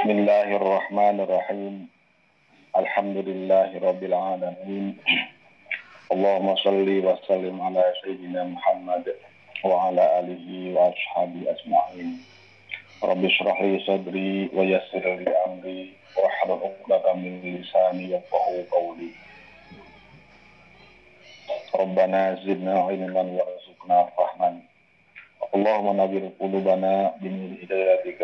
بسم 0.00 0.10
الله 0.10 0.56
الرحمن 0.56 1.20
الرحيم. 1.20 1.74
الحمد 2.72 3.16
لله 3.16 3.68
رب 3.84 4.02
العالمين. 4.04 4.96
اللهم 6.12 6.48
صل 6.56 6.88
وسلم 6.88 7.56
على 7.60 7.84
سيدنا 8.00 8.44
محمد 8.44 9.04
وعلى 9.64 10.04
آله 10.20 10.48
وأصحابه 10.72 11.40
أجمعين. 11.52 12.08
رب 13.04 13.24
اشرح 13.24 13.56
لي 13.62 13.76
صدري 13.84 14.48
ويسر 14.56 15.04
لي 15.20 15.32
أمري 15.46 15.92
واحلل 16.16 16.60
عقدة 16.64 17.12
من 17.20 17.32
لساني 17.44 18.04
يفقهوا 18.16 18.64
قولي. 18.72 19.10
ربنا 21.76 22.20
زدنا 22.40 22.74
علما 22.88 23.22
وارزقنا 23.36 23.98
فهما. 24.16 24.50
اللهم 25.54 25.88
نبر 26.00 26.22
قلوبنا 26.40 26.92
بنور 27.20 27.52
هدايتك 27.62 28.22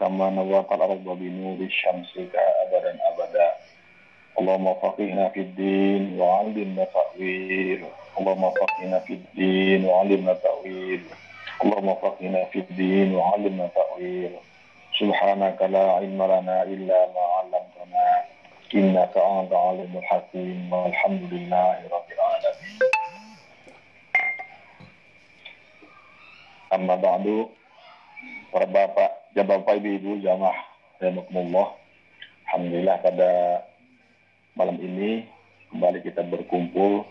كما 0.00 0.30
نورت 0.30 0.72
الأرض 0.72 1.04
بنور 1.04 1.56
الشمس 1.66 2.12
أبدا 2.64 2.98
أبدا 3.08 3.48
اللهم 4.38 4.74
فقهنا 4.74 5.28
في 5.28 5.40
الدين 5.40 6.20
وعلمنا 6.20 6.84
تأويل 6.84 7.84
اللهم 8.20 8.50
فقهنا 8.50 8.98
في 8.98 9.12
الدين 9.12 9.84
وعلمنا 9.84 10.32
تأويل 10.34 11.00
اللهم 11.64 11.94
فقهنا 11.94 12.44
في 12.44 12.58
الدين 12.58 13.14
وعلمنا 13.14 13.66
تأويل 13.74 14.32
سبحانك 15.00 15.62
لا 15.62 15.84
علم 15.92 16.22
لنا 16.22 16.62
إلا 16.62 16.98
ما 17.14 17.24
علمتنا 17.36 18.06
إنك 18.74 19.14
أنت 19.16 19.52
عليم 19.52 19.92
الحكيم 19.96 20.72
والحمد 20.72 21.22
لله 21.32 21.76
رب 21.92 22.08
العالمين 22.12 22.80
Amma 26.66 26.98
ba'du 26.98 27.46
para 28.50 28.66
bapak 28.66 29.19
dan 29.31 29.47
bapak 29.47 29.79
ibu-ibu 29.79 30.19
jamaah 30.19 30.59
rahimakumullah. 30.99 31.71
Alhamdulillah 32.51 32.97
pada 32.99 33.31
malam 34.59 34.75
ini 34.83 35.23
kembali 35.71 36.03
kita 36.03 36.27
berkumpul 36.27 37.07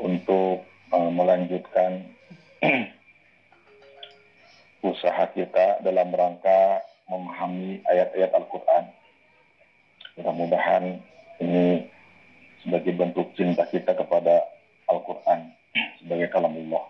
untuk 0.00 0.64
uh, 0.88 1.10
melanjutkan 1.12 2.08
usaha 4.88 5.28
kita 5.36 5.84
dalam 5.84 6.08
rangka 6.16 6.80
memahami 7.12 7.84
ayat-ayat 7.92 8.32
Al-Quran. 8.32 8.84
Mudah-mudahan 10.16 10.84
ini 11.44 11.84
sebagai 12.64 12.96
bentuk 12.96 13.36
cinta 13.36 13.68
kita 13.68 13.92
kepada 13.92 14.48
Al-Quran 14.88 15.52
sebagai 16.00 16.32
kalamullah. 16.32 16.88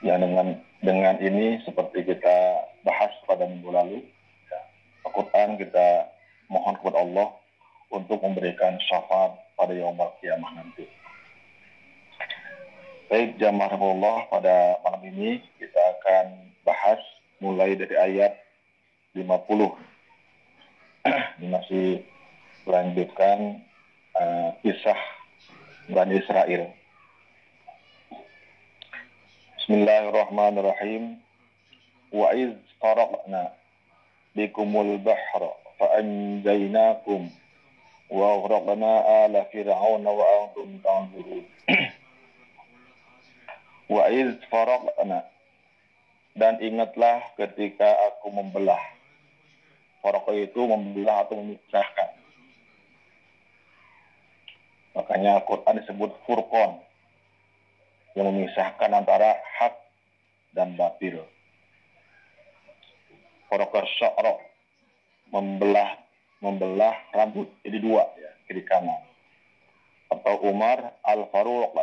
Ya 0.00 0.16
dengan 0.20 0.60
dengan 0.84 1.16
ini 1.16 1.64
seperti 1.64 2.04
kita 2.04 2.36
bahas 2.84 3.08
pada 3.24 3.48
minggu 3.48 3.72
lalu, 3.72 3.98
ya, 4.52 4.60
kita 5.56 6.12
mohon 6.52 6.76
kepada 6.76 7.00
Allah 7.00 7.32
untuk 7.88 8.20
memberikan 8.20 8.76
syafaat 8.84 9.32
pada 9.56 9.72
yaumul 9.72 10.12
kiamah 10.20 10.60
nanti. 10.60 10.84
Baik 13.08 13.40
jamaah 13.40 13.80
Allah 13.80 14.16
pada 14.28 14.56
malam 14.84 15.02
ini 15.08 15.40
kita 15.56 15.80
akan 16.00 16.52
bahas 16.68 17.00
mulai 17.40 17.76
dari 17.76 17.96
ayat 17.96 18.36
50. 19.16 19.24
ini 21.40 21.46
masih 21.48 21.88
melanjutkan 22.68 23.60
uh, 24.16 24.50
kisah 24.60 25.00
Bani 25.92 26.20
Israel. 26.20 26.83
Bismillahirrahmanirrahim. 29.64 31.24
Wa 32.12 32.36
iz 32.36 32.52
faraqna 32.84 33.48
bikumul 34.36 35.00
bahra 35.00 35.56
fa 35.80 36.04
anjaynakum 36.04 37.32
wa 38.12 38.24
aghraqna 38.36 38.92
ala 39.24 39.48
fir'auna 39.48 40.04
wa 40.04 40.24
antum 40.36 40.68
tanzurun. 40.84 41.48
wa 43.96 44.04
iz 44.12 44.36
faraqna 44.52 45.24
dan 46.36 46.60
ingatlah 46.60 47.24
ketika 47.40 47.88
aku 48.12 48.36
membelah. 48.36 48.84
Faraq 50.04 50.28
itu 50.44 50.60
membelah 50.60 51.24
atau 51.24 51.40
memisahkan. 51.40 52.12
Makanya 54.92 55.40
Al-Quran 55.40 55.80
disebut 55.80 56.12
furqan 56.28 56.84
yang 58.14 58.30
memisahkan 58.30 58.90
antara 58.94 59.38
hak 59.58 59.74
dan 60.54 60.78
batil. 60.78 61.22
Forokas 63.50 63.90
sya'ra 63.98 64.38
membelah 65.34 65.98
membelah 66.38 66.94
rambut 67.10 67.50
jadi 67.66 67.78
dua 67.82 68.06
ya, 68.18 68.30
kiri 68.46 68.62
kanan. 68.66 69.02
Atau 70.10 70.46
Umar 70.46 70.94
al-Faruq 71.02 71.74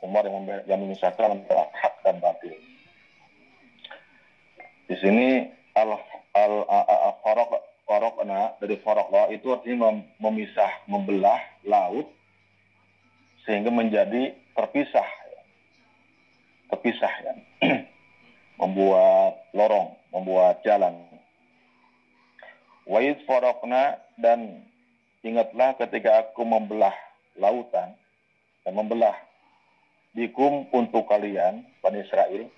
Umar 0.00 0.24
yang, 0.24 0.44
yang 0.64 0.80
memisahkan 0.80 1.40
antara 1.40 1.68
hak 1.76 1.94
dan 2.04 2.20
batil. 2.20 2.56
Di 4.88 4.96
sini 4.98 5.46
al 5.76 6.00
al 6.34 6.54
farok 7.22 7.62
farokna 7.86 8.58
dari 8.58 8.80
farokla 8.80 9.30
itu 9.30 9.54
artinya 9.54 9.92
memisah 10.18 10.88
membelah 10.90 11.38
laut 11.62 12.10
sehingga 13.46 13.70
menjadi 13.70 14.34
terpisah 14.56 15.19
terpisah 16.70 17.14
ya. 17.26 17.32
membuat 18.60 19.40
lorong, 19.56 19.96
membuat 20.12 20.60
jalan. 20.62 20.94
Wa'id 22.84 23.22
farokna 23.24 23.96
dan 24.20 24.66
ingatlah 25.24 25.76
ketika 25.80 26.28
aku 26.28 26.44
membelah 26.44 26.92
lautan 27.40 27.96
dan 28.66 28.72
membelah 28.76 29.16
dikum 30.12 30.68
untuk 30.74 31.06
kalian 31.08 31.64
Bani 31.80 31.98
Israel. 32.04 32.50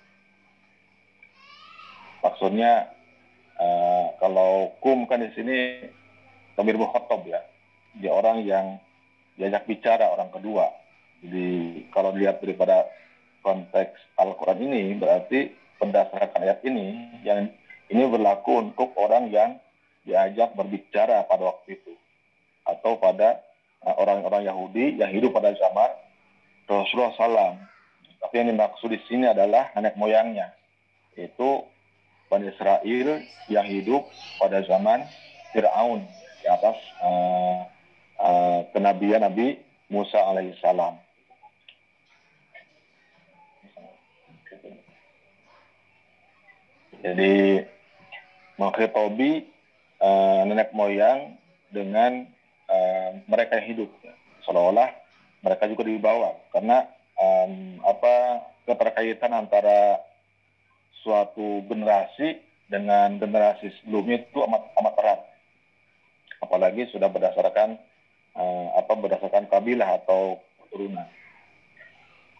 Maksudnya 2.23 2.91
uh, 3.59 4.15
kalau 4.19 4.73
kum 4.79 5.05
kan 5.07 5.21
di 5.21 5.31
sini 5.35 5.57
Kamir 6.55 6.79
Muhatab 6.79 7.23
ya, 7.27 7.39
dia 7.99 8.11
orang 8.11 8.43
yang 8.43 8.79
diajak 9.37 9.65
bicara 9.69 10.09
orang 10.11 10.31
kedua. 10.33 10.67
Jadi 11.23 11.87
kalau 11.93 12.11
dilihat 12.11 12.43
daripada 12.43 12.87
konteks 13.43 13.99
Al-Quran 14.17 14.63
ini 14.63 14.95
berarti 14.97 15.51
berdasarkan 15.77 16.39
ayat 16.47 16.63
ini 16.63 17.19
yang 17.27 17.51
ini 17.91 18.03
berlaku 18.07 18.71
untuk 18.71 18.95
orang 18.95 19.29
yang 19.29 19.59
diajak 20.07 20.55
berbicara 20.55 21.27
pada 21.27 21.51
waktu 21.51 21.79
itu 21.79 21.93
atau 22.63 22.95
pada 22.99 23.43
uh, 23.83 23.95
orang-orang 23.99 24.47
Yahudi 24.47 24.99
yang 24.99 25.11
hidup 25.11 25.35
pada 25.35 25.51
zaman 25.55 25.91
Rasulullah 26.67 27.13
SAW. 27.15 27.59
Tapi 28.23 28.33
yang 28.39 28.55
dimaksud 28.55 28.87
di 28.87 28.99
sini 29.03 29.27
adalah 29.27 29.75
nenek 29.75 29.99
moyangnya, 29.99 30.55
yaitu 31.19 31.67
Bani 32.31 32.47
Israel 32.49 33.19
yang 33.51 33.67
hidup 33.67 34.07
pada 34.39 34.63
zaman 34.63 35.03
Fir'aun 35.51 36.07
di 36.39 36.47
atas 36.47 36.79
uh, 37.03 37.67
uh, 38.17 38.59
kenabian 38.71 39.27
Nabi 39.27 39.59
Musa 39.91 40.23
alaihissalam. 40.23 41.02
Jadi 47.03 47.59
menghitobi 48.55 49.43
uh, 49.99 50.47
nenek 50.47 50.71
moyang 50.71 51.35
dengan 51.67 52.23
uh, 52.71 53.19
mereka 53.27 53.59
yang 53.59 53.67
hidup, 53.75 53.89
seolah-olah 54.47 54.87
mereka 55.43 55.67
juga 55.67 55.83
dibawa. 55.83 56.39
Karena 56.55 56.87
um, 57.19 57.83
apa 57.83 58.47
keterkaitan 58.63 59.35
antara 59.35 59.99
suatu 61.03 61.67
generasi 61.67 62.39
dengan 62.71 63.19
generasi 63.19 63.67
sebelumnya 63.83 64.23
itu 64.23 64.39
amat 64.39 64.63
amat 64.79 64.93
erat, 65.03 65.21
apalagi 66.39 66.87
sudah 66.87 67.11
berdasarkan 67.11 67.75
uh, 68.39 68.67
apa 68.79 68.93
berdasarkan 68.95 69.51
kabilah 69.51 69.99
atau 69.99 70.39
keturunan. 70.63 71.11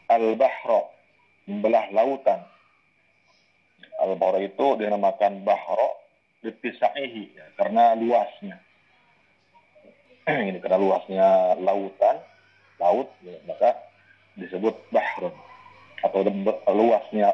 Al-Bahro 0.08 0.88
membelah 1.52 1.92
lautan 1.92 2.53
Al-Bahra 4.04 4.44
itu 4.44 4.76
dinamakan 4.76 5.48
Bahro 5.48 6.04
dipisahi 6.44 7.34
ya, 7.34 7.46
karena 7.56 7.96
luasnya. 7.96 8.60
Ini 10.28 10.60
karena 10.60 10.80
luasnya 10.80 11.28
lautan, 11.64 12.20
laut, 12.80 13.08
ya, 13.24 13.40
maka 13.48 13.80
disebut 14.36 14.76
Bahron 14.92 15.32
atau 16.04 16.20
luasnya 16.76 17.32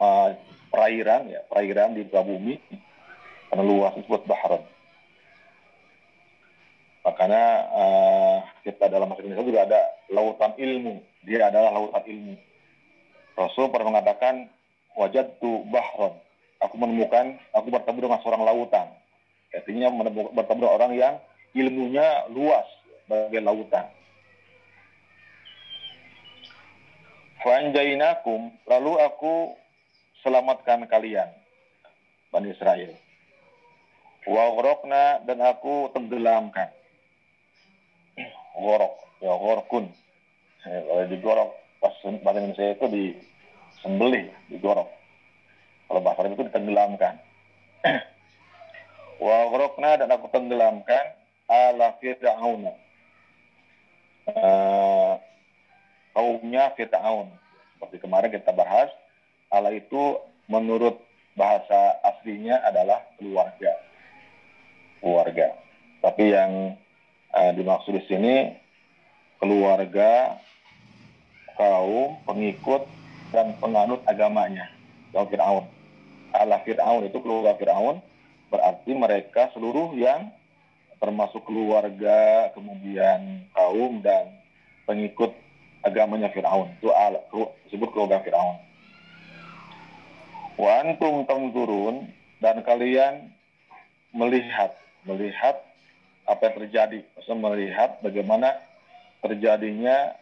uh, 0.00 0.32
perairan 0.72 1.28
ya 1.28 1.44
perairan 1.44 1.92
di 1.92 2.08
muka 2.08 2.24
bumi 2.24 2.56
karena 3.52 3.64
luas 3.64 3.92
disebut 3.96 4.24
Bahron. 4.24 4.64
Makanya 7.04 7.44
uh, 7.72 8.38
kita 8.64 8.92
dalam 8.92 9.08
bahasa 9.08 9.24
Indonesia 9.24 9.48
juga 9.48 9.60
ada 9.64 9.80
lautan 10.12 10.52
ilmu. 10.60 11.00
Dia 11.24 11.48
adalah 11.48 11.72
lautan 11.72 12.04
ilmu. 12.04 12.34
Rasul 13.32 13.72
pernah 13.72 13.96
mengatakan 13.96 14.50
wajad 14.98 15.38
tu 15.38 15.62
bahron 15.70 16.18
aku 16.62 16.74
menemukan, 16.78 17.38
aku 17.54 17.70
bertemu 17.70 17.98
dengan 18.10 18.20
seorang 18.22 18.42
lautan. 18.42 18.88
Artinya 19.54 19.88
bertemu 20.34 20.60
dengan 20.60 20.74
orang 20.74 20.92
yang 20.94 21.14
ilmunya 21.54 22.28
luas 22.34 22.66
bagai 23.08 23.40
lautan. 23.40 23.86
Fanjainakum, 27.38 28.50
lalu 28.66 28.92
aku 28.98 29.54
selamatkan 30.26 30.84
kalian, 30.90 31.30
Bani 32.34 32.50
Israel. 32.50 32.92
Wa 34.26 34.52
dan 35.24 35.38
aku 35.40 35.88
tenggelamkan. 35.94 36.68
Gorok, 38.58 38.98
ya 39.22 39.30
gorokun. 39.38 39.86
Kalau 40.66 41.06
digorok, 41.06 41.50
pas 41.78 41.94
bahasa 42.20 42.42
Indonesia 42.42 42.74
itu 42.74 42.86
disembelih, 43.78 44.26
digorok. 44.50 44.90
Kalau 45.86 46.00
bahasa 46.02 46.26
Arab 46.26 46.34
itu 46.34 46.44
ditenggelamkan. 46.50 47.14
Wa 49.22 49.46
dan 49.96 50.10
aku 50.10 50.26
tenggelamkan 50.34 51.04
ala 51.46 51.94
Fir'aun. 52.02 52.74
Uh, 54.28 55.14
kaumnya 56.12 56.74
Fir'aun. 56.74 57.30
Seperti 57.78 57.96
kemarin 58.02 58.34
kita 58.34 58.50
bahas, 58.52 58.90
Allah 59.48 59.72
itu 59.72 60.18
menurut 60.50 60.98
bahasa 61.38 62.02
aslinya 62.02 62.58
adalah 62.66 63.00
keluarga. 63.16 63.72
Keluarga. 64.98 65.54
Tapi 66.02 66.24
yang 66.34 66.74
uh, 67.32 67.50
dimaksud 67.54 67.94
di 67.94 68.02
sini 68.10 68.36
keluarga, 69.38 70.36
kaum, 71.54 72.18
pengikut, 72.26 72.97
dan 73.32 73.56
penganut 73.60 74.00
agamanya. 74.08 74.68
Kaum 75.12 75.28
Fir'aun. 75.28 75.64
Allah 76.36 76.60
Fir'aun 76.64 77.08
itu 77.08 77.18
keluarga 77.24 77.56
Fir'aun, 77.56 78.04
berarti 78.52 78.92
mereka 78.92 79.48
seluruh 79.56 79.96
yang 79.96 80.28
termasuk 80.98 81.46
keluarga, 81.46 82.50
kemudian 82.52 83.48
kaum, 83.54 84.02
dan 84.04 84.34
pengikut 84.84 85.32
agamanya 85.86 86.28
Fir'aun. 86.34 86.74
Itu 86.80 86.92
al, 86.92 87.22
disebut 87.68 87.88
keluarga 87.94 88.20
Fir'aun. 88.20 88.56
Wa 90.58 90.82
antum 90.82 91.22
tamzurun 91.24 92.10
dan 92.42 92.66
kalian 92.66 93.30
melihat 94.10 94.74
melihat 95.06 95.62
apa 96.28 96.50
yang 96.50 96.56
terjadi, 96.60 96.98
maksudnya 97.16 97.40
melihat 97.40 97.90
bagaimana 98.04 98.48
terjadinya 99.24 100.12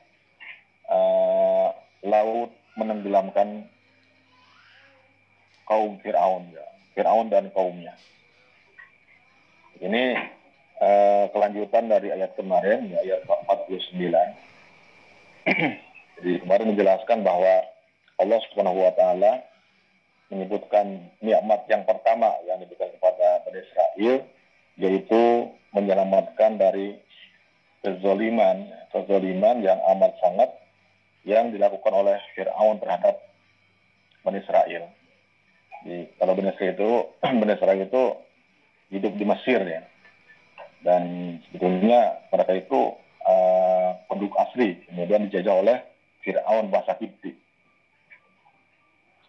uh, 0.87 1.75
laut 2.07 2.55
menenggelamkan 2.77 3.67
kaum 5.67 5.99
Fir'aun 6.01 6.53
ya. 6.53 6.65
Fir'aun 6.95 7.29
dan 7.29 7.51
kaumnya. 7.53 7.93
Ini 9.77 10.17
uh, 10.81 11.29
kelanjutan 11.37 11.93
dari 11.93 12.09
ayat 12.13 12.33
kemarin, 12.37 12.89
ya, 12.89 13.01
ayat 13.05 13.29
49 13.29 13.77
Jadi 16.17 16.33
kemarin 16.41 16.73
menjelaskan 16.73 17.21
bahwa 17.21 17.61
Allah 18.17 18.41
Subhanahu 18.49 18.81
wa 18.81 18.93
taala 18.97 19.45
menyebutkan 20.33 21.13
nikmat 21.21 21.69
yang 21.69 21.85
pertama 21.85 22.33
yang 22.49 22.59
diberikan 22.59 22.91
kepada 22.97 23.45
Bani 23.45 23.61
Israel 23.61 24.15
yaitu 24.77 25.23
menyelamatkan 25.77 26.57
dari 26.57 26.97
kezoliman, 27.85 28.67
kezoliman 28.91 29.61
yang 29.63 29.79
amat 29.97 30.17
sangat 30.19 30.51
yang 31.27 31.51
dilakukan 31.51 31.91
oleh 31.91 32.23
Fir'aun 32.39 32.79
terhadap 32.79 33.19
Bani 34.23 34.39
Israel. 34.39 34.87
Jadi, 35.83 35.99
kalau 36.23 36.33
Bani 36.39 36.55
Israel 36.55 36.73
itu, 36.79 36.91
Bani 37.43 37.53
Israel 37.53 37.81
itu 37.83 38.03
hidup 38.95 39.13
di 39.19 39.25
Mesir 39.27 39.61
ya. 39.67 39.83
Dan 40.87 41.03
sebetulnya 41.51 42.23
mereka 42.31 42.53
itu 42.55 42.95
uh, 43.27 43.91
penduduk 44.07 44.39
asli, 44.39 44.79
kemudian 44.87 45.27
dijajah 45.27 45.55
oleh 45.67 45.79
Fir'aun 46.23 46.71
bahasa 46.71 46.95
Kipti. 46.95 47.35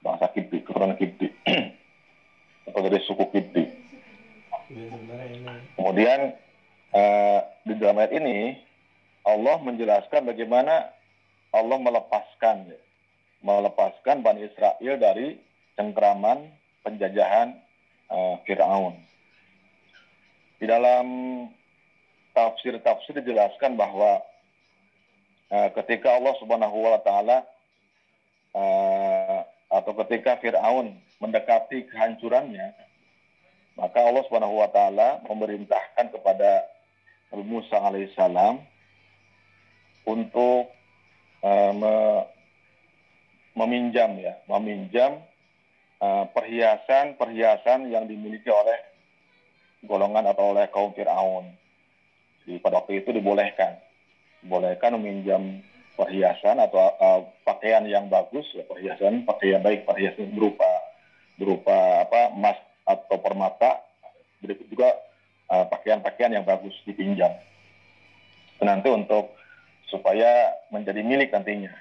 Bahasa 0.06 0.30
Kipti, 0.38 0.62
keturunan 0.62 0.94
Kipti. 1.02 1.34
Atau 2.70 2.86
dari 2.86 3.02
suku 3.10 3.26
Kipti. 3.34 3.64
Kemudian 5.74 6.38
uh, 6.94 7.40
di 7.66 7.74
dalam 7.82 7.98
ayat 7.98 8.14
ini 8.14 8.54
Allah 9.26 9.58
menjelaskan 9.66 10.30
bagaimana 10.30 10.97
Allah 11.56 11.78
melepaskan 11.80 12.74
melepaskan 13.42 14.26
Bani 14.26 14.50
Israel 14.50 14.96
dari 14.98 15.38
cengkraman 15.78 16.50
penjajahan 16.82 17.54
uh, 18.10 18.42
Fir'aun. 18.44 18.98
Di 20.58 20.66
dalam 20.66 21.06
tafsir-tafsir 22.34 23.22
dijelaskan 23.22 23.78
bahwa 23.78 24.26
uh, 25.54 25.70
ketika 25.78 26.18
Allah 26.18 26.34
Subhanahu 26.42 26.78
wa 26.82 27.00
taala 27.06 27.46
uh, 28.58 29.40
atau 29.70 29.94
ketika 30.06 30.42
Firaun 30.42 30.98
mendekati 31.22 31.86
kehancurannya, 31.92 32.74
maka 33.78 34.00
Allah 34.02 34.26
Subhanahu 34.26 34.58
wa 34.58 34.70
taala 34.74 35.22
memerintahkan 35.30 36.10
kepada 36.10 36.66
Musa 37.36 37.78
alaihissalam 37.84 38.64
untuk 40.08 40.72
uh, 41.44 41.72
me, 41.74 41.94
meminjam 43.58 44.14
ya, 44.18 44.38
meminjam 44.46 45.22
perhiasan-perhiasan 46.34 47.90
uh, 47.90 47.90
yang 47.90 48.06
dimiliki 48.06 48.48
oleh 48.54 48.78
golongan 49.82 50.30
atau 50.30 50.54
oleh 50.54 50.70
kaum 50.70 50.94
Firaun. 50.94 51.50
Di 52.46 52.62
pada 52.62 52.80
waktu 52.80 53.02
itu 53.02 53.10
dibolehkan. 53.12 53.82
Dibolehkan 54.46 54.96
meminjam 55.02 55.66
perhiasan 55.98 56.62
atau 56.62 56.94
uh, 57.02 57.22
pakaian 57.42 57.82
yang 57.90 58.06
bagus 58.06 58.46
ya 58.54 58.62
perhiasan 58.70 59.26
pakaian 59.26 59.66
baik 59.66 59.90
perhiasan 59.90 60.30
berupa 60.30 60.70
berupa 61.42 62.06
apa 62.06 62.38
emas 62.38 62.58
atau 62.86 63.18
permata. 63.18 63.82
Berikut 64.38 64.70
juga 64.70 64.94
uh, 65.50 65.66
pakaian-pakaian 65.66 66.38
yang 66.38 66.46
bagus 66.46 66.78
dipinjam 66.86 67.34
nanti 68.62 68.90
untuk 68.90 69.37
supaya 69.88 70.56
menjadi 70.70 71.02
milik 71.04 71.32
nantinya 71.32 71.72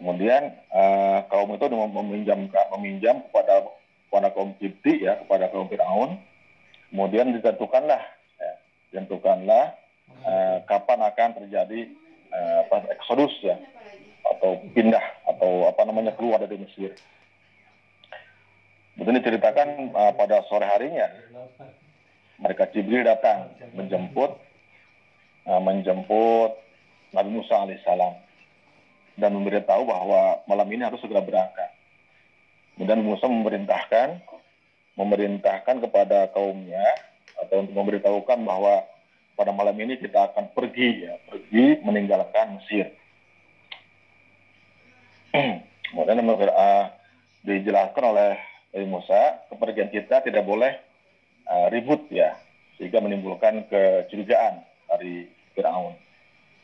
kemudian 0.00 0.54
uh, 0.72 1.24
kaum 1.28 1.52
itu 1.52 1.66
meminjam 1.68 2.48
meminjam 2.76 3.16
kepada 3.28 3.68
kepada 4.08 4.28
kaum 4.32 4.56
Kipti 4.56 5.04
ya 5.04 5.20
kepada 5.20 5.52
kaum 5.52 5.68
Firaun 5.68 6.16
kemudian 6.88 7.32
ditentukanlah 7.36 8.00
tentukanlah 8.92 9.76
uh, 10.24 10.58
kapan 10.64 10.98
akan 11.04 11.30
terjadi 11.44 11.92
uh, 12.32 12.88
eksodus 12.92 13.32
ya 13.44 13.56
atau 14.36 14.60
pindah 14.72 15.02
atau 15.24 15.68
apa 15.68 15.82
namanya 15.88 16.12
keluar 16.16 16.40
dari 16.40 16.60
Mesir. 16.60 16.92
Betul 18.98 19.22
diceritakan 19.22 19.94
uh, 19.94 20.12
pada 20.18 20.42
sore 20.50 20.66
harinya 20.66 21.06
mereka 22.38 22.66
Jibril 22.70 23.06
datang 23.06 23.50
menjemput 23.74 24.36
uh, 25.46 25.60
menjemput 25.62 26.50
Nabi 27.12 27.30
Musa 27.32 27.64
alaihissalam 27.64 28.14
dan 29.18 29.30
memberitahu 29.34 29.82
bahwa 29.88 30.42
malam 30.46 30.68
ini 30.70 30.86
harus 30.86 31.00
segera 31.02 31.24
berangkat. 31.24 31.70
Kemudian 32.78 33.02
Musa 33.02 33.26
memerintahkan 33.26 34.22
memerintahkan 34.98 35.78
kepada 35.78 36.26
kaumnya 36.34 36.82
atau 37.38 37.62
untuk 37.62 37.74
memberitahukan 37.74 38.38
bahwa 38.42 38.82
pada 39.38 39.54
malam 39.54 39.78
ini 39.78 39.94
kita 39.94 40.34
akan 40.34 40.50
pergi 40.50 41.06
ya, 41.06 41.14
pergi 41.30 41.78
meninggalkan 41.86 42.58
Mesir. 42.58 42.90
Kemudian 45.94 46.18
dijelaskan 47.46 48.04
oleh 48.04 48.34
Nabi 48.74 48.86
Musa, 48.90 49.46
kepergian 49.46 49.94
kita 49.94 50.26
tidak 50.26 50.42
boleh 50.42 50.74
uh, 51.46 51.70
ribut 51.70 52.10
ya, 52.10 52.34
sehingga 52.76 52.98
menimbulkan 52.98 53.70
kecurigaan 53.70 54.66
dari 54.90 55.30
Firaun. 55.54 55.94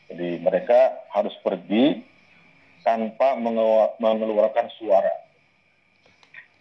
Jadi 0.09 0.39
mereka 0.41 1.05
harus 1.11 1.33
pergi 1.41 2.01
tanpa 2.85 3.33
mengeluarkan 3.97 4.69
suara. 4.77 5.25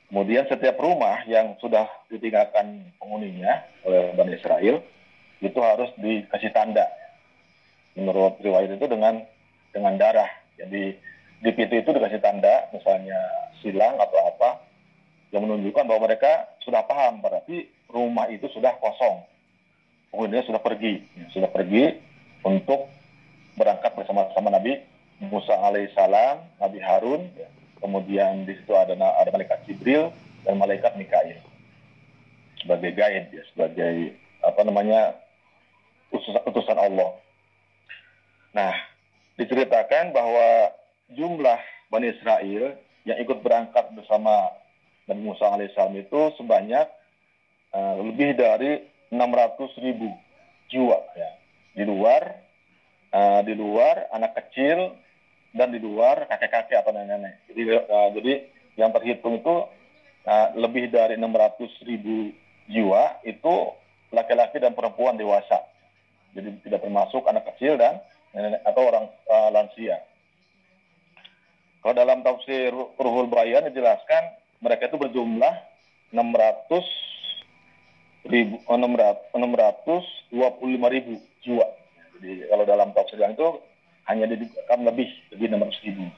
Kemudian 0.08 0.46
setiap 0.48 0.78
rumah 0.78 1.26
yang 1.28 1.58
sudah 1.58 1.90
ditinggalkan 2.08 2.94
penghuninya 3.02 3.66
oleh 3.84 4.14
Bani 4.14 4.32
Israel 4.38 4.80
itu 5.42 5.58
harus 5.60 5.90
dikasih 6.00 6.54
tanda. 6.54 6.86
Menurut 7.98 8.40
riwayat 8.40 8.78
itu 8.78 8.86
dengan 8.88 9.20
dengan 9.74 9.98
darah. 9.98 10.30
Jadi 10.56 10.96
di 11.44 11.50
pintu 11.52 11.74
itu 11.76 11.90
dikasih 11.92 12.22
tanda, 12.24 12.70
misalnya 12.72 13.18
silang 13.60 13.98
atau 14.00 14.16
apa, 14.32 14.64
yang 15.34 15.44
menunjukkan 15.44 15.84
bahwa 15.84 16.06
mereka 16.08 16.46
sudah 16.62 16.86
paham 16.86 17.20
berarti 17.20 17.68
rumah 17.90 18.30
itu 18.30 18.48
sudah 18.54 18.72
kosong. 18.80 19.20
Penghuninya 20.14 20.46
sudah 20.46 20.62
pergi, 20.62 21.04
sudah 21.34 21.50
pergi 21.50 21.90
untuk 22.46 22.86
berangkat 23.54 23.94
bersama-sama 23.94 24.50
Nabi 24.50 24.82
Musa 25.22 25.54
alaihissalam, 25.54 26.58
Nabi 26.58 26.78
Harun, 26.82 27.22
ya. 27.38 27.48
Kemudian 27.78 28.48
di 28.48 28.56
situ 28.56 28.72
ada 28.72 28.96
ada 28.96 29.28
malaikat 29.28 29.60
Jibril 29.68 30.08
dan 30.48 30.56
malaikat 30.56 30.96
Mikail. 30.96 31.36
Sebagai 32.56 32.96
guide 32.96 33.28
ya 33.28 33.44
sebagai 33.52 34.16
apa 34.40 34.60
namanya 34.64 35.20
utusan 36.48 36.80
Allah. 36.80 37.12
Nah, 38.56 38.72
diceritakan 39.36 40.16
bahwa 40.16 40.72
jumlah 41.12 41.60
Bani 41.92 42.08
Israel 42.08 42.78
yang 43.04 43.18
ikut 43.20 43.44
berangkat 43.44 43.92
bersama 43.92 44.48
Nabi 45.04 45.20
Musa 45.20 45.44
alaihissalam 45.52 46.00
itu 46.00 46.20
sebanyak 46.40 46.88
uh, 47.76 48.00
lebih 48.00 48.32
dari 48.32 48.80
600 49.12 49.84
ribu 49.84 50.08
jiwa 50.72 50.98
ya. 51.12 51.30
Di 51.76 51.84
luar 51.84 52.43
uh, 53.14 53.40
di 53.46 53.54
luar 53.54 54.10
anak 54.10 54.34
kecil 54.34 54.98
dan 55.54 55.70
di 55.70 55.78
luar 55.78 56.26
kakek-kakek 56.26 56.82
atau 56.82 56.90
nenek-nenek. 56.90 57.46
Jadi 57.46 57.62
uh, 57.70 58.08
jadi 58.18 58.32
yang 58.74 58.90
terhitung 58.90 59.38
itu 59.38 59.54
uh, 60.26 60.48
lebih 60.58 60.90
dari 60.90 61.14
600 61.14 61.62
ribu 61.86 62.34
jiwa 62.66 63.22
itu 63.22 63.54
laki-laki 64.10 64.58
dan 64.58 64.74
perempuan 64.74 65.14
dewasa. 65.14 65.62
Jadi 66.34 66.58
tidak 66.66 66.82
termasuk 66.82 67.22
anak 67.30 67.46
kecil 67.54 67.78
dan 67.78 68.02
nenek 68.34 68.58
atau 68.66 68.82
orang 68.82 69.06
uh, 69.30 69.54
lansia. 69.54 70.02
Kalau 71.84 71.94
dalam 71.94 72.24
tafsir 72.24 72.72
Ruhul 72.74 73.28
Bayan 73.30 73.70
dijelaskan 73.70 74.42
mereka 74.64 74.88
itu 74.88 74.96
berjumlah 74.96 75.54
600 76.10 78.32
ribu, 78.32 78.56
600, 78.66 79.36
625 79.36 80.96
ribu 80.96 81.20
jiwa. 81.44 81.83
Jadi 82.24 82.48
kalau 82.48 82.64
dalam 82.64 82.88
tafsir 82.96 83.20
yang 83.20 83.36
itu 83.36 83.60
hanya 84.08 84.24
didikatakan 84.32 84.80
lebih, 84.80 85.12
lebih 85.36 85.60
600 85.60 85.84
ribu. 85.84 86.08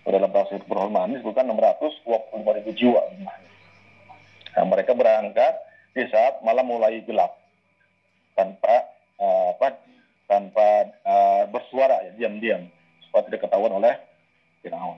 Kalau 0.00 0.12
dalam 0.16 0.32
tafsir 0.32 0.60
Mani 0.64 1.20
disebutkan 1.20 1.52
625 1.52 2.56
ribu 2.56 2.70
jiwa. 2.72 3.02
Nah, 4.56 4.64
mereka 4.64 4.96
berangkat 4.96 5.60
di 5.92 6.08
saat 6.08 6.40
malam 6.40 6.64
mulai 6.64 7.04
gelap 7.04 7.36
tanpa 8.32 8.88
uh, 9.20 9.52
apa 9.52 9.76
tanpa 10.24 10.66
uh, 11.04 11.44
bersuara 11.52 12.08
ya 12.08 12.10
diam-diam 12.16 12.64
supaya 13.04 13.28
tidak 13.28 13.44
ketahuan 13.44 13.76
oleh 13.76 14.00
Firaun. 14.64 14.96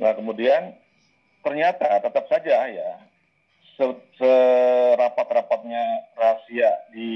Nah 0.00 0.16
kemudian 0.16 0.72
ternyata 1.44 2.00
tetap 2.00 2.24
saja 2.32 2.64
ya 2.64 2.90
serapat-rapatnya 3.76 6.08
rahasia 6.16 6.88
di 6.96 7.12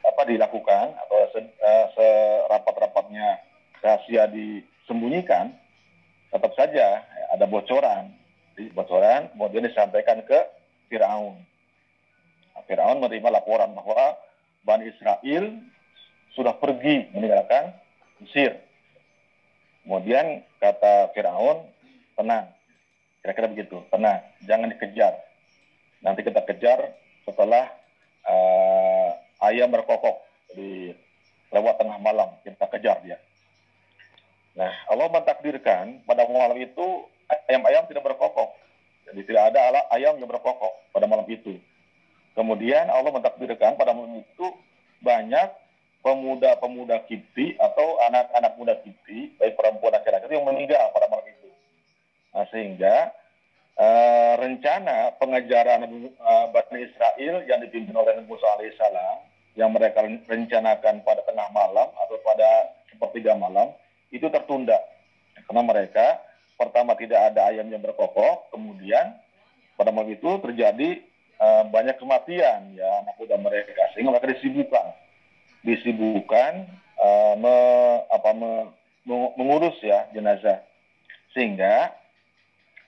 apa 0.00 0.24
dilakukan 0.24 0.96
atau 0.96 1.28
uh, 1.36 1.86
serapat-rapatnya 1.92 3.44
rahasia 3.84 4.24
disembunyikan 4.32 5.52
tetap 6.32 6.56
saja 6.56 7.04
ada 7.28 7.44
bocoran 7.44 8.08
di 8.56 8.72
bocoran 8.72 9.28
kemudian 9.36 9.68
disampaikan 9.68 10.24
ke 10.24 10.40
Firaun. 10.88 11.36
Nah, 12.52 12.62
Firaun 12.68 13.00
menerima 13.00 13.32
laporan 13.32 13.72
bahwa 13.72 14.16
Bani 14.64 14.92
Israel 14.92 15.44
sudah 16.36 16.56
pergi 16.56 17.12
meninggalkan 17.12 17.72
Mesir. 18.20 18.60
Kemudian 19.82 20.46
kata 20.62 21.10
Firaun, 21.16 21.66
tenang. 22.14 22.46
Kira-kira 23.24 23.50
begitu, 23.50 23.82
tenang, 23.90 24.22
jangan 24.46 24.70
dikejar. 24.70 25.31
Nanti 26.02 26.26
kita 26.26 26.42
kejar 26.42 26.98
setelah 27.22 27.70
uh, 28.26 29.10
ayam 29.46 29.70
berkokok 29.70 30.22
di 30.54 30.90
lewat 31.54 31.78
tengah 31.78 31.98
malam 32.02 32.34
kita 32.42 32.66
kejar 32.66 32.98
dia. 33.06 33.18
Nah, 34.58 34.72
Allah 34.90 35.08
mentakdirkan 35.08 36.04
pada 36.04 36.28
malam 36.28 36.58
itu 36.60 37.06
ayam-ayam 37.48 37.88
tidak 37.88 38.04
berkokok. 38.04 38.52
Jadi 39.08 39.20
tidak 39.24 39.54
ada 39.54 39.88
ayam 39.94 40.18
yang 40.20 40.28
berkokok 40.28 40.92
pada 40.92 41.06
malam 41.08 41.24
itu. 41.30 41.56
Kemudian 42.32 42.88
Allah 42.88 43.12
mentakdirkan 43.12 43.76
pada 43.76 43.92
malam 43.92 44.20
itu 44.20 44.46
banyak 45.04 45.48
pemuda-pemuda 46.02 47.06
Kipti 47.06 47.54
atau 47.56 48.00
anak-anak 48.10 48.52
muda 48.58 48.74
Kipti, 48.82 49.38
baik 49.38 49.54
perempuan 49.54 49.94
dan 49.94 50.02
laki-laki 50.02 50.34
yang 50.34 50.48
meninggal 50.48 50.90
pada 50.90 51.06
malam 51.06 51.26
itu. 51.30 51.48
Nah, 52.32 52.44
sehingga 52.50 53.12
uh, 53.78 54.34
rencana 54.40 55.16
pengejaran 55.16 55.86
uh, 56.20 56.46
Bani 56.52 56.78
Israel 56.84 57.46
yang 57.46 57.60
dipimpin 57.62 57.94
oleh 57.96 58.18
Nabi 58.18 58.28
Musa 58.28 58.46
alaihissalam 58.58 59.16
yang 59.56 59.70
mereka 59.72 60.00
rencanakan 60.04 61.04
pada 61.04 61.20
tengah 61.28 61.48
malam 61.52 61.88
atau 61.92 62.16
pada 62.24 62.72
sepertiga 62.88 63.36
malam 63.36 63.72
itu 64.08 64.24
tertunda. 64.32 64.80
Karena 65.48 65.62
mereka 65.64 66.20
pertama 66.56 66.96
tidak 66.96 67.32
ada 67.32 67.52
ayam 67.52 67.68
yang 67.68 67.84
berkokok, 67.84 68.52
kemudian 68.52 69.16
pada 69.76 69.92
malam 69.92 70.12
itu 70.12 70.30
terjadi 70.40 71.04
uh, 71.40 71.64
banyak 71.68 71.96
kematian 72.00 72.76
ya 72.76 72.88
anak 73.04 73.16
muda 73.20 73.36
mereka 73.40 73.92
sehingga 73.92 74.16
mereka 74.16 74.36
disibukkan 74.36 74.86
disibukkan 75.62 76.52
uh, 76.98 77.34
me, 77.38 77.56
apa, 78.10 78.30
me, 78.34 78.50
mengurus 79.38 79.78
ya 79.82 80.10
jenazah. 80.10 80.62
Sehingga 81.32 82.01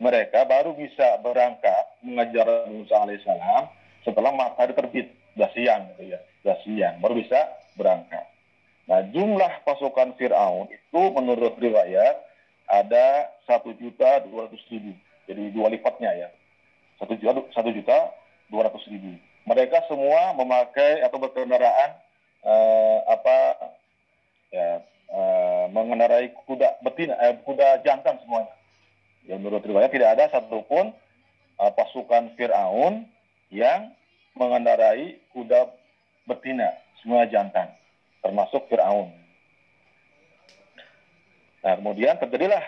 mereka 0.02 0.42
baru 0.46 0.74
bisa 0.74 1.22
berangkat 1.22 1.84
mengajar 2.02 2.66
Musa 2.66 2.98
alaihissalam 2.98 3.70
setelah 4.02 4.34
matahari 4.34 4.74
terbit, 4.74 5.06
sudah 5.34 5.50
siang 5.54 5.82
gitu 5.94 6.12
ya, 6.12 6.18
sudah 6.42 6.56
siang, 6.66 6.94
baru 7.00 7.14
bisa 7.18 7.40
berangkat. 7.78 8.26
Nah 8.90 9.00
jumlah 9.14 9.64
pasukan 9.64 10.12
Fir'aun 10.20 10.68
itu 10.68 11.02
menurut 11.14 11.56
riwayat 11.56 12.20
ada 12.68 13.32
satu 13.48 13.72
juta 13.78 14.20
dua 14.28 14.50
ratus 14.50 14.60
ribu, 14.68 14.92
jadi 15.24 15.42
dua 15.54 15.72
lipatnya 15.72 16.10
ya, 16.12 16.28
satu 17.00 17.16
juta 17.16 17.46
satu 17.54 17.70
juta 17.72 18.12
dua 18.50 18.68
ratus 18.68 18.84
ribu. 18.90 19.16
Mereka 19.44 19.88
semua 19.88 20.32
memakai 20.36 21.04
atau 21.04 21.20
berkendaraan 21.20 21.90
uh, 22.44 22.98
apa 23.08 23.36
ya 24.52 24.80
uh, 25.12 25.64
mengendarai 25.68 26.32
kuda 26.48 26.80
betina, 26.80 27.16
eh, 27.24 27.36
kuda 27.44 27.84
jantan 27.84 28.20
semuanya 28.24 28.52
yang 29.24 29.40
menurut 29.40 29.64
riwayat 29.64 29.92
tidak 29.92 30.16
ada 30.16 30.24
satupun 30.32 30.92
uh, 31.60 31.72
pasukan 31.72 32.36
Fir'aun 32.36 33.08
yang 33.48 33.92
mengendarai 34.36 35.20
kuda 35.32 35.70
betina, 36.28 36.74
semua 37.00 37.24
jantan, 37.28 37.70
termasuk 38.20 38.66
Fir'aun. 38.68 39.12
Nah, 41.64 41.80
kemudian 41.80 42.20
terjadilah 42.20 42.60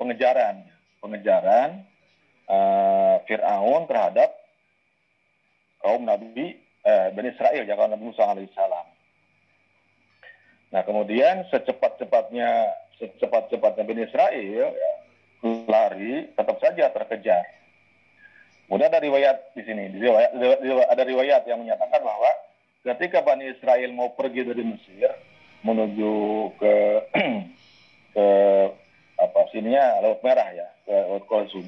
pengejaran, 0.00 0.66
pengejaran 0.98 1.86
uh, 2.50 3.22
Fir'aun 3.30 3.86
terhadap 3.86 4.34
kaum 5.86 6.02
Nabi 6.02 6.58
eh, 6.82 7.06
Bani 7.14 7.30
Israel, 7.30 7.62
ya 7.62 7.78
kaum 7.78 7.94
Nabi 7.94 8.10
Musa 8.10 8.26
alaihissalam. 8.26 8.86
Nah, 10.74 10.82
kemudian 10.82 11.46
secepat-cepatnya 11.54 12.66
secepat-cepatnya 12.98 13.86
Bani 13.86 14.02
Israel 14.02 14.74
ya, 14.74 14.92
lari 15.66 16.30
tetap 16.34 16.56
saja 16.58 16.90
terkejar. 16.90 17.44
Kemudian 18.66 18.90
ada 18.90 18.98
riwayat 18.98 19.54
di 19.54 19.62
sini, 19.62 19.94
di 19.94 20.02
riwayat, 20.02 20.34
ada 20.90 21.02
riwayat 21.06 21.42
yang 21.46 21.62
menyatakan 21.62 22.02
bahwa 22.02 22.30
ketika 22.82 23.22
Bani 23.22 23.54
Israel 23.54 23.90
mau 23.94 24.10
pergi 24.14 24.42
dari 24.42 24.62
Mesir 24.66 25.10
menuju 25.62 26.14
ke 26.58 26.74
ke 28.16 28.26
apa 29.16 29.40
sininya 29.50 30.02
Laut 30.02 30.20
Merah 30.22 30.50
ya, 30.54 30.68
ke 30.82 30.94
Laut 30.94 31.24
Kulsum. 31.30 31.66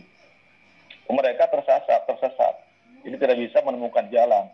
Mereka 1.08 1.48
tersesat, 1.48 2.04
tersesat. 2.04 2.54
Jadi 3.06 3.16
tidak 3.16 3.38
bisa 3.40 3.58
menemukan 3.64 4.04
jalan. 4.12 4.44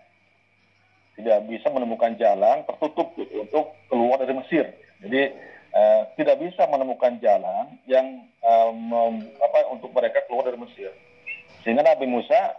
Tidak 1.18 1.38
bisa 1.50 1.70
menemukan 1.70 2.14
jalan, 2.18 2.62
tertutup 2.66 3.14
gitu, 3.18 3.42
untuk 3.42 3.74
keluar 3.90 4.22
dari 4.22 4.34
Mesir. 4.38 4.70
Jadi 5.02 5.34
eh, 5.74 6.02
tidak 6.14 6.38
bisa 6.38 6.66
menemukan 6.70 7.18
jalan 7.18 7.74
yang 7.90 8.22
eh, 8.22 8.70
mem, 8.70 9.34
apa 9.42 9.58
untuk 9.74 9.90
mereka 9.90 10.22
keluar 10.30 10.46
dari 10.46 10.58
Mesir. 10.62 10.94
Sehingga 11.64 11.82
Nabi 11.82 12.06
Musa 12.06 12.54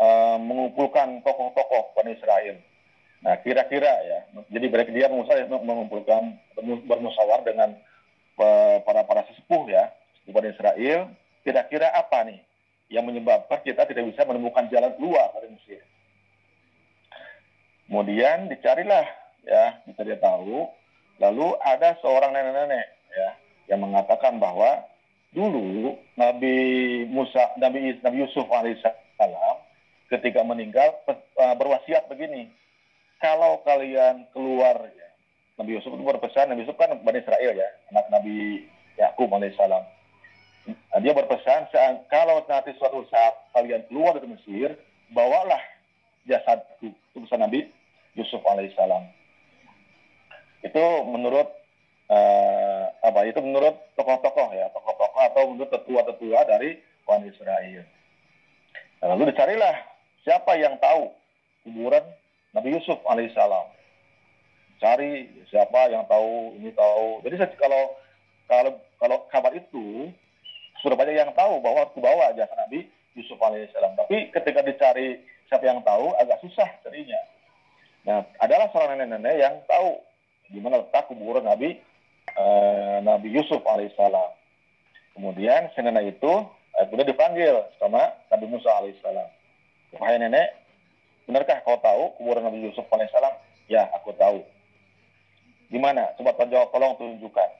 eh, 0.00 0.36
mengumpulkan 0.40 1.20
tokoh-tokoh 1.22 1.92
Bani 1.94 2.16
Israel. 2.16 2.56
Nah, 3.22 3.38
kira-kira 3.38 3.92
ya, 4.02 4.18
jadi 4.50 4.66
mereka 4.66 4.90
dia 4.90 5.06
Musa 5.06 5.38
mengumpulkan 5.46 6.40
bermusawar 6.88 7.46
dengan 7.46 7.76
eh, 8.40 8.76
para 8.82 9.06
para 9.06 9.22
sesepuh 9.30 9.68
ya 9.68 9.92
di 10.24 10.32
Israel. 10.32 11.12
Kira-kira 11.42 11.92
apa 11.92 12.26
nih 12.26 12.40
yang 12.90 13.06
menyebabkan 13.06 13.62
kita 13.62 13.86
tidak 13.86 14.10
bisa 14.10 14.26
menemukan 14.26 14.66
jalan 14.72 14.94
keluar 14.98 15.30
dari 15.36 15.52
Mesir? 15.54 15.82
Kemudian 17.86 18.48
dicarilah 18.48 19.06
ya, 19.44 19.84
kita 19.84 20.00
dia 20.06 20.18
tahu 20.18 20.70
Lalu 21.22 21.54
ada 21.62 21.94
seorang 22.02 22.34
nenek-nenek 22.34 22.86
ya 23.14 23.30
yang 23.70 23.86
mengatakan 23.86 24.42
bahwa 24.42 24.82
dulu 25.32 25.96
Nabi 26.20 26.56
Musa, 27.08 27.56
Nabi, 27.56 27.96
Nabi 28.04 28.16
Yusuf 28.20 28.44
alaihissalam 28.52 29.56
ketika 30.12 30.44
meninggal 30.44 30.92
uh, 31.08 31.56
berwasiat 31.56 32.04
begini, 32.12 32.52
kalau 33.16 33.64
kalian 33.64 34.28
keluar 34.36 34.76
ya, 34.92 35.08
Nabi 35.56 35.80
Yusuf 35.80 35.96
itu 35.96 36.04
berpesan, 36.04 36.52
Nabi 36.52 36.68
Yusuf 36.68 36.76
kan 36.76 36.92
Bani 37.00 37.24
Israel 37.24 37.52
ya, 37.56 37.68
anak 37.96 38.12
Nabi 38.12 38.68
Yakub 39.00 39.32
alaihissalam. 39.32 39.84
Nah, 40.62 41.00
dia 41.02 41.10
berpesan, 41.16 41.72
kalau 42.06 42.44
nanti 42.46 42.70
suatu 42.78 43.02
saat 43.10 43.34
kalian 43.56 43.82
keluar 43.90 44.14
dari 44.14 44.30
Mesir, 44.30 44.78
bawalah 45.10 45.58
jasadku. 46.28 46.92
Itu 46.92 47.18
pesan 47.26 47.42
Nabi 47.42 47.66
Yusuf 48.14 48.44
alaihissalam. 48.46 49.08
Itu 50.62 50.84
menurut 51.10 51.50
uh, 52.12 52.84
apa? 53.02 53.26
Itu 53.26 53.42
menurut 53.42 53.74
tokoh-tokoh 53.98 54.54
ya, 54.54 54.70
tokoh-tokoh 54.70 55.11
atau 55.32 55.48
menurut 55.48 55.72
tetua-tetua 55.72 56.44
dari 56.44 56.76
orang 57.08 57.24
Israel. 57.24 57.82
Nah, 59.00 59.16
lalu 59.16 59.32
dicarilah 59.32 59.74
siapa 60.22 60.54
yang 60.60 60.76
tahu 60.76 61.08
kuburan 61.64 62.04
Nabi 62.52 62.76
Yusuf 62.76 63.00
alaihissalam. 63.08 63.66
Cari 64.76 65.30
siapa 65.48 65.88
yang 65.88 66.04
tahu 66.04 66.60
ini 66.60 66.68
tahu. 66.76 67.24
Jadi 67.24 67.40
kalau 67.56 67.96
kalau 68.44 68.72
kalau 69.00 69.16
kabar 69.32 69.56
itu 69.56 70.12
sudah 70.84 70.98
banyak 70.98 71.16
yang 71.16 71.32
tahu 71.32 71.62
bahwa 71.64 71.88
aku 71.88 71.98
bawa 72.04 72.36
jasa 72.36 72.52
Nabi 72.54 72.84
Yusuf 73.16 73.40
alaihissalam. 73.40 73.96
Tapi 73.96 74.28
ketika 74.36 74.60
dicari 74.60 75.24
siapa 75.48 75.64
yang 75.64 75.80
tahu 75.80 76.12
agak 76.20 76.38
susah 76.44 76.68
carinya. 76.84 77.18
Nah, 78.02 78.26
adalah 78.42 78.66
seorang 78.74 78.98
nenek-nenek 78.98 79.36
yang 79.38 79.54
tahu 79.70 80.02
di 80.50 80.58
mana 80.58 80.82
letak 80.82 81.06
kuburan 81.06 81.46
Nabi 81.46 81.78
uh, 82.34 82.98
Nabi 83.00 83.30
Yusuf 83.32 83.62
alaihissalam. 83.62 84.41
Kemudian 85.12 85.68
si 85.72 85.80
nenek 85.84 86.16
itu 86.18 86.32
uh, 86.48 86.84
kemudian 86.88 87.12
dipanggil 87.12 87.68
sama 87.76 88.12
Nabi 88.32 88.46
Musa 88.48 88.72
alaihissalam. 88.80 89.28
Wahai 89.96 90.16
nenek, 90.16 90.56
benarkah 91.28 91.60
kau 91.62 91.76
tahu 91.80 92.16
kuburan 92.16 92.48
Nabi 92.48 92.64
Yusuf 92.64 92.88
alaihissalam? 92.88 93.34
Ya, 93.68 93.88
aku 93.92 94.16
tahu. 94.16 94.40
Di 95.72 95.80
mana? 95.80 96.12
Coba 96.20 96.36
jawab, 96.36 96.68
tolong 96.72 96.96
tunjukkan. 97.00 97.50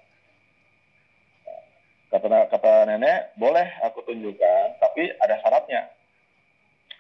Kata, 2.13 2.29
kata 2.53 2.73
nenek, 2.93 3.33
boleh 3.41 3.65
aku 3.89 4.05
tunjukkan, 4.05 4.77
tapi 4.85 5.09
ada 5.17 5.41
syaratnya. 5.41 5.89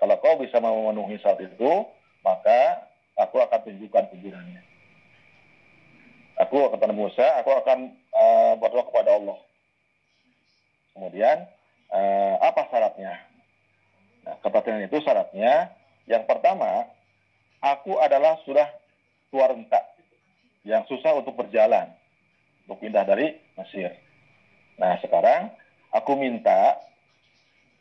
Kalau 0.00 0.16
kau 0.24 0.40
bisa 0.40 0.56
memenuhi 0.56 1.20
syarat 1.20 1.44
itu, 1.44 1.72
maka 2.24 2.88
aku 3.20 3.44
akan 3.44 3.60
tunjukkan 3.60 4.08
kuburannya. 4.08 4.64
Aku 6.40 6.72
kata 6.72 6.88
Nabi 6.88 7.12
Musa, 7.12 7.26
aku 7.44 7.52
akan 7.52 7.92
uh, 8.16 8.56
berdoa 8.56 8.88
kepada 8.88 9.20
Allah. 9.20 9.36
Kemudian 10.92 11.48
uh, 11.92 12.36
apa 12.40 12.68
syaratnya? 12.68 13.16
Nah, 14.22 14.36
kepastian 14.44 14.86
itu 14.86 15.02
syaratnya 15.02 15.72
yang 16.06 16.26
pertama, 16.26 16.90
aku 17.62 17.98
adalah 18.02 18.38
sudah 18.42 18.66
tua 19.30 19.50
rentak 19.50 19.82
yang 20.66 20.82
susah 20.86 21.18
untuk 21.18 21.38
berjalan, 21.38 21.90
untuk 22.66 22.82
pindah 22.82 23.06
dari 23.06 23.38
Mesir. 23.58 23.94
Nah 24.78 24.98
sekarang 24.98 25.50
aku 25.94 26.18
minta 26.18 26.78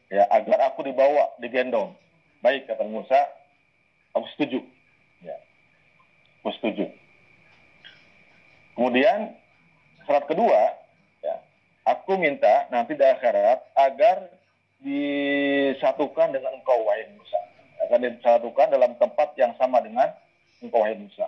ya 0.10 0.26
agar 0.30 0.70
aku 0.70 0.86
dibawa 0.86 1.34
digendong. 1.42 1.98
Baik 2.42 2.66
kata 2.70 2.86
Musa, 2.90 3.20
aku 4.18 4.26
setuju. 4.34 4.60
Ya, 5.22 5.38
aku 6.42 6.50
setuju. 6.58 6.90
Kemudian 8.74 9.38
syarat 10.10 10.26
kedua, 10.26 10.81
aku 11.88 12.18
minta 12.18 12.68
nanti 12.70 12.98
di 12.98 13.06
akhirat 13.06 13.60
agar 13.78 14.30
disatukan 14.82 16.34
dengan 16.34 16.58
engkau 16.58 16.82
wahai 16.86 17.06
Musa. 17.14 17.40
Akan 17.88 18.06
disatukan 18.06 18.74
dalam 18.74 18.98
tempat 18.98 19.34
yang 19.38 19.54
sama 19.58 19.82
dengan 19.82 20.10
engkau 20.62 20.82
wahai 20.82 20.98
Musa. 20.98 21.26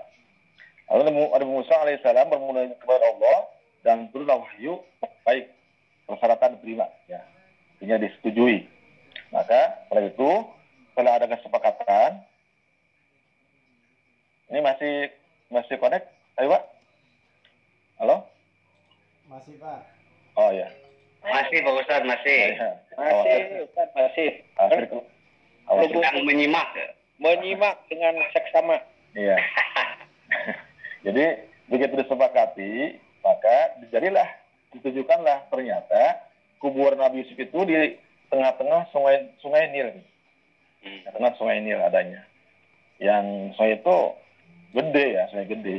Lalu 0.89 1.09
Nabi 1.09 1.47
Musa 1.47 1.73
alaihissalam 1.79 2.29
bermula 2.29 2.69
kepada 2.77 3.05
Allah 3.13 3.37
dan 3.83 4.07
turunlah 4.09 4.39
wahyu 4.39 4.79
baik 5.27 5.51
persyaratan 6.07 6.55
diterima 6.57 6.87
ya 7.11 7.19
artinya 7.77 7.99
disetujui 7.99 8.63
maka 9.35 9.87
setelah 9.87 10.07
itu 10.07 10.31
setelah 10.93 11.13
ada 11.19 11.27
kesepakatan 11.27 12.09
ini 14.51 14.59
masih 14.63 15.11
masih 15.51 15.75
connect 15.79 16.07
ayo 16.39 16.55
pak 16.55 16.63
halo 17.99 18.17
masih 19.27 19.55
pak 19.59 19.83
oh 20.39 20.51
ya 20.55 20.71
Ustadz 21.93 22.09
masih 22.13 22.39
masih 22.97 23.41
Ustaz 23.69 23.89
masih 23.93 24.29
sedang 25.93 26.17
menyimak 26.25 26.69
menyimak 27.21 27.77
dengan 27.87 28.17
seksama 28.33 28.81
iya 29.13 29.37
jadi 31.05 31.45
begitu 31.69 31.93
disepakati 32.01 32.97
maka 33.21 33.77
dijadilah 33.85 34.27
ditujukanlah 34.73 35.45
ternyata 35.53 36.33
kuburan 36.57 36.97
Nabi 36.97 37.23
Yusuf 37.23 37.37
itu 37.37 37.59
di 37.67 37.75
tengah-tengah 38.33 38.89
sungai 38.89 39.29
sungai 39.43 39.69
Nil. 39.69 39.89
Hmm. 40.81 40.99
Tengah 41.11 41.31
sungai 41.35 41.59
Nil 41.61 41.79
adanya. 41.79 42.23
Yang 42.97 43.53
sungai 43.59 43.77
itu 43.83 43.97
gede 44.73 45.05
ya, 45.13 45.23
sungai 45.29 45.47
gede. 45.51 45.77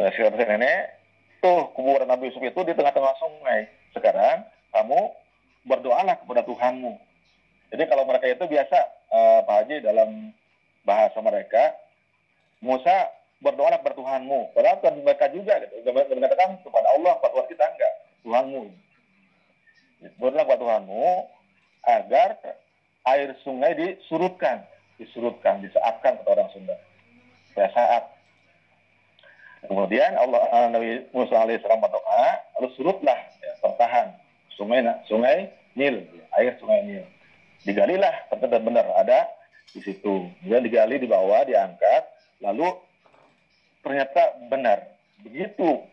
Nah, 0.00 0.10
sekarang 0.14 0.38
nenek, 0.38 0.98
tuh 1.44 1.70
kuburan 1.76 2.10
Nabi 2.10 2.32
Yusuf 2.32 2.42
itu 2.42 2.60
di 2.64 2.72
tengah-tengah 2.72 3.14
sungai. 3.20 3.70
Sekarang 3.92 4.48
kamu 4.72 5.00
berdoalah 5.68 6.16
kepada 6.24 6.42
Tuhanmu. 6.44 6.92
Jadi 7.68 7.82
kalau 7.84 8.08
mereka 8.08 8.26
itu 8.32 8.44
biasa, 8.48 8.78
uh, 9.12 9.40
Pak 9.44 9.56
Haji 9.64 9.84
dalam 9.84 10.32
bahasa 10.88 11.20
mereka, 11.20 11.76
Musa 12.64 13.12
berdoa 13.44 13.76
kepada 13.76 13.94
Tuhanmu. 13.94 14.56
Padahal 14.56 14.80
Tuhan 14.80 15.04
mereka 15.04 15.28
juga 15.30 15.60
gitu. 15.62 15.92
mengatakan 15.92 16.58
kepada 16.64 16.88
Allah, 16.96 17.12
kepada 17.20 17.32
Tuhan 17.36 17.48
kita 17.52 17.64
enggak, 17.68 17.94
Tuhanmu. 18.24 18.62
Berdoa 20.16 20.42
kepada 20.48 20.62
Tuhanmu 20.64 21.04
agar 21.84 22.28
air 23.14 23.28
sungai 23.44 23.76
disurutkan, 23.76 24.64
disurutkan, 24.96 25.60
disaatkan 25.60 26.18
kepada 26.22 26.40
orang 26.40 26.50
Sunda. 26.56 26.76
Supaya 27.52 27.68
saat. 27.76 28.04
Kemudian 29.58 30.14
Allah 30.14 30.40
eh, 30.54 30.68
Nabi 30.70 30.90
Musa 31.10 31.34
alaihissalam 31.34 31.82
berdoa, 31.82 32.24
lalu 32.56 32.68
surutlah, 32.78 33.18
ya, 33.42 33.52
tertahan 33.58 34.14
sungai 34.58 34.82
sungai 35.06 35.54
Nil, 35.78 36.02
air 36.34 36.58
sungai 36.58 36.82
Nil. 36.82 37.06
Digalilah, 37.62 38.26
ternyata 38.34 38.58
benar 38.58 38.86
ada 38.98 39.30
di 39.70 39.80
situ. 39.86 40.26
Kemudian 40.42 40.66
digali 40.66 40.98
di 40.98 41.06
bawah, 41.06 41.46
diangkat, 41.46 42.02
lalu 42.42 42.66
ternyata 43.86 44.34
benar. 44.50 44.90
Begitu 45.22 45.86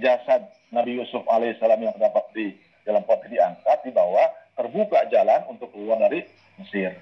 jasad 0.00 0.48
Nabi 0.72 0.96
Yusuf 1.00 1.24
alaihissalam 1.28 1.80
yang 1.80 1.92
terdapat 1.96 2.24
di 2.32 2.56
dalam 2.88 3.04
pot 3.04 3.20
diangkat, 3.28 3.84
dibawa, 3.84 4.32
terbuka 4.56 5.04
jalan 5.12 5.44
untuk 5.52 5.68
keluar 5.72 6.00
dari 6.00 6.24
Mesir. 6.56 6.96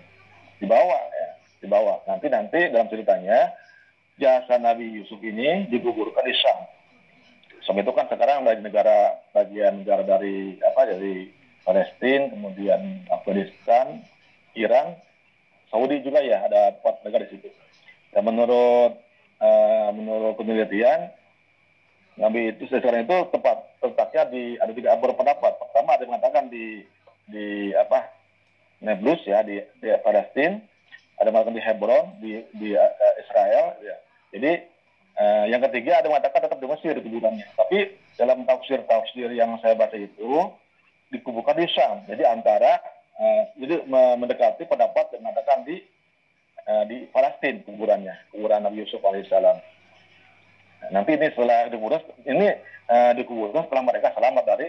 Dibawa 0.59 0.99
ya, 1.15 1.29
dibawa. 1.63 2.03
Nanti 2.11 2.27
nanti 2.31 2.61
dalam 2.71 2.91
ceritanya 2.91 3.55
jasad 4.19 4.63
Nabi 4.63 4.91
Yusuf 5.03 5.19
ini 5.23 5.71
dikuburkan 5.71 6.27
di 6.27 6.35
Syam. 6.35 6.61
Syam 7.65 7.81
itu 7.81 7.93
kan 7.97 8.05
sekarang 8.13 8.45
dari 8.45 8.61
negara 8.61 9.25
bagian 9.33 9.81
negara 9.81 10.05
dari 10.05 10.61
apa 10.61 10.85
dari 10.85 11.33
Palestina, 11.65 12.29
kemudian 12.29 13.09
Afghanistan, 13.09 14.05
Iran, 14.53 15.01
Saudi 15.73 16.05
juga 16.05 16.21
ya 16.21 16.45
ada 16.45 16.77
empat 16.77 17.01
negara 17.09 17.25
di 17.25 17.41
situ. 17.41 17.49
Dan 18.13 18.29
menurut 18.29 19.01
uh, 19.41 19.89
menurut 19.97 20.37
penelitian 20.37 21.09
Nabi 22.21 22.55
itu 22.55 22.69
sekarang 22.69 23.09
itu 23.09 23.17
tepat 23.33 23.65
letaknya 23.81 24.23
di 24.29 24.61
ada 24.61 24.71
tiga 24.77 25.01
berpendapat. 25.01 25.57
Pertama 25.57 25.97
ada 25.97 26.05
yang 26.05 26.13
mengatakan 26.15 26.45
di 26.53 26.85
di 27.27 27.73
apa 27.73 28.13
Nablus 28.85 29.25
ya 29.25 29.41
di, 29.41 29.59
di 29.81 29.89
Palestina, 30.05 30.61
ada 31.17 31.27
yang 31.27 31.35
mengatakan 31.35 31.57
di 31.57 31.65
Hebron 31.65 32.05
di 32.21 32.33
di 32.61 32.69
uh, 32.77 33.15
Israel. 33.25 33.81
Ya. 33.81 33.97
Jadi 34.37 34.53
uh, 35.19 35.45
yang 35.49 35.63
ketiga 35.71 36.01
ada 36.03 36.11
mengatakan 36.11 36.47
tetap 36.47 36.59
di 36.59 36.69
Mesir 36.69 36.95
kuburannya. 36.99 37.47
Tapi 37.55 37.95
dalam 38.19 38.47
tafsir-tafsir 38.47 39.31
yang 39.35 39.59
saya 39.63 39.75
baca 39.75 39.95
itu 39.95 40.51
dikuburkan 41.11 41.59
di 41.59 41.67
Syam. 41.71 42.03
Jadi 42.07 42.23
antara 42.27 42.83
uh, 43.19 43.43
jadi 43.59 43.87
mendekati 43.91 44.67
pendapat 44.67 45.15
yang 45.15 45.23
mengatakan 45.27 45.67
di 45.67 45.83
uh, 46.67 46.85
di 46.87 47.07
Palestina 47.11 47.63
kuburannya, 47.65 48.15
kuburan 48.35 48.65
Nabi 48.65 48.83
Yusuf 48.87 49.03
alaihissalam. 49.03 49.59
Nah, 50.85 50.91
nanti 51.01 51.17
ini 51.17 51.33
setelah 51.33 51.73
dikubur, 51.73 51.97
ini 52.29 52.49
uh, 52.93 53.13
dikuburkan 53.17 53.65
setelah 53.65 53.85
mereka 53.89 54.13
selamat 54.13 54.45
dari 54.45 54.69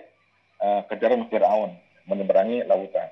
uh, 0.64 0.82
kejaran 0.88 1.28
Fir'aun 1.28 1.76
menyeberangi 2.08 2.64
lautan. 2.70 3.10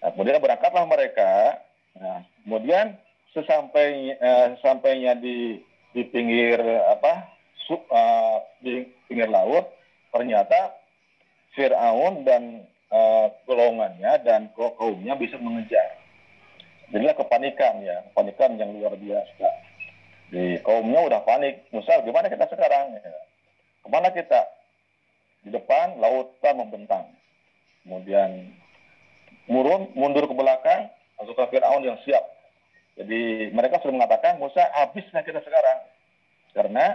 Nah, 0.00 0.08
kemudian 0.12 0.40
berangkatlah 0.40 0.84
mereka. 0.88 1.60
Nah, 1.94 2.26
kemudian 2.44 2.96
sesampai 3.34 4.14
uh, 4.16 4.54
sampainya 4.62 5.18
di 5.18 5.60
di 5.94 6.02
pinggir 6.10 6.58
apa 6.90 7.28
su, 7.66 7.74
uh, 7.74 8.38
di 8.62 8.86
pinggir 9.10 9.28
laut, 9.30 9.68
ternyata 10.14 10.74
Fir'aun 11.54 12.22
dan 12.22 12.66
uh, 12.90 13.30
golongannya 13.46 14.22
dan 14.22 14.50
kaumnya 14.54 15.14
bisa 15.18 15.38
mengejar 15.38 16.00
jadilah 16.94 17.18
kepanikan 17.18 17.82
ya, 17.82 18.06
kepanikan 18.10 18.54
yang 18.54 18.70
luar 18.74 18.94
biasa. 18.94 19.48
Di 20.30 20.58
kaumnya 20.62 21.02
udah 21.02 21.20
panik, 21.26 21.66
Musa 21.70 22.02
gimana 22.02 22.30
kita 22.30 22.46
sekarang? 22.50 22.94
Ya. 22.98 23.12
Ke 23.82 23.88
mana 23.90 24.10
kita? 24.10 24.42
di 25.44 25.52
depan 25.52 26.00
lautan 26.00 26.56
membentang. 26.56 27.04
Kemudian 27.84 28.56
murun, 29.44 29.92
mundur 29.92 30.24
ke 30.24 30.34
belakang, 30.34 30.88
pasukan 31.20 31.52
Fir'aun 31.52 31.84
yang 31.84 32.00
siap. 32.02 32.24
Jadi 32.94 33.50
mereka 33.50 33.82
sudah 33.82 33.94
mengatakan, 33.98 34.38
Musa 34.38 34.62
habislah 34.78 35.26
kita 35.26 35.42
sekarang. 35.42 35.78
Karena 36.54 36.94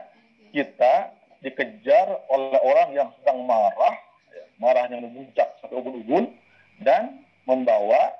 kita 0.55 1.11
dikejar 1.43 2.07
oleh 2.31 2.59
orang 2.63 2.89
yang 2.95 3.09
sedang 3.19 3.43
marah, 3.43 3.95
ya, 4.31 4.43
marahnya 4.59 5.03
memuncak 5.03 5.59
sampai 5.59 5.75
ubun-ubun, 5.75 6.31
dan 6.79 7.23
membawa 7.43 8.15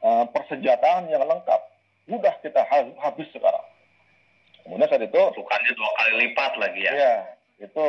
uh, 0.00 0.24
persenjataan 0.32 1.12
yang 1.12 1.20
lengkap. 1.24 1.60
Mudah 2.08 2.32
kita 2.40 2.64
habis 2.98 3.28
sekarang. 3.30 3.62
Kemudian 4.64 4.88
saat 4.88 5.04
itu... 5.04 5.22
Bukannya 5.36 5.72
dua 5.74 5.90
kali 6.00 6.12
lipat 6.26 6.52
lagi 6.58 6.80
ya? 6.86 6.92
Iya, 6.94 7.14
itu 7.68 7.86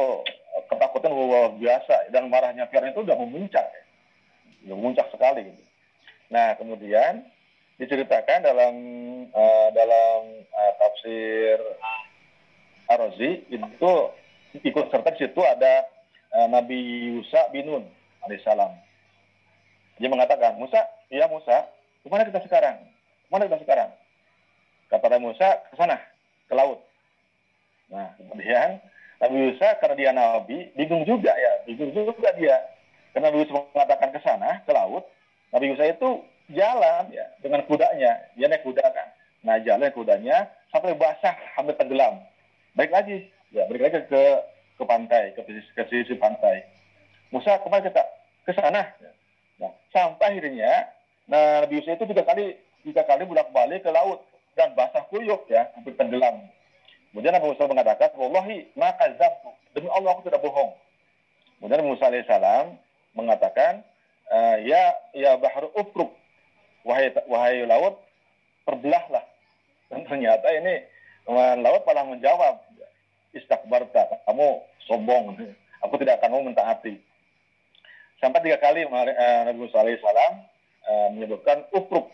ketakutan 0.69 1.13
luar 1.13 1.53
biasa. 1.55 2.11
Dan 2.11 2.27
marahnya 2.27 2.67
Fir'aun 2.69 2.91
itu 2.91 3.05
sudah 3.05 3.17
memuncak. 3.17 3.65
Ya. 3.65 3.83
Sudah 4.65 4.75
memuncak 4.75 5.07
sekali. 5.13 5.53
Gitu. 5.53 5.63
Nah, 6.33 6.57
kemudian 6.57 7.29
diceritakan 7.81 8.45
dalam 8.45 8.75
uh, 9.33 9.69
dalam 9.73 10.19
uh, 10.53 10.73
tafsir 10.77 11.57
Ar-Razi 12.89 13.49
itu 13.49 13.93
ikut 14.61 14.85
serta 14.93 15.09
di 15.17 15.25
situ 15.25 15.41
ada 15.41 15.87
uh, 16.37 16.47
Nabi 16.51 17.13
Musa 17.17 17.49
bin 17.49 17.65
Nun 17.65 17.85
alaihissalam. 18.23 18.71
Dia 20.01 20.09
mengatakan, 20.09 20.57
Musa, 20.57 20.81
iya 21.13 21.29
Musa, 21.29 21.69
ke 22.01 22.07
mana 22.09 22.25
kita 22.25 22.41
sekarang? 22.45 22.81
Ke 23.25 23.29
mana 23.29 23.45
kita 23.45 23.61
sekarang? 23.61 23.89
Kata 24.89 25.17
Musa, 25.21 25.47
ke 25.69 25.75
sana, 25.77 25.97
ke 26.49 26.53
laut. 26.53 26.81
Nah, 27.93 28.13
kemudian 28.17 28.81
Nabi 29.21 29.35
Musa 29.37 29.77
karena 29.77 29.95
dia 29.97 30.11
Nabi, 30.13 30.73
bingung 30.73 31.05
juga 31.05 31.33
ya, 31.33 31.65
bingung 31.69 31.93
juga 31.93 32.29
dia. 32.37 32.57
Karena 33.13 33.29
Nabi 33.29 33.45
Musa 33.45 33.53
mengatakan 33.73 34.09
ke 34.13 34.19
sana, 34.25 34.61
ke 34.65 34.71
laut, 34.73 35.05
Nabi 35.53 35.73
Musa 35.73 35.85
itu 35.85 36.25
jalan 36.51 37.07
ya 37.13 37.25
dengan 37.39 37.63
kudanya, 37.69 38.19
dia 38.35 38.47
naik 38.51 38.67
kuda 38.67 38.83
kan. 38.83 39.07
Nah, 39.43 39.59
jalan 39.63 39.91
kudanya 39.95 40.47
sampai 40.71 40.95
basah, 40.95 41.35
hampir 41.55 41.75
tenggelam. 41.75 42.23
Baik 42.75 42.91
lagi, 42.91 43.27
ya 43.51 43.67
balik 43.67 43.83
lagi 43.87 43.99
ke 44.07 44.23
ke 44.79 44.83
pantai, 44.83 45.31
ke 45.37 45.41
sisi, 45.45 45.69
ke 45.75 45.83
sisi 45.87 46.13
pantai. 46.17 46.63
Musa 47.29 47.59
ke 47.59 47.67
mana 47.69 47.85
kita? 47.85 48.03
Ke 48.43 48.51
sana. 48.55 48.83
Nah, 49.61 49.71
sampai 49.93 50.35
akhirnya 50.35 50.89
nah, 51.29 51.63
Nabi 51.63 51.79
Musa 51.79 51.95
itu 51.95 52.09
tiga 52.09 52.25
kali 52.25 52.57
tiga 52.83 53.03
kali 53.07 53.23
bolak 53.23 53.51
balik 53.55 53.85
ke 53.85 53.91
laut 53.93 54.25
dan 54.59 54.75
basah 54.75 55.05
kuyuk 55.09 55.47
ya, 55.47 55.69
hampir 55.77 55.95
tenggelam. 55.95 56.49
Kemudian 57.13 57.37
Nabi 57.37 57.53
Musa 57.53 57.69
mengatakan, 57.69 58.09
Wallahi, 58.17 58.73
maka. 58.73 59.05
Demi 59.73 59.89
Allah 59.89 60.13
aku 60.13 60.25
tidak 60.25 60.41
bohong. 60.41 60.73
Kemudian 61.57 61.85
Musa 61.85 62.09
alaihissalam 62.09 62.77
mengatakan, 63.17 63.81
uh, 64.29 64.57
ya 64.61 64.93
ya 65.13 65.37
bahru 65.37 65.69
upruk. 65.77 66.13
Wahai 66.83 67.15
wahai 67.31 67.63
laut, 67.63 67.99
terbelahlah. 68.67 69.23
Dan 69.87 70.03
ternyata 70.03 70.47
ini 70.51 70.83
laut 71.63 71.83
malah 71.87 72.05
menjawab, 72.07 72.59
istakbarta, 73.33 74.19
kamu 74.27 74.61
sombong, 74.85 75.35
aku 75.81 75.95
tidak 75.99 76.19
akan 76.19 76.29
mau 76.35 76.43
mentaati. 76.43 76.99
Sampai 78.23 78.39
tiga 78.39 78.55
kali 78.55 78.87
uh, 78.87 79.41
Nabi 79.43 79.67
Musa 79.67 79.83
alaihissalam 79.83 80.33
uh, 80.87 81.07
menyebutkan 81.11 81.67
upruk. 81.75 82.07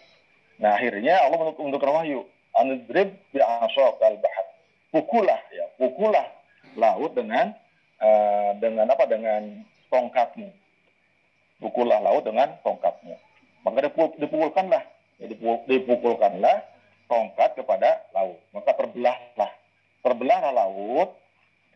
Nah 0.57 0.73
akhirnya 0.73 1.21
Allah 1.21 1.37
menunjukkan 1.37 1.91
wahyu, 1.93 2.25
anudrib 2.57 3.13
bi 3.29 3.37
asok 3.37 4.01
al 4.01 4.17
bahar. 4.17 4.45
Pukulah 4.89 5.37
ya, 5.53 5.69
pukulah 5.77 6.25
laut 6.73 7.13
dengan 7.13 7.53
uh, 8.01 8.57
dengan 8.57 8.89
apa? 8.89 9.05
Dengan 9.05 9.61
tongkatmu. 9.93 10.49
Pukullah 11.61 12.01
laut 12.01 12.25
dengan 12.25 12.57
tongkatmu. 12.65 13.13
Maka 13.63 13.91
dipukulkanlah, 14.15 14.83
ya, 15.19 15.25
dipukulkanlah 15.67 16.63
tongkat 17.11 17.59
kepada 17.59 18.07
laut. 18.15 18.39
Maka 18.55 18.71
terbelahlah, 18.77 19.51
terbelahlah 20.05 20.51
laut 20.53 21.17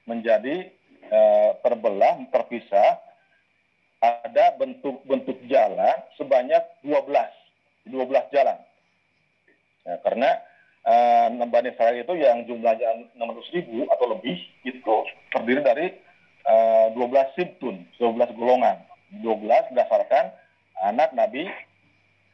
menjadi 0.07 0.71
e, 1.09 1.19
terbelah, 1.65 2.21
terpisah. 2.29 3.01
Ada 4.03 4.59
bentuk-bentuk 4.59 5.47
jalan 5.47 5.95
sebanyak 6.19 6.59
12, 6.83 7.07
12 7.87 8.35
jalan. 8.35 8.59
Ya, 9.87 9.95
karena 10.03 10.29
e, 10.83 10.95
Bani 11.47 11.71
Israel 11.71 11.95
itu 12.03 12.13
yang 12.19 12.43
jumlahnya 12.43 13.15
600 13.15 13.55
ribu 13.55 13.87
atau 13.91 14.05
lebih 14.11 14.39
itu 14.67 14.95
terdiri 15.31 15.61
dari 15.63 15.87
e, 16.47 16.55
12 16.95 17.35
sibtun, 17.35 17.83
12 17.99 18.35
golongan. 18.39 18.79
12 19.23 19.71
berdasarkan 19.71 20.35
anak 20.83 21.15
Nabi 21.15 21.47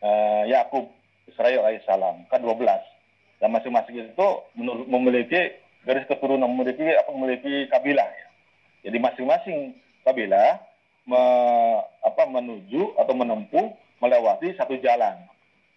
uh, 0.04 0.44
Yakub 0.48 0.90
Israel 1.30 1.66
alaihissalam 1.66 2.26
kan 2.28 2.40
12 2.42 2.66
dan 3.40 3.50
masing-masing 3.56 4.12
itu 4.12 4.28
memiliki 4.88 5.56
garis 5.88 6.04
keturunan 6.12 6.52
memiliki 6.52 6.84
apa 6.92 7.10
memiliki 7.16 7.72
kabilah 7.72 8.08
ya. 8.08 8.28
jadi 8.90 8.98
masing-masing 9.00 9.80
kabilah 10.04 10.60
me, 11.10 11.22
apa 12.06 12.24
menuju 12.30 12.94
atau 13.02 13.14
menempuh 13.18 13.74
melewati 14.00 14.54
satu 14.56 14.78
jalan. 14.80 15.18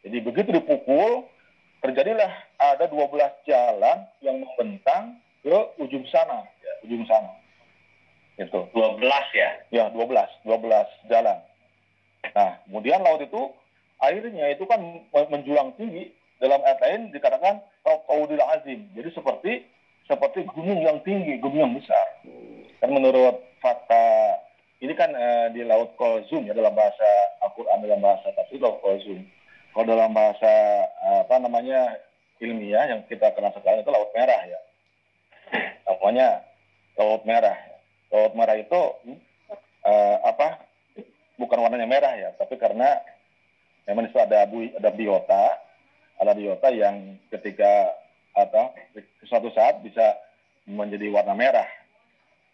Jadi 0.04 0.18
begitu 0.20 0.50
dipukul 0.52 1.26
terjadilah 1.82 2.30
ada 2.60 2.84
12 2.86 3.08
jalan 3.48 4.06
yang 4.22 4.36
membentang 4.42 5.18
ke 5.42 5.56
ujung 5.80 6.06
sana 6.12 6.46
ya, 6.62 6.72
ujung 6.86 7.04
sana. 7.08 7.32
Itu 8.38 8.68
12 8.74 9.02
ya? 9.34 9.50
Ya 9.72 9.84
12 9.90 10.46
12 10.46 11.10
jalan. 11.10 11.38
Nah 12.34 12.52
kemudian 12.66 13.02
laut 13.02 13.22
itu 13.24 13.50
airnya 14.02 14.50
itu 14.52 14.66
kan 14.66 14.82
menjulang 15.30 15.72
tinggi. 15.78 16.10
Dalam 16.42 16.58
ayat 16.66 16.82
lain 16.82 17.14
dikatakan 17.14 17.62
qaudil 17.86 18.42
azim. 18.42 18.90
Jadi 18.98 19.08
seperti 19.14 19.52
seperti 20.10 20.42
gunung 20.50 20.82
yang 20.82 20.98
tinggi 21.06 21.38
gunung 21.38 21.70
yang 21.70 21.74
besar. 21.78 22.06
Dan 22.82 22.90
menurut 22.98 23.38
fakta 23.62 24.36
ini 24.82 24.90
kan 24.98 25.14
uh, 25.14 25.46
di 25.54 25.62
laut 25.62 25.94
Kolzum 25.94 26.42
ya 26.42 26.50
dalam 26.50 26.74
bahasa 26.74 27.06
Al-Quran 27.46 27.86
dalam 27.86 28.02
bahasa 28.02 28.34
tapi 28.34 28.58
laut 28.58 28.82
Kolzum 28.82 29.22
kalau 29.70 29.86
dalam 29.86 30.10
bahasa 30.10 30.50
uh, 31.06 31.22
apa 31.22 31.38
namanya 31.38 32.02
ilmiah 32.42 32.90
yang 32.90 33.06
kita 33.06 33.30
kenal 33.38 33.54
sekarang 33.54 33.86
itu 33.86 33.94
laut 33.94 34.10
merah 34.10 34.42
ya. 34.42 34.58
Namanya 35.86 36.42
laut 36.98 37.22
merah. 37.22 37.54
Laut 38.10 38.34
merah 38.34 38.58
itu 38.58 38.80
uh, 39.86 40.16
apa 40.26 40.58
bukan 41.38 41.58
warnanya 41.58 41.88
merah 41.88 42.14
ya 42.14 42.30
tapi 42.38 42.58
karena 42.58 43.02
memang 43.88 44.08
itu 44.08 44.18
ada 44.18 44.46
ada 44.48 44.90
biota 44.92 45.44
ada 46.20 46.32
biota 46.36 46.68
yang 46.70 47.18
ketika 47.32 47.92
atau 48.32 48.72
suatu 49.26 49.52
saat 49.52 49.82
bisa 49.84 50.16
menjadi 50.64 51.10
warna 51.10 51.34
merah 51.34 51.68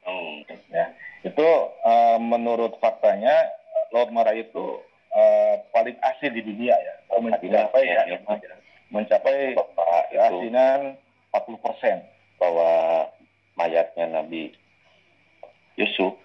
oh. 0.08 0.42
ya 0.72 0.92
itu 1.22 1.48
uh, 1.84 2.18
menurut 2.18 2.78
faktanya 2.80 3.34
laut 3.92 4.10
merah 4.10 4.34
itu 4.34 4.80
uh, 5.12 5.54
paling 5.70 5.96
asin 6.02 6.32
di 6.32 6.42
dunia 6.42 6.74
ya 6.74 6.94
mencapai 7.18 7.82
ya, 7.82 8.02
ya, 8.06 8.18
mencapai 8.88 9.58
keasinan 10.12 10.96
40 11.34 11.64
persen 11.64 11.96
bahwa 12.40 12.70
mayatnya 13.58 14.06
Nabi 14.08 14.54
Yusuf. 15.76 16.16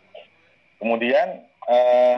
Kemudian 0.79 1.43
uh, 1.67 2.17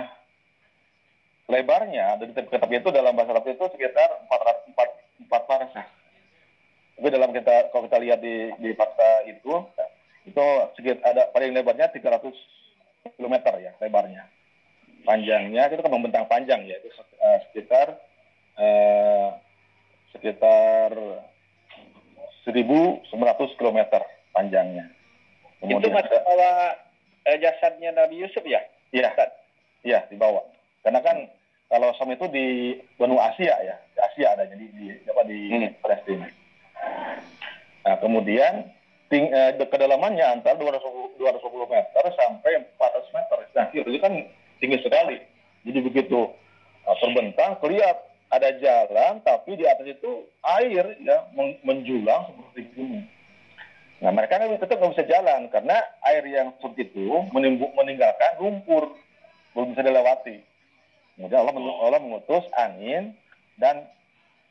lebarnya 1.46 2.18
dari 2.18 2.34
kitab 2.34 2.70
itu 2.74 2.90
dalam 2.90 3.14
bahasa 3.14 3.38
Arab 3.38 3.46
itu 3.46 3.66
sekitar 3.70 4.10
4 4.26 4.74
4 4.74 5.30
4 5.30 5.50
parasah. 5.50 5.88
Tapi 6.96 7.08
dalam 7.12 7.30
kita 7.36 7.70
kalau 7.70 7.86
kita 7.86 7.98
lihat 8.02 8.20
di 8.24 8.50
di 8.58 8.74
fakta 8.74 9.30
itu 9.30 9.54
itu 10.26 10.46
sekitar 10.80 11.06
ada 11.06 11.24
paling 11.30 11.54
lebarnya 11.54 11.94
300 11.94 12.34
km 13.14 13.36
ya 13.62 13.72
lebarnya. 13.78 14.26
Panjangnya 15.06 15.70
itu 15.70 15.86
kan 15.86 15.94
membentang 15.94 16.26
panjang 16.26 16.66
ya 16.66 16.82
itu 16.82 16.90
uh, 17.22 17.38
sekitar 17.50 17.94
uh, 18.58 19.38
sekitar 20.18 20.90
1.900 22.46 23.10
km 23.58 23.80
panjangnya. 24.34 24.86
Kemudian, 25.62 25.82
itu 25.82 25.90
masuk 25.90 26.20
bahwa 26.22 26.78
eh, 27.26 27.38
jasadnya 27.42 27.90
Nabi 27.94 28.22
Yusuf 28.22 28.46
ya? 28.46 28.62
Iya, 28.94 29.10
iya 29.82 30.00
dibawa. 30.14 30.55
Karena 30.86 31.02
kan 31.02 31.18
kalau 31.66 31.90
Som 31.98 32.14
itu 32.14 32.30
di 32.30 32.78
benua 33.02 33.34
Asia 33.34 33.58
ya, 33.66 33.76
di 33.90 34.00
Asia 34.00 34.38
ada 34.38 34.46
jadi 34.46 34.66
di 34.70 34.86
apa 35.10 35.26
di 35.26 35.40
hmm. 35.50 35.82
Palestina. 35.82 36.30
Nah 37.90 37.96
kemudian 37.98 38.70
ting, 39.10 39.34
eh, 39.34 39.58
kedalamannya 39.58 40.22
antara 40.30 40.62
200, 40.62 41.18
220 41.18 41.74
meter 41.74 42.04
sampai 42.14 42.62
400 42.78 43.18
meter. 43.18 43.38
Nah 43.58 43.66
itu 43.74 43.98
kan 43.98 44.14
tinggi 44.62 44.78
sekali. 44.86 45.18
Jadi 45.66 45.80
begitu 45.82 46.30
nah, 46.86 46.96
terbentang, 47.02 47.58
kelihatan 47.58 48.14
ada 48.30 48.50
jalan, 48.62 49.22
tapi 49.22 49.58
di 49.58 49.66
atas 49.66 49.86
itu 49.86 50.26
air 50.60 50.98
ya 51.02 51.30
menjulang 51.66 52.30
seperti 52.30 52.62
gunung. 52.78 53.06
Nah 54.02 54.12
mereka 54.12 54.38
kan 54.38 54.54
tetap 54.54 54.78
nggak 54.78 54.92
bisa 54.94 55.06
jalan 55.08 55.50
karena 55.50 55.78
air 56.10 56.24
yang 56.30 56.54
surut 56.62 56.78
itu 56.78 57.06
meninggalkan 57.74 58.38
lumpur 58.38 58.94
belum 59.56 59.72
bisa 59.74 59.82
dilewati. 59.88 60.55
Kemudian 61.16 61.48
Allah, 61.48 61.56
Allah 61.56 62.02
mengutus 62.04 62.44
angin 62.60 63.16
dan 63.56 63.88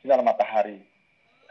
sinar 0.01 0.21
matahari. 0.25 0.81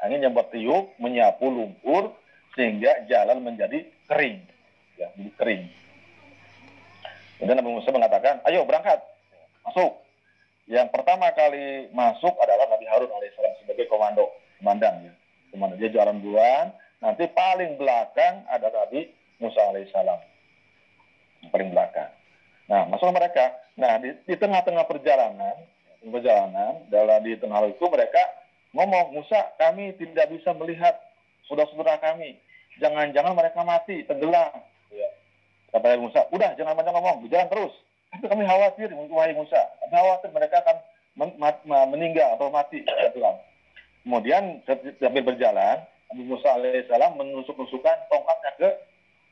Angin 0.03 0.27
yang 0.27 0.35
bertiup 0.35 0.91
menyapu 0.99 1.47
lumpur 1.47 2.11
sehingga 2.59 3.07
jalan 3.07 3.43
menjadi 3.43 3.87
kering, 4.11 4.43
ya, 4.99 5.11
jadi 5.15 5.31
kering. 5.39 5.65
Kemudian 7.39 7.57
Nabi 7.59 7.71
Musa 7.75 7.91
mengatakan, 7.91 8.43
ayo 8.47 8.63
berangkat, 8.67 9.03
masuk. 9.67 10.03
Yang 10.65 10.89
pertama 10.97 11.29
kali 11.35 11.93
masuk 11.93 12.35
adalah 12.41 12.67
Nabi 12.71 12.87
Harun 12.89 13.11
alaihissalam 13.11 13.55
sebagai 13.61 13.85
komando, 13.91 14.33
komandan 14.63 15.11
ya. 15.11 15.13
Komandan 15.53 15.77
dia 15.79 15.91
jalan 15.93 16.19
duluan, 16.25 16.73
nanti 16.99 17.29
paling 17.31 17.79
belakang 17.79 18.43
ada 18.51 18.71
Nabi 18.71 19.13
Musa 19.39 19.61
alaihissalam. 19.71 20.21
Paling 21.53 21.71
belakang. 21.71 22.11
Nah, 22.65 22.89
masuk 22.89 23.13
mereka. 23.13 23.53
Nah, 23.77 24.01
di, 24.01 24.17
di 24.25 24.35
tengah-tengah 24.39 24.89
perjalanan, 24.89 25.57
perjalanan, 26.01 26.85
dalam 26.89 27.21
di 27.25 27.37
tengah 27.37 27.69
itu 27.69 27.85
mereka 27.89 28.23
ngomong, 28.73 29.13
Musa, 29.13 29.53
kami 29.61 29.93
tidak 30.01 30.33
bisa 30.33 30.57
melihat 30.57 30.97
saudara-saudara 31.47 32.01
kami. 32.01 32.41
Jangan-jangan 32.81 33.37
mereka 33.37 33.61
mati, 33.63 34.03
tenggelam. 34.09 34.51
Ya. 34.91 35.09
Kata 35.71 36.01
Musa, 36.01 36.27
udah 36.33 36.57
jangan 36.57 36.75
banyak 36.75 36.95
ngomong, 36.95 37.17
jalan 37.29 37.49
terus. 37.53 37.75
Tapi 38.15 38.31
kami 38.31 38.43
khawatir, 38.47 38.89
wahai 38.95 39.35
Musa, 39.35 39.61
kami 39.85 39.95
khawatir 39.95 40.31
mereka 40.31 40.57
akan 40.63 40.77
men 41.15 41.31
meninggal 41.91 42.39
atau 42.39 42.51
mati. 42.51 42.83
Tenggelam. 42.87 43.37
Kemudian 44.05 44.61
sambil 45.01 45.25
berjalan, 45.25 45.81
Nabi 46.13 46.23
Musa 46.29 46.49
alaihissalam 46.61 47.17
menusuk-nusukkan 47.17 47.97
tongkatnya 48.13 48.53
ke 48.61 48.69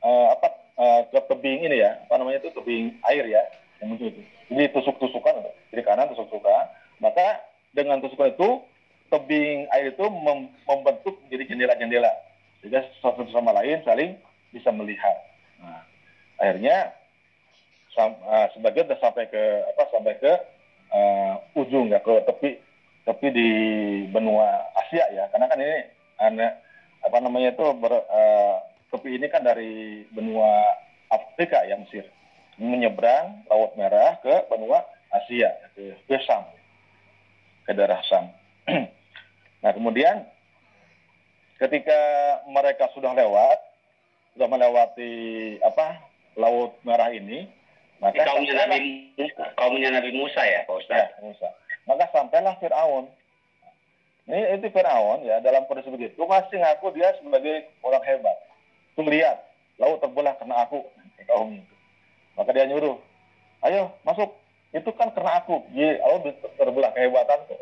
uh, 0.01 0.33
apa 0.33 0.62
uh, 0.77 1.01
ke 1.09 1.19
tebing 1.29 1.65
ini 1.65 1.81
ya, 1.83 2.01
apa 2.07 2.19
namanya 2.21 2.43
itu 2.43 2.51
tebing 2.53 2.97
air 3.09 3.25
ya, 3.27 3.41
yang 3.81 3.93
muncul 3.93 4.09
itu. 4.09 4.21
Jadi 4.53 4.63
tusuk-tusukan, 4.75 5.33
kiri 5.73 5.83
kanan 5.83 6.11
tusuk-tusukan. 6.13 6.69
Maka 7.01 7.41
dengan 7.73 7.99
tusukan 7.99 8.31
itu 8.31 8.61
tebing 9.09 9.69
air 9.73 9.93
itu 9.93 10.05
mem 10.09 10.49
membentuk 10.65 11.17
menjadi 11.25 11.53
jendela-jendela 11.53 12.11
sehingga 12.63 12.81
satu 13.03 13.27
sama 13.29 13.51
lain 13.53 13.83
saling 13.83 14.15
bisa 14.55 14.71
melihat. 14.71 15.13
Nah, 15.59 15.83
akhirnya 16.39 16.95
sam, 17.91 18.15
uh, 18.23 18.47
sebagian 18.55 18.87
sudah 18.89 18.99
sampai 19.03 19.27
ke 19.27 19.43
apa 19.73 19.83
sampai 19.91 20.13
ke 20.17 20.33
uh, 20.95 21.33
ujung 21.59 21.91
ya 21.91 21.99
ke 21.99 22.23
tepi 22.25 22.57
tepi 23.03 23.27
di 23.35 23.49
benua 24.09 24.63
Asia 24.79 25.03
ya 25.11 25.27
karena 25.29 25.51
kan 25.51 25.59
ini 25.59 25.77
aneh, 26.23 26.51
apa 27.03 27.17
namanya 27.19 27.51
itu 27.51 27.65
ber, 27.77 27.91
uh, 27.91 28.57
tepi 28.93 29.17
ini 29.17 29.27
kan 29.33 29.41
dari 29.41 30.05
benua 30.13 30.61
Afrika 31.09 31.65
ya 31.65 31.81
Mesir 31.81 32.05
menyeberang 32.61 33.49
Laut 33.49 33.73
Merah 33.73 34.21
ke 34.21 34.45
benua 34.47 34.85
Asia 35.09 35.49
ke, 35.73 35.97
ke 36.05 36.17
Sam 36.21 36.45
ke 37.65 37.73
daerah 37.73 37.99
Sam 38.05 38.29
Nah 39.63 39.71
kemudian 39.71 40.27
ketika 41.55 41.99
mereka 42.51 42.91
sudah 42.91 43.15
lewat, 43.15 43.57
sudah 44.35 44.47
melewati 44.51 45.13
apa 45.63 46.03
laut 46.35 46.75
merah 46.83 47.07
ini, 47.15 47.47
maka 48.03 48.27
kaumnya 48.27 48.67
Nabi 48.67 49.15
kaumnya 49.55 49.89
Nabi 49.95 50.11
Musa 50.11 50.43
ya 50.43 50.67
Pak 50.67 50.75
Ustaz. 50.83 50.99
Ya, 50.99 51.07
Musa. 51.23 51.49
Maka 51.87 52.11
sampailah 52.11 52.59
Fir'aun. 52.59 53.07
Ini 54.27 54.59
itu 54.59 54.67
Fir'aun 54.75 55.23
ya 55.23 55.39
dalam 55.39 55.63
kondisi 55.71 55.87
begitu 55.87 56.19
masih 56.27 56.59
ngaku 56.59 56.91
dia 56.91 57.15
sebagai 57.23 57.71
orang 57.87 58.03
hebat. 58.03 58.35
Tuh 58.93 59.05
lihat 59.09 59.41
laut 59.81 59.99
terbelah 59.99 60.37
karena 60.37 60.65
aku 60.65 60.85
kaum. 61.25 61.57
Maka 62.33 62.49
dia 62.53 62.69
nyuruh, 62.69 62.97
ayo 63.65 63.93
masuk. 64.05 64.33
Itu 64.73 64.89
kan 64.97 65.13
karena 65.13 65.41
aku. 65.41 65.61
Ye, 65.73 66.01
laut 66.01 66.25
terbelah 66.57 66.93
kehebatan 66.93 67.45
tuh. 67.45 67.61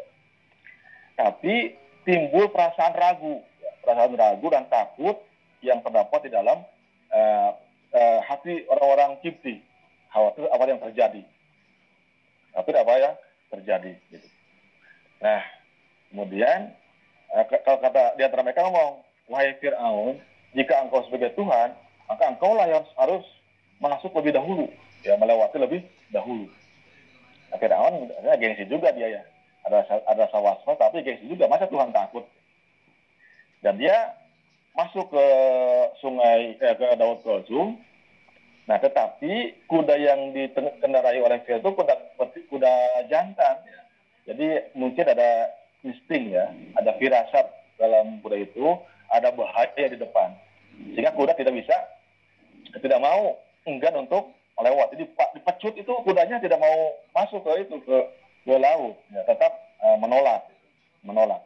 Tapi 1.19 1.75
timbul 2.07 2.47
perasaan 2.49 2.95
ragu, 2.95 3.43
perasaan 3.83 4.15
ragu 4.15 4.47
dan 4.47 4.65
takut 4.71 5.19
yang 5.61 5.83
terdapat 5.83 6.19
di 6.25 6.29
dalam 6.31 6.63
uh, 7.11 7.51
uh, 7.93 8.19
hati 8.25 8.63
orang-orang 8.71 9.19
Kipti. 9.21 9.59
Khawatir 10.11 10.47
apa 10.51 10.63
yang 10.67 10.81
terjadi. 10.83 11.21
Khawatir 12.51 12.75
apa 12.79 12.91
yang 12.99 13.15
terjadi. 13.51 13.91
Gitu. 14.11 14.27
Nah, 15.19 15.43
kemudian 16.11 16.75
uh, 17.35 17.45
kalau 17.63 17.79
kata 17.79 18.15
di 18.15 18.21
antara 18.23 18.43
mereka 18.43 18.67
ngomong, 18.67 19.03
wahai 19.27 19.55
Fir'aun, 19.59 20.19
jika 20.51 20.83
engkau 20.83 21.03
sebagai 21.07 21.31
Tuhan, 21.35 21.73
maka 22.07 22.23
engkau 22.27 22.51
lah 22.55 22.67
yang 22.67 22.83
harus 22.99 23.23
masuk 23.79 24.11
lebih 24.19 24.35
dahulu, 24.35 24.67
ya 25.01 25.15
melewati 25.15 25.57
lebih 25.57 25.81
dahulu. 26.11 26.47
Nah, 27.51 27.57
Fir'aun 27.59 28.07
gengsi 28.39 28.67
juga 28.67 28.95
dia 28.95 29.19
ya. 29.19 29.23
Ada 29.67 30.03
ada 30.09 30.25
sawasma 30.31 30.73
tapi 30.79 31.03
gengsi 31.03 31.27
juga. 31.27 31.51
Masa 31.51 31.67
Tuhan 31.67 31.93
takut? 31.93 32.23
Dan 33.61 33.77
dia 33.77 34.15
masuk 34.73 35.11
ke 35.11 35.25
sungai 35.99 36.55
eh, 36.55 36.75
ke 36.79 36.87
Daud 36.95 37.21
Kulsum 37.27 37.75
nah 38.69 38.77
tetapi 38.79 39.67
kuda 39.67 39.99
yang 39.99 40.31
dikendarai 40.31 41.19
oleh 41.19 41.43
Fir 41.43 41.59
itu 41.59 41.69
kuda 41.75 41.91
kuda 42.47 42.73
jantan 43.09 43.57
ya. 43.67 43.81
jadi 44.31 44.71
mungkin 44.77 45.11
ada 45.11 45.51
insting 45.81 46.33
ya. 46.33 46.49
Ada 46.77 46.97
firasat 46.97 47.45
dalam 47.81 48.21
kuda 48.21 48.37
itu 48.37 48.77
ada 49.11 49.29
bahaya 49.35 49.85
di 49.91 49.97
depan 49.99 50.33
sehingga 50.95 51.13
kuda 51.13 51.35
tidak 51.35 51.53
bisa 51.55 51.75
tidak 52.79 52.99
mau 53.03 53.35
enggan 53.67 54.07
untuk 54.07 54.31
melewati 54.57 54.93
jadi 54.97 55.05
dipecut 55.37 55.73
itu 55.77 55.93
kudanya 56.05 56.37
tidak 56.37 56.59
mau 56.61 56.95
masuk 57.15 57.41
ke 57.43 57.65
itu 57.65 57.75
ke 57.83 57.97
ke 58.41 58.53
laut, 58.57 58.97
ya, 59.13 59.21
tetap 59.29 59.53
uh, 59.85 59.97
menolak, 60.01 60.49
menolak. 61.05 61.41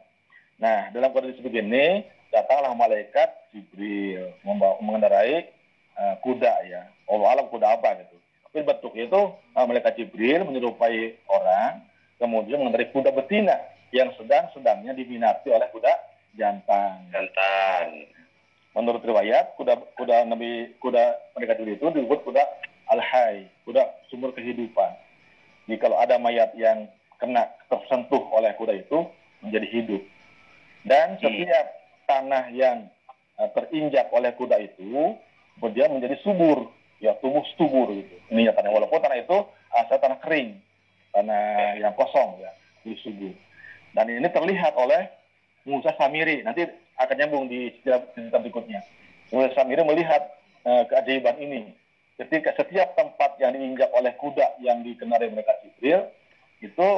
Nah, 0.56 0.88
dalam 0.96 1.12
kondisi 1.12 1.44
begini, 1.44 2.08
datanglah 2.32 2.72
malaikat 2.72 3.52
Jibril 3.52 4.32
membawa, 4.40 4.80
mengendarai 4.80 5.52
uh, 6.00 6.16
kuda 6.24 6.54
ya. 6.64 6.88
Allah 7.06 7.28
alam 7.36 7.52
kuda 7.52 7.76
apa 7.76 8.00
gitu. 8.00 8.16
Tapi 8.48 8.64
bentuk 8.64 8.94
itu 8.96 9.20
uh, 9.36 9.64
malaikat 9.68 10.00
Jibril 10.00 10.48
menyerupai 10.48 11.20
orang, 11.28 11.84
kemudian 12.16 12.64
mengendarai 12.64 12.88
kuda 12.96 13.12
betina 13.12 13.60
yang 13.92 14.08
sedang-sedangnya 14.16 14.96
diminati 14.96 15.52
oleh 15.52 15.68
kuda 15.68 15.92
jantan. 16.36 17.08
Jantan. 17.10 17.88
Menurut 18.76 19.00
riwayat, 19.00 19.56
kuda 19.56 19.96
kuda 19.96 20.28
Nabi 20.28 20.76
kuda 20.84 21.32
malaikat 21.32 21.56
Jibril 21.64 21.80
itu 21.80 21.88
disebut 21.96 22.20
kuda 22.28 22.44
al-hay, 22.92 23.48
kuda 23.64 23.82
sumber 24.12 24.36
kehidupan. 24.36 24.92
Jadi 25.66 25.76
kalau 25.80 25.96
ada 25.96 26.20
mayat 26.20 26.52
yang 26.54 26.86
kena 27.16 27.48
tersentuh 27.72 28.22
oleh 28.30 28.52
kuda 28.54 28.76
itu 28.76 29.08
menjadi 29.40 29.66
hidup. 29.72 30.02
Dan 30.86 31.16
hmm. 31.16 31.20
setiap 31.24 31.66
hmm. 31.66 32.04
tanah 32.06 32.44
yang 32.52 32.78
uh, 33.40 33.48
terinjak 33.56 34.12
oleh 34.12 34.30
kuda 34.36 34.60
itu 34.60 35.16
kemudian 35.56 35.96
menjadi 35.96 36.20
subur, 36.20 36.68
ya 37.00 37.16
tumbuh 37.24 37.42
subur 37.56 37.90
gitu. 37.96 38.14
Ini 38.28 38.52
ya 38.52 38.52
tanah 38.52 38.70
walaupun 38.70 39.00
tanah 39.00 39.18
itu 39.18 39.38
asal 39.72 39.96
tanah 39.98 40.20
kering, 40.20 40.60
tanah 41.16 41.80
yang 41.80 41.96
kosong 41.96 42.44
ya, 42.44 42.52
jadi 42.84 42.96
subur. 43.02 43.34
Dan 43.96 44.12
ini 44.12 44.28
terlihat 44.28 44.76
oleh 44.76 45.08
Musa 45.66 45.92
Samiri. 45.98 46.46
Nanti 46.46 46.64
akan 46.96 47.16
nyambung 47.18 47.50
di 47.50 47.74
cerita 47.82 48.38
berikutnya. 48.38 48.80
Musa 49.34 49.52
Samiri 49.52 49.82
melihat 49.82 50.22
uh, 50.64 50.86
keajaiban 50.86 51.36
ini 51.42 51.74
ketika 52.16 52.56
setiap 52.56 52.96
tempat 52.96 53.36
yang 53.36 53.52
diinjak 53.52 53.92
oleh 53.92 54.12
kuda 54.16 54.56
yang 54.64 54.80
dikenari 54.80 55.28
mereka 55.28 55.52
Jibril 55.60 56.08
itu 56.64 56.88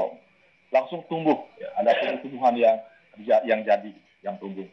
langsung 0.70 1.02
tumbuh 1.10 1.42
ya, 1.58 1.68
ada 1.74 1.90
tumbuh-tumbuhan 1.98 2.54
yang 2.54 2.76
yang 3.42 3.60
jadi 3.66 3.92
yang 4.22 4.38
tumbuh 4.38 4.66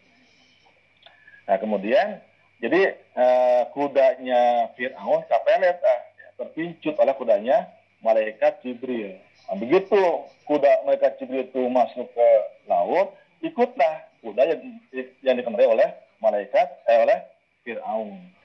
nah 1.50 1.58
kemudian 1.58 2.22
jadi 2.62 2.94
eh, 2.94 3.64
kudanya 3.74 4.70
Fir'aun 4.78 5.26
kapelet 5.26 5.78
ah, 5.82 6.00
ya, 6.14 6.28
terpincut 6.38 6.96
oleh 7.02 7.14
kudanya 7.18 7.66
malaikat 8.06 8.62
Jibril 8.62 9.18
nah, 9.50 9.58
begitu 9.58 9.98
kuda 10.46 10.86
malaikat 10.86 11.18
Jibril 11.18 11.50
itu 11.50 11.62
masuk 11.74 12.06
ke 12.14 12.30
laut 12.70 13.18
ikutlah 13.44 13.94
kuda 14.24 14.42
yang 14.46 14.62
yang 15.24 15.36
dikendarai 15.36 15.68
oleh 15.68 15.90
malaikat 16.20 16.68
eh, 16.88 17.00
oleh 17.04 17.20
Fir'aun 17.66 18.36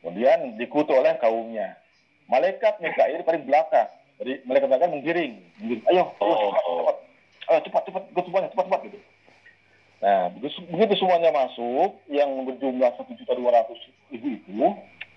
Kemudian 0.00 0.56
dikutuk 0.56 0.96
oleh 0.96 1.12
kaumnya. 1.20 1.76
Malaikat 2.24 2.80
Mikail 2.80 3.20
paling 3.20 3.44
belakang. 3.44 3.88
Jadi 4.16 4.40
malaikat 4.48 4.68
belakang 4.72 4.92
menggiring. 4.96 5.34
menggiring. 5.60 5.84
Ayo, 5.92 6.02
ayo, 6.16 6.34
cepat, 6.40 6.64
cepat. 6.64 6.96
Ayo, 7.50 7.58
cepat, 7.68 7.82
cepat, 7.84 8.02
ikut 8.08 8.24
semuanya, 8.24 8.48
cepat, 8.52 8.64
cepat 8.68 8.80
gitu. 8.88 8.98
Nah, 10.00 10.22
begitu, 10.32 10.56
begitu 10.72 10.94
semuanya 10.96 11.30
masuk, 11.36 12.00
yang 12.08 12.30
berjumlah 12.48 12.90
satu 12.96 13.12
juta 13.20 13.36
dua 13.36 13.52
ratus 13.52 13.76
ribu 14.08 14.40
itu, 14.40 14.68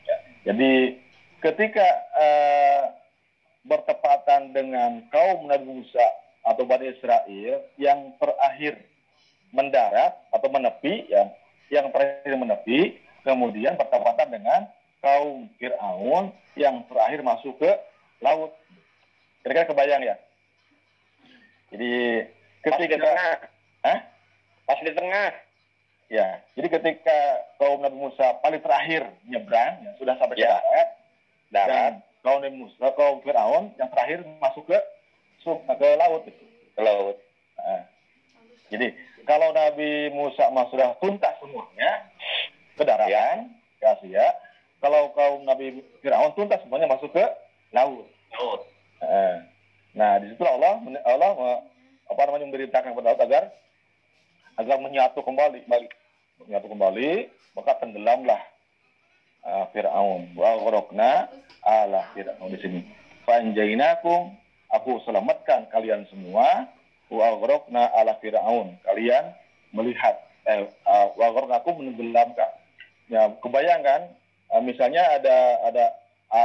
ya, 0.03 0.17
jadi 0.51 0.99
ketika 1.39 1.87
uh, 2.19 2.91
bertepatan 3.63 4.51
dengan 4.51 5.07
kaum 5.07 5.47
Nabi 5.47 5.71
Musa 5.71 6.03
atau 6.43 6.63
Bani 6.67 6.91
Israel 6.91 7.63
yang 7.79 8.11
terakhir 8.19 8.83
mendarat 9.55 10.11
atau 10.29 10.47
menepi, 10.51 11.07
ya, 11.07 11.31
yang 11.71 11.87
terakhir 11.89 12.35
menepi, 12.35 12.99
kemudian 13.23 13.79
bertepatan 13.79 14.27
dengan 14.29 14.67
kaum 14.99 15.47
Fir'aun 15.57 16.31
yang 16.59 16.83
terakhir 16.91 17.23
masuk 17.23 17.55
ke 17.59 17.71
laut. 18.19 18.51
Kira-kira 19.43 19.67
kebayang 19.67 20.03
ya? 20.03 20.15
Jadi 21.71 22.23
Pas 22.63 22.77
di 22.79 22.87
ketika 22.87 23.03
tengah. 23.03 23.35
Hah? 23.83 23.99
Pas 24.63 24.79
di 24.79 24.91
tengah. 24.95 25.31
ya, 26.13 26.37
jadi 26.53 26.67
ketika 26.69 27.17
kaum 27.57 27.81
Nabi 27.81 27.97
Musa 27.97 28.37
paling 28.45 28.61
terakhir 28.61 29.01
nyebrang, 29.25 29.81
ya, 29.81 29.91
sudah 29.97 30.13
sampai 30.21 30.37
ke 30.37 30.45
Ya. 30.45 30.61
darat, 30.61 30.87
dan 31.49 31.65
Darat. 31.67 31.93
kaum 32.21 32.39
Nabi 32.45 32.57
Musa, 32.61 32.85
kaum 32.93 33.17
Fir'aun 33.25 33.73
yang 33.81 33.89
terakhir 33.89 34.21
masuk 34.37 34.69
ke 34.69 34.77
ke 35.43 35.89
laut 35.99 36.21
gitu. 36.25 36.43
Ke 36.73 36.81
laut. 36.81 37.17
Nah, 37.59 37.83
jadi 38.71 38.87
kalau 39.23 39.51
Nabi 39.51 40.11
Musa 40.11 40.49
mah 40.51 40.67
sudah 40.71 40.95
tuntas 40.99 41.35
semuanya 41.39 42.11
ke 42.75 42.83
daratan, 42.83 43.53
ke 43.79 43.85
Asia. 43.85 44.35
Kalau 44.83 45.15
kaum 45.15 45.47
Nabi 45.47 45.79
Firaun 46.03 46.35
tuntas 46.35 46.59
semuanya 46.63 46.91
masuk 46.91 47.11
ke 47.15 47.23
laut. 47.71 48.07
Laut. 48.35 48.61
Nah, 48.99 49.53
Nah, 49.93 50.17
di 50.17 50.33
situ 50.33 50.41
Allah 50.41 50.81
Allah 51.05 51.61
apa 52.09 52.21
namanya 52.25 52.49
memerintahkan 52.49 52.97
kepada 52.97 53.13
Daud 53.13 53.21
agar 53.29 53.43
agar 54.57 54.77
menyatu 54.81 55.21
kembali, 55.21 55.69
balik 55.69 55.93
menyatu 56.41 56.67
kembali, 56.69 57.29
maka 57.53 57.77
tenggelamlah 57.77 58.41
uh, 59.45 59.65
Firaun. 59.69 60.33
Wa 60.33 60.57
ala 61.61 62.01
Firaun 62.17 62.49
di 62.49 62.59
sini. 62.59 62.79
Fanjainakum, 63.23 64.33
aku 64.73 64.99
selamatkan 65.05 65.69
kalian 65.69 66.09
semua. 66.09 66.67
Wa 67.13 67.37
ala 67.37 68.17
Firaun. 68.17 68.73
Kalian 68.81 69.37
melihat 69.71 70.17
eh 70.49 70.65
uh, 70.89 71.07
wa 71.13 71.29
aku 71.61 71.69
menenggelamkan. 71.77 72.49
Ya, 73.07 73.29
kebayangkan 73.39 74.09
uh, 74.49 74.63
misalnya 74.65 75.05
ada 75.21 75.37
ada 75.69 75.85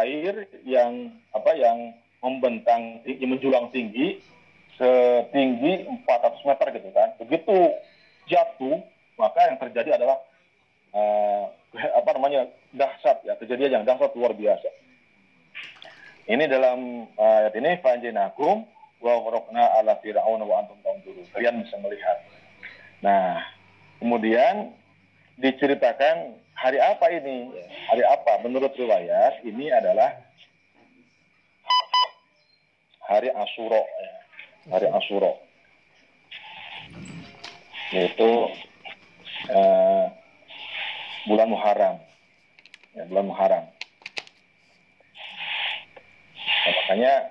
air 0.05 0.45
yang 0.69 1.09
apa 1.33 1.57
yang 1.57 1.97
membentang 2.21 3.01
tinggi, 3.07 3.25
menjulang 3.25 3.73
tinggi 3.73 4.21
setinggi 4.79 5.91
400 6.07 6.49
meter 6.49 6.67
gitu 6.79 6.89
kan. 6.95 7.09
Begitu 7.19 7.57
jatuh, 8.31 8.79
maka 9.19 9.51
yang 9.51 9.59
terjadi 9.59 9.99
adalah 9.99 10.19
eh, 10.95 11.45
apa 11.99 12.11
namanya 12.15 12.47
dahsyat 12.71 13.27
ya, 13.27 13.35
kejadian 13.37 13.83
yang 13.83 13.85
dahsyat 13.85 14.15
luar 14.15 14.33
biasa. 14.35 14.71
Ini 16.29 16.45
dalam 16.45 17.09
eh, 17.09 17.37
ayat 17.49 17.57
ini 17.57 17.81
fanjinakum 17.81 18.69
wa 19.01 19.13
gharaqna 19.25 19.81
ala 19.81 19.97
fir'aun 20.05 20.45
wa 20.45 20.61
antum 20.61 20.77
tanzurun. 20.85 21.25
Kalian 21.33 21.65
bisa 21.65 21.81
melihat. 21.81 22.21
Nah, 23.01 23.41
kemudian 23.97 24.77
diceritakan 25.41 26.37
hari 26.53 26.85
apa 26.85 27.09
ini? 27.17 27.49
Hari 27.89 28.05
apa? 28.05 28.45
Menurut 28.45 28.77
riwayat 28.77 29.41
ini 29.41 29.73
adalah 29.73 30.21
hari 33.09 33.33
Asyura 33.33 33.81
ya. 33.81 34.13
Hari 34.77 34.87
Asyura. 34.93 35.33
Yaitu 37.97 38.31
eh, 39.49 40.05
bulan 41.25 41.49
Muharram. 41.49 41.97
Ya, 42.93 43.09
bulan 43.09 43.33
Muharram. 43.33 43.65
Nah, 46.69 46.78
makanya 46.89 47.29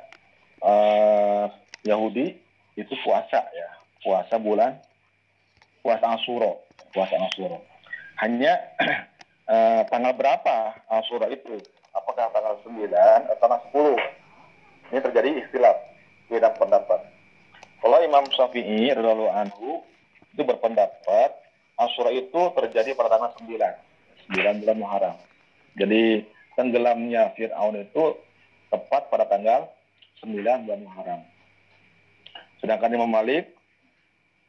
eh, 0.61 1.45
Yahudi 1.89 2.29
itu 2.77 2.93
puasa 3.01 3.41
ya, 3.41 3.69
puasa 4.05 4.37
bulan 4.37 4.77
puasa 5.81 6.13
Asyura, 6.13 6.53
puasa 6.93 7.17
Asyura. 7.17 7.57
Hanya 8.21 8.53
eh, 9.49 9.81
tanggal 9.89 10.13
berapa 10.13 10.77
Asyura 10.93 11.33
itu? 11.33 11.57
Apakah 11.89 12.29
tanggal 12.29 12.61
9 12.61 12.85
atau 12.85 13.41
tanggal 13.41 13.97
10? 13.97 14.93
Ini 14.93 14.99
terjadi 15.09 15.29
istilah 15.41 15.73
beda 16.29 16.53
pendapat. 16.53 17.01
Kalau 17.81 17.97
Imam 18.05 18.29
Syafi'i 18.29 18.93
radhiyallahu 18.93 19.33
anhu 19.33 19.81
itu 20.37 20.45
berpendapat 20.45 21.33
Asyura 21.81 22.13
itu 22.13 22.53
terjadi 22.53 22.93
pada 22.93 23.09
tanggal 23.09 23.33
9, 23.41 23.57
9 24.37 24.61
bulan 24.61 24.77
Muharram. 24.77 25.17
Jadi 25.81 26.29
tenggelamnya 26.53 27.33
Fir'aun 27.33 27.81
itu 27.81 28.26
tepat 28.71 29.07
pada 29.07 29.25
tanggal 29.27 29.71
9 30.23 30.33
bulan 30.37 30.81
Muharram. 30.83 31.21
Sedangkan 32.59 32.93
Imam 32.93 33.09
Malik 33.09 33.53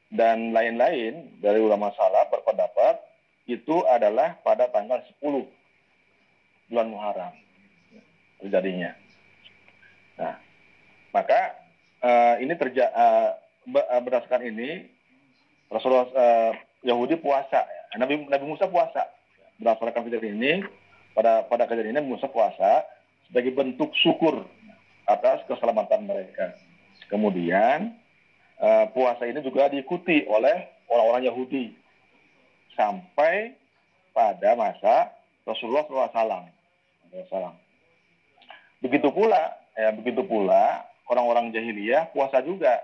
dan 0.09 0.57
lain-lain 0.57 1.37
dari 1.45 1.61
ulama 1.61 1.93
salaf 1.93 2.33
berpendapat 2.33 2.97
itu 3.49 3.85
adalah 3.89 4.41
pada 4.41 4.69
tanggal 4.73 5.01
10 5.21 5.49
bulan 6.73 6.89
Muharram 6.89 7.35
terjadinya. 8.41 8.95
Nah, 10.19 10.37
maka 11.13 11.57
eh, 12.03 12.35
ini 12.45 12.55
terja 12.57 12.91
eh, 12.91 13.31
berdasarkan 14.03 14.43
ini 14.47 14.89
Rasulullah 15.69 16.09
eh, 16.13 16.53
Yahudi 16.87 17.19
puasa, 17.21 17.61
ya. 17.67 17.83
Nabi 17.99 18.25
Nabi 18.29 18.45
Musa 18.47 18.71
puasa. 18.71 19.05
Berdasarkan 19.59 20.07
kejadian 20.07 20.39
ini 20.39 20.53
pada 21.13 21.43
pada 21.51 21.67
kejadian 21.67 21.99
ini 21.99 22.15
Musa 22.15 22.31
puasa 22.31 22.87
sebagai 23.29 23.53
bentuk 23.55 23.93
syukur 24.01 24.45
atas 25.09 25.45
keselamatan 25.49 26.05
mereka. 26.05 26.57
Kemudian 27.09 27.97
eh, 28.61 28.85
puasa 28.93 29.25
ini 29.25 29.41
juga 29.41 29.69
diikuti 29.73 30.25
oleh 30.29 30.69
orang-orang 30.89 31.29
Yahudi 31.29 31.73
sampai 32.77 33.57
pada 34.13 34.57
masa 34.59 35.13
Rasulullah 35.45 35.85
SAW. 35.89 36.49
SAW. 37.29 37.57
Begitu 38.85 39.09
pula, 39.11 39.57
ya 39.75 39.91
begitu 39.95 40.23
pula 40.27 40.85
orang-orang 41.09 41.51
jahiliyah 41.51 42.13
puasa 42.13 42.45
juga, 42.45 42.79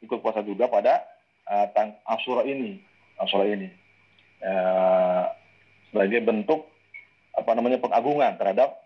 ikut 0.00 0.22
puasa 0.22 0.40
juga 0.46 0.70
pada 0.70 1.04
uh, 1.50 1.66
tang 1.74 1.90
Asyura 2.06 2.46
ini, 2.46 2.78
Asyura 3.18 3.50
ini 3.50 3.68
Eh, 4.38 5.24
sebagai 5.90 6.22
bentuk 6.22 6.70
apa 7.34 7.58
namanya 7.58 7.82
pengagungan 7.82 8.38
terhadap 8.38 8.77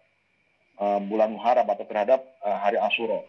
uh, 0.82 0.98
bulan 1.06 1.30
Muharram 1.30 1.70
atau 1.70 1.86
terhadap 1.86 2.26
uh, 2.42 2.58
hari 2.58 2.82
Asyura. 2.82 3.22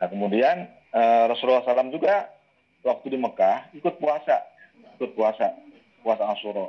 Nah 0.00 0.08
kemudian 0.12 0.68
uh, 0.92 1.24
Rasulullah 1.32 1.64
SAW 1.64 1.88
juga 1.88 2.28
waktu 2.84 3.16
di 3.16 3.18
Mekah 3.18 3.72
ikut 3.72 3.96
puasa, 3.96 4.44
ikut 5.00 5.16
puasa, 5.16 5.56
puasa 6.04 6.28
Asyura. 6.28 6.68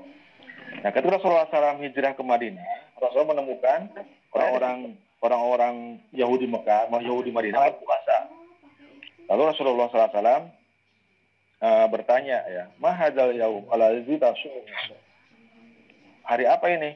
Nah 0.80 0.90
ketika 0.96 1.20
Rasulullah 1.20 1.52
SAW 1.52 1.84
hijrah 1.84 2.16
ke 2.16 2.24
Madinah, 2.24 2.96
Rasulullah 2.96 3.36
menemukan 3.36 3.92
orang-orang 4.32 4.96
orang-orang 5.20 5.76
Yahudi 6.16 6.48
Mekah, 6.48 6.88
Yahudi 6.88 7.36
Madinah 7.36 7.76
berpuasa. 7.76 8.18
Lalu 9.26 9.42
Rasulullah 9.52 9.90
SAW 9.90 10.54
uh, 11.66 11.86
bertanya 11.90 12.46
ya, 12.46 12.64
mahadal 12.78 13.34
yaum 13.34 13.66
tasum. 14.22 14.64
Hari 16.26 16.46
apa 16.46 16.66
ini? 16.70 16.94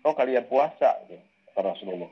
Oh 0.00 0.16
kalian 0.16 0.48
puasa, 0.48 0.96
gitu, 1.06 1.20
kata 1.54 1.74
Rasulullah. 1.76 2.10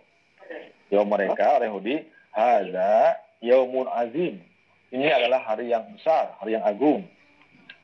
Yaum 0.89 1.09
mereka 1.09 1.61
orang 1.61 1.69
Yahudi, 1.69 1.97
hadza 2.33 3.21
yaumun 3.45 3.87
azim. 3.93 4.41
Ini 4.89 5.07
adalah 5.13 5.45
hari 5.45 5.69
yang 5.69 5.85
besar, 5.93 6.33
hari 6.41 6.57
yang 6.57 6.65
agung. 6.65 7.05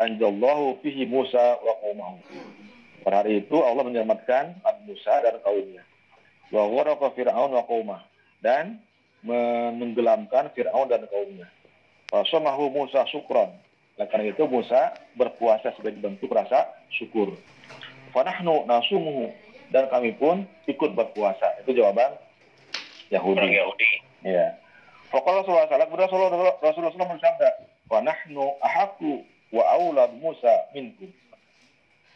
Anjallahu 0.01 0.81
fihi 0.81 1.05
Musa 1.07 1.61
wa 1.61 1.75
qaumahu. 1.85 2.19
Pada 3.05 3.21
hari 3.21 3.45
itu 3.45 3.61
Allah 3.61 3.85
menyelamatkan 3.85 4.64
Nabi 4.64 4.81
Musa 4.88 5.12
dan 5.21 5.37
kaumnya. 5.45 5.85
Wa 6.49 6.64
gharaqa 6.64 7.12
Fir'aun 7.12 7.53
wa 7.53 7.62
qaumah 7.69 8.01
dan 8.40 8.81
menenggelamkan 9.21 10.49
Fir'aun 10.57 10.88
dan 10.88 11.05
kaumnya. 11.12 11.47
Fasamahu 12.09 12.73
Musa 12.73 13.05
syukran. 13.12 13.53
Oleh 14.01 14.09
karena 14.11 14.33
itu 14.33 14.43
Musa 14.49 14.97
berpuasa 15.14 15.77
sebagai 15.77 16.01
bentuk 16.01 16.33
rasa 16.33 16.73
syukur. 16.90 17.37
Fanahnu 18.17 18.64
nasumuhu 18.64 19.31
dan 19.70 19.88
kami 19.88 20.12
pun 20.12 20.42
ikut 20.65 20.90
berpuasa. 20.92 21.60
Itu 21.60 21.73
jawaban 21.73 22.12
Orang 23.12 23.12
Yahudi. 23.12 23.54
Yahudi. 23.54 23.90
Ya. 24.27 24.56
Fakal 25.08 25.38
Rasulullah 25.38 25.69
SAW, 25.69 25.87
kemudian 25.87 26.10
Rasulullah 26.58 26.90
SAW 26.90 27.15
bersabda, 27.15 27.48
wa 27.87 27.98
nahnu 28.02 28.44
ahaku 28.58 29.23
wa 29.54 29.62
aulad 29.71 30.10
Musa 30.19 30.50
minkum. 30.75 31.06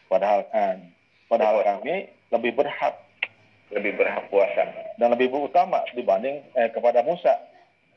Padahal 0.09 0.43
kan, 0.51 0.81
padahal 1.29 1.61
kami 1.63 2.09
lebih 2.33 2.57
berhak 2.57 2.97
Lebih 3.69 4.01
berhak 4.01 4.27
puasa. 4.33 4.65
dan 4.97 5.13
lebih 5.13 5.29
utama 5.31 5.85
dibanding 5.93 6.41
eh, 6.57 6.73
kepada 6.73 7.05
Musa 7.05 7.37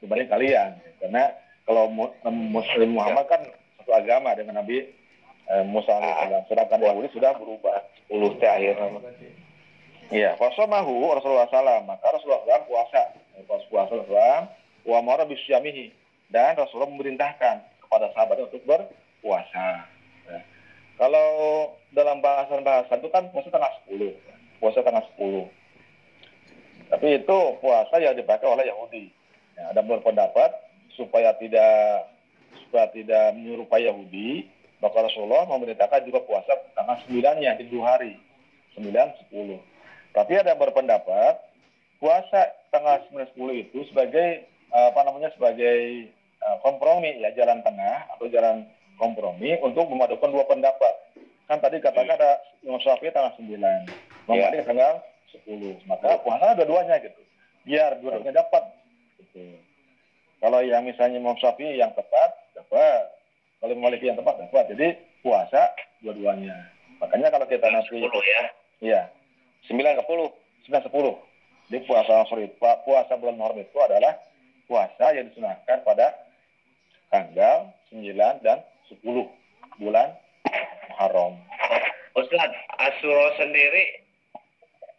dibanding 0.04 0.28
kalian. 0.28 0.76
Karena 0.99 1.32
kalau 1.64 1.88
Mu- 1.88 2.12
Muslim 2.28 2.99
Muhammad 2.99 3.26
kan 3.32 3.41
satu 3.80 3.95
agama 3.95 4.36
dengan 4.36 4.60
Nabi 4.60 4.84
eh, 5.47 5.64
Musa 5.64 5.95
alaihissalam. 5.95 6.43
Sedangkan 6.45 6.84
Yahudi 6.84 7.08
sudah 7.16 7.32
berubah. 7.34 7.82
Ulu 8.12 8.28
teh 8.38 8.49
akhir. 8.51 8.76
Iya, 10.12 10.36
fasamahu 10.36 11.16
Rasulullah 11.16 11.47
SAW. 11.47 11.88
Maka 11.88 12.05
Rasulullah 12.12 12.43
SAW 12.43 12.68
puasa. 12.68 13.01
Pas 13.47 13.64
puasa 13.72 13.91
Rasulullah 13.95 14.51
wa 14.84 14.95
amara 14.99 15.24
bisyamihi. 15.24 15.95
Dan 16.28 16.59
Rasulullah 16.59 16.91
memerintahkan 16.91 17.55
kepada 17.88 18.12
sahabatnya 18.12 18.51
untuk 18.51 18.64
berpuasa. 18.68 19.88
Ya. 20.28 20.39
Kalau 20.99 21.28
dalam 21.95 22.20
bahasan-bahasan 22.20 22.99
itu 22.99 23.09
kan 23.12 23.32
puasa 23.32 23.47
tanggal 23.47 23.72
10. 23.88 24.16
Puasa 24.59 24.84
tanggal 24.84 25.03
10. 25.16 25.47
Tapi 26.91 27.07
itu 27.24 27.39
puasa 27.64 27.95
yang 28.03 28.16
dipakai 28.20 28.47
oleh 28.51 28.68
Yahudi. 28.68 29.07
Ya, 29.55 29.72
ada 29.72 29.80
berpendapat 29.80 30.51
supaya 30.99 31.32
tidak 31.39 32.12
supaya 32.68 32.88
tidak 32.91 33.36
menyerupai 33.36 33.88
Yahudi, 33.88 34.47
maka 34.82 34.98
Rasulullah 35.06 35.46
memerintahkan 35.46 36.10
juga 36.10 36.26
puasa 36.26 36.58
tanggal 36.74 36.98
9-nya 37.06 37.56
di 37.62 37.70
dua 37.70 37.96
hari. 37.96 38.18
9, 38.76 38.90
10. 38.90 39.62
Tapi 40.12 40.32
ada 40.36 40.58
yang 40.58 40.62
berpendapat 40.62 41.38
puasa 42.02 42.52
tanggal 42.74 43.06
9 43.14 43.38
10 43.38 43.64
itu 43.70 43.80
sebagai 43.94 44.44
eh, 44.50 44.88
apa 44.90 45.06
namanya 45.06 45.30
sebagai 45.38 46.10
eh, 46.18 46.58
kompromi 46.66 47.22
ya 47.22 47.30
jalan 47.38 47.62
tengah 47.62 48.10
atau 48.18 48.26
jalan 48.28 48.66
kompromi 48.98 49.54
untuk 49.62 49.86
memadukan 49.86 50.34
dua 50.34 50.46
pendapat. 50.50 50.94
Kan 51.46 51.62
tadi 51.62 51.78
katakan 51.84 52.18
ada 52.18 52.42
Imam 52.66 52.82
Syafi'i 52.82 53.14
tanggal 53.14 53.38
9, 53.38 53.54
Imam 53.54 54.36
Ya. 54.38 54.50
Malik 54.50 54.66
tanggal 54.66 55.04
10. 55.46 55.86
Maka 55.86 56.22
puasa 56.26 56.58
dua-duanya 56.58 56.98
gitu. 57.06 57.22
Biar 57.68 58.02
dua-duanya 58.02 58.42
dapat. 58.42 58.64
Gitu. 59.20 59.60
Kalau 60.42 60.64
yang 60.66 60.88
misalnya 60.88 61.22
Imam 61.22 61.38
Syafi'i 61.38 61.78
yang 61.78 61.94
tepat, 61.94 62.34
dapat. 62.58 63.20
Kalau 63.62 63.78
Malik 63.78 64.01
yang 64.01 64.18
tepat, 64.18 64.41
dapat. 64.41 64.74
Jadi 64.74 64.97
puasa 65.22 65.70
dua-duanya. 66.01 66.66
Makanya 66.97 67.30
kalau 67.30 67.45
kita 67.45 67.70
nanti 67.70 67.93
10 67.93 68.09
ya. 68.09 68.41
Iya. 68.82 69.01
9 69.70 69.78
ke 70.01 70.03
10. 70.09 70.34
9 70.66 70.82
10. 70.89 71.14
Jadi 71.70 71.78
puasa 71.86 72.26
pu- 72.26 72.80
puasa 72.84 73.14
bulan 73.22 73.38
Muharram 73.38 73.62
itu 73.62 73.78
adalah 73.78 74.18
puasa 74.66 75.14
yang 75.14 75.30
disunahkan 75.30 75.86
pada 75.86 76.09
tanggal 77.14 77.70
9 77.93 78.41
dan 78.41 78.66
10 78.89 79.30
bulan 79.78 80.09
Muharram. 80.97 81.38
Ustaz, 82.18 82.51
Asuro 82.82 83.30
sendiri 83.39 84.03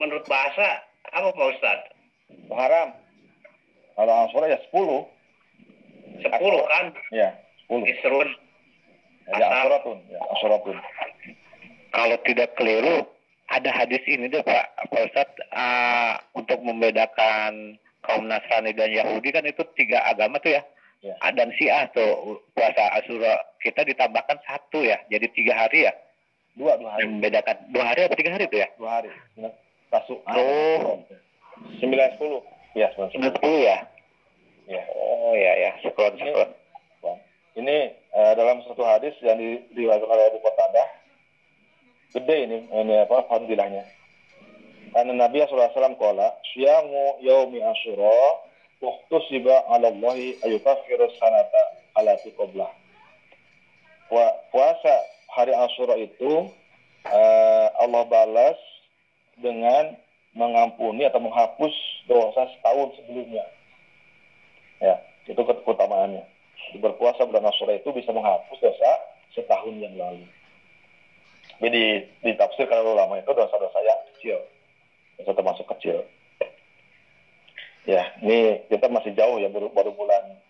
menurut 0.00 0.24
bahasa 0.30 0.86
apa 1.12 1.28
Pak 1.34 1.48
Ustaz? 1.58 1.78
Muharram. 2.46 2.94
Kalau 3.98 4.14
Ashur 4.24 4.46
ya 4.48 4.56
10. 4.70 5.04
10 6.24 6.30
kan? 6.70 6.86
Ya, 7.12 7.36
10. 7.68 7.84
Isrun. 7.84 8.28
Ya, 9.30 9.46
Ashuratun. 9.46 9.98
Ya, 10.10 10.20
Ashuratun. 10.34 10.76
kalau 11.92 12.16
tidak 12.24 12.56
keliru 12.58 13.06
ada 13.52 13.70
hadis 13.70 14.00
ini 14.08 14.32
deh 14.32 14.40
Pak 14.40 14.88
Pak 14.88 15.02
Ustadz 15.12 15.40
ah, 15.52 16.16
untuk 16.32 16.58
membedakan 16.64 17.76
kaum 18.02 18.24
Nasrani 18.26 18.72
dan 18.72 18.90
Yahudi 18.90 19.28
kan 19.30 19.44
itu 19.44 19.62
tiga 19.78 20.02
agama 20.08 20.40
tuh 20.42 20.56
ya. 20.56 20.62
Ya. 21.02 21.18
Dan 21.34 21.50
Syiah 21.58 21.90
tuh 21.90 22.38
puasa 22.54 22.94
Asyura 22.94 23.34
kita 23.58 23.82
ditambahkan 23.82 24.38
satu 24.46 24.86
ya, 24.86 25.02
jadi 25.10 25.26
tiga 25.34 25.58
hari 25.58 25.90
ya. 25.90 25.92
Dua, 26.54 26.78
dua 26.78 26.94
hari. 26.94 27.10
Membedakan 27.10 27.56
dua 27.74 27.84
hari 27.90 28.06
atau 28.06 28.16
tiga 28.16 28.30
hari 28.38 28.44
tuh 28.46 28.60
ya? 28.62 28.68
Dua 28.78 28.90
hari. 29.00 29.10
Tasuk. 29.90 30.24
Oh. 30.24 31.02
9 31.78 31.82
10. 31.82 32.78
Ya, 32.78 32.88
9 32.96 33.12
10. 33.12 33.18
Sudah 33.18 33.32
sepuluh 33.36 33.60
ya? 33.60 33.78
Ya. 34.70 34.82
Oh 34.94 35.34
ya 35.34 35.52
ya, 35.58 35.70
syukron. 35.82 36.16
Bang, 36.16 36.50
ini 37.56 37.78
eh, 37.92 38.32
dalam 38.36 38.64
satu 38.64 38.80
hadis 38.84 39.12
yang 39.20 39.36
di- 39.36 39.62
diriwayatkan 39.76 40.08
oleh 40.08 40.24
Abu 40.32 40.40
Qatadah 40.40 40.88
gede 42.12 42.36
ini 42.48 42.58
ini 42.68 42.94
apa 43.02 43.24
fadilahnya. 43.28 43.84
Karena 44.92 45.12
Nabi 45.24 45.40
SAW 45.48 45.96
kala 45.96 46.36
syamu 46.52 47.16
yaumi 47.24 47.64
asyura 47.64 48.12
waktu 48.84 49.16
siba 49.32 49.64
ala 49.72 49.88
Allahi 49.88 50.36
ayukafiru 50.44 51.08
sanata 51.16 51.62
alati 51.96 52.28
qablah. 52.36 52.68
Pua- 54.12 54.36
Puasa 54.52 54.94
hari 55.32 55.56
Asyura 55.56 55.96
itu 55.96 56.52
eh, 57.08 57.66
Allah 57.80 58.04
balas 58.04 58.60
dengan 59.40 59.96
mengampuni 60.36 61.08
atau 61.08 61.20
menghapus 61.24 61.72
dosa 62.04 62.48
setahun 62.52 62.92
sebelumnya. 63.00 63.44
Ya, 64.80 65.00
itu 65.24 65.40
keutamaannya. 65.40 66.24
Di 66.72 66.78
itu 67.76 67.88
bisa 67.94 68.12
menghapus 68.12 68.58
dosa 68.60 68.90
setahun 69.32 69.74
yang 69.80 69.96
lalu. 69.96 70.26
Tapi 71.62 71.70
di, 71.70 71.84
di 72.26 72.32
tafsir 72.34 72.66
kalau 72.66 72.98
ulama 72.98 73.22
itu 73.22 73.30
dosa-dosa 73.30 73.78
yang 73.86 74.00
kecil. 74.10 74.38
Dosa 75.22 75.30
termasuk 75.30 75.66
kecil. 75.78 76.02
Ya, 77.86 78.02
ini 78.18 78.66
kita 78.66 78.90
masih 78.90 79.14
jauh 79.14 79.38
ya 79.38 79.46
baru, 79.46 79.70
baru 79.70 79.94
bulan 79.94 80.42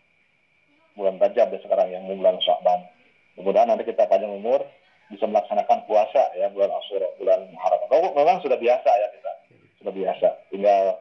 bulan 0.96 1.20
Rajab 1.20 1.52
ya 1.52 1.60
sekarang 1.60 1.92
yang 1.92 2.08
bulan 2.08 2.40
Sya'ban. 2.40 2.88
Mudah-mudahan 3.36 3.68
nanti 3.72 3.88
kita 3.88 4.08
panjang 4.08 4.32
umur 4.32 4.64
bisa 5.12 5.28
melaksanakan 5.28 5.84
puasa 5.84 6.32
ya 6.36 6.48
bulan 6.48 6.72
Asyura, 6.72 7.08
bulan 7.20 7.44
Muharram. 7.52 7.88
Oh, 7.92 8.12
memang 8.16 8.40
sudah 8.40 8.56
biasa 8.56 8.88
ya 8.88 9.08
kita. 9.12 9.32
Sudah 9.80 9.92
biasa, 9.92 10.28
tinggal 10.48 10.96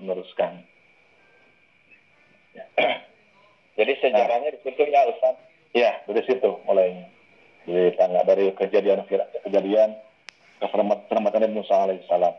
meneruskan. 0.00 0.64
Ya. 2.56 2.64
Jadi 3.80 3.92
sejarahnya 4.00 4.56
di 4.56 4.60
situ 4.64 4.88
ya 4.88 5.04
Ustaz. 5.12 5.36
Ya, 5.70 6.02
dari 6.04 6.22
situ 6.26 6.50
mulainya. 6.66 7.06
Dari 7.62 7.94
tanggal 7.94 8.26
dari 8.26 8.50
kejadian 8.52 9.06
kejadian 9.46 9.94
keselamatan 10.58 11.40
Nabi 11.40 11.54
Musa 11.54 11.86
alaihissalam. 11.86 12.34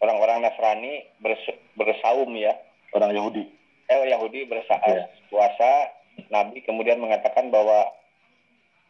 Orang-orang 0.00 0.42
Nasrani 0.42 1.04
bers- 1.20 1.60
bersaum 1.76 2.32
ya. 2.34 2.56
Orang 2.90 3.14
Yahudi. 3.14 3.46
Eh 3.86 4.10
Yahudi 4.10 4.46
bersa 4.46 4.80
Iya. 4.82 5.06
puasa. 5.30 5.94
Nabi 6.28 6.60
kemudian 6.62 6.98
mengatakan 6.98 7.48
bahwa 7.48 7.86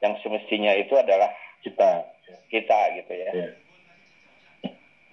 yang 0.01 0.17
semestinya 0.25 0.73
itu 0.75 0.97
adalah 0.97 1.29
Kita. 1.61 2.09
kita 2.49 2.79
gitu 2.97 3.13
ya. 3.13 3.31
Ya. 3.37 3.49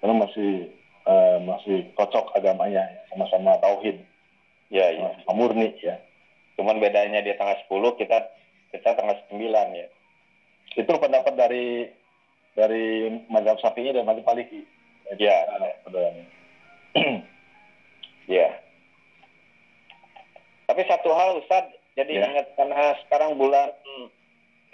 Karena 0.00 0.14
masih 0.24 0.72
eh, 1.04 1.38
masih 1.40 1.88
cocok 1.96 2.36
agamanya, 2.36 2.84
sama-sama 3.08 3.56
tauhid, 3.58 3.96
Ya, 4.68 4.92
ya. 4.92 5.08
sama 5.24 5.34
murni 5.34 5.72
ya. 5.80 5.96
Cuman 6.54 6.76
bedanya 6.78 7.24
dia 7.24 7.32
tanggal 7.34 7.56
10, 7.64 7.96
kita 7.96 8.28
kita 8.72 8.94
tanggal 8.94 9.16
9 9.32 9.40
ya. 9.74 9.86
Itu 10.76 10.92
pendapat 10.98 11.34
dari 11.34 11.88
dari 12.54 13.08
mazhab 13.30 13.56
Syafi'i 13.62 13.94
dan 13.94 14.04
mazhab 14.04 14.26
Maliki. 14.26 14.66
Ya. 15.16 15.46
Saudaranya. 15.84 16.24
Ya. 18.28 18.60
Tapi 20.68 20.84
satu 20.84 21.16
hal 21.16 21.40
Ustaz, 21.40 21.64
jadi 21.96 22.12
Ya. 22.12 22.28
ingat 22.28 22.52
karena 22.60 22.92
sekarang 23.08 23.40
bulan 23.40 23.72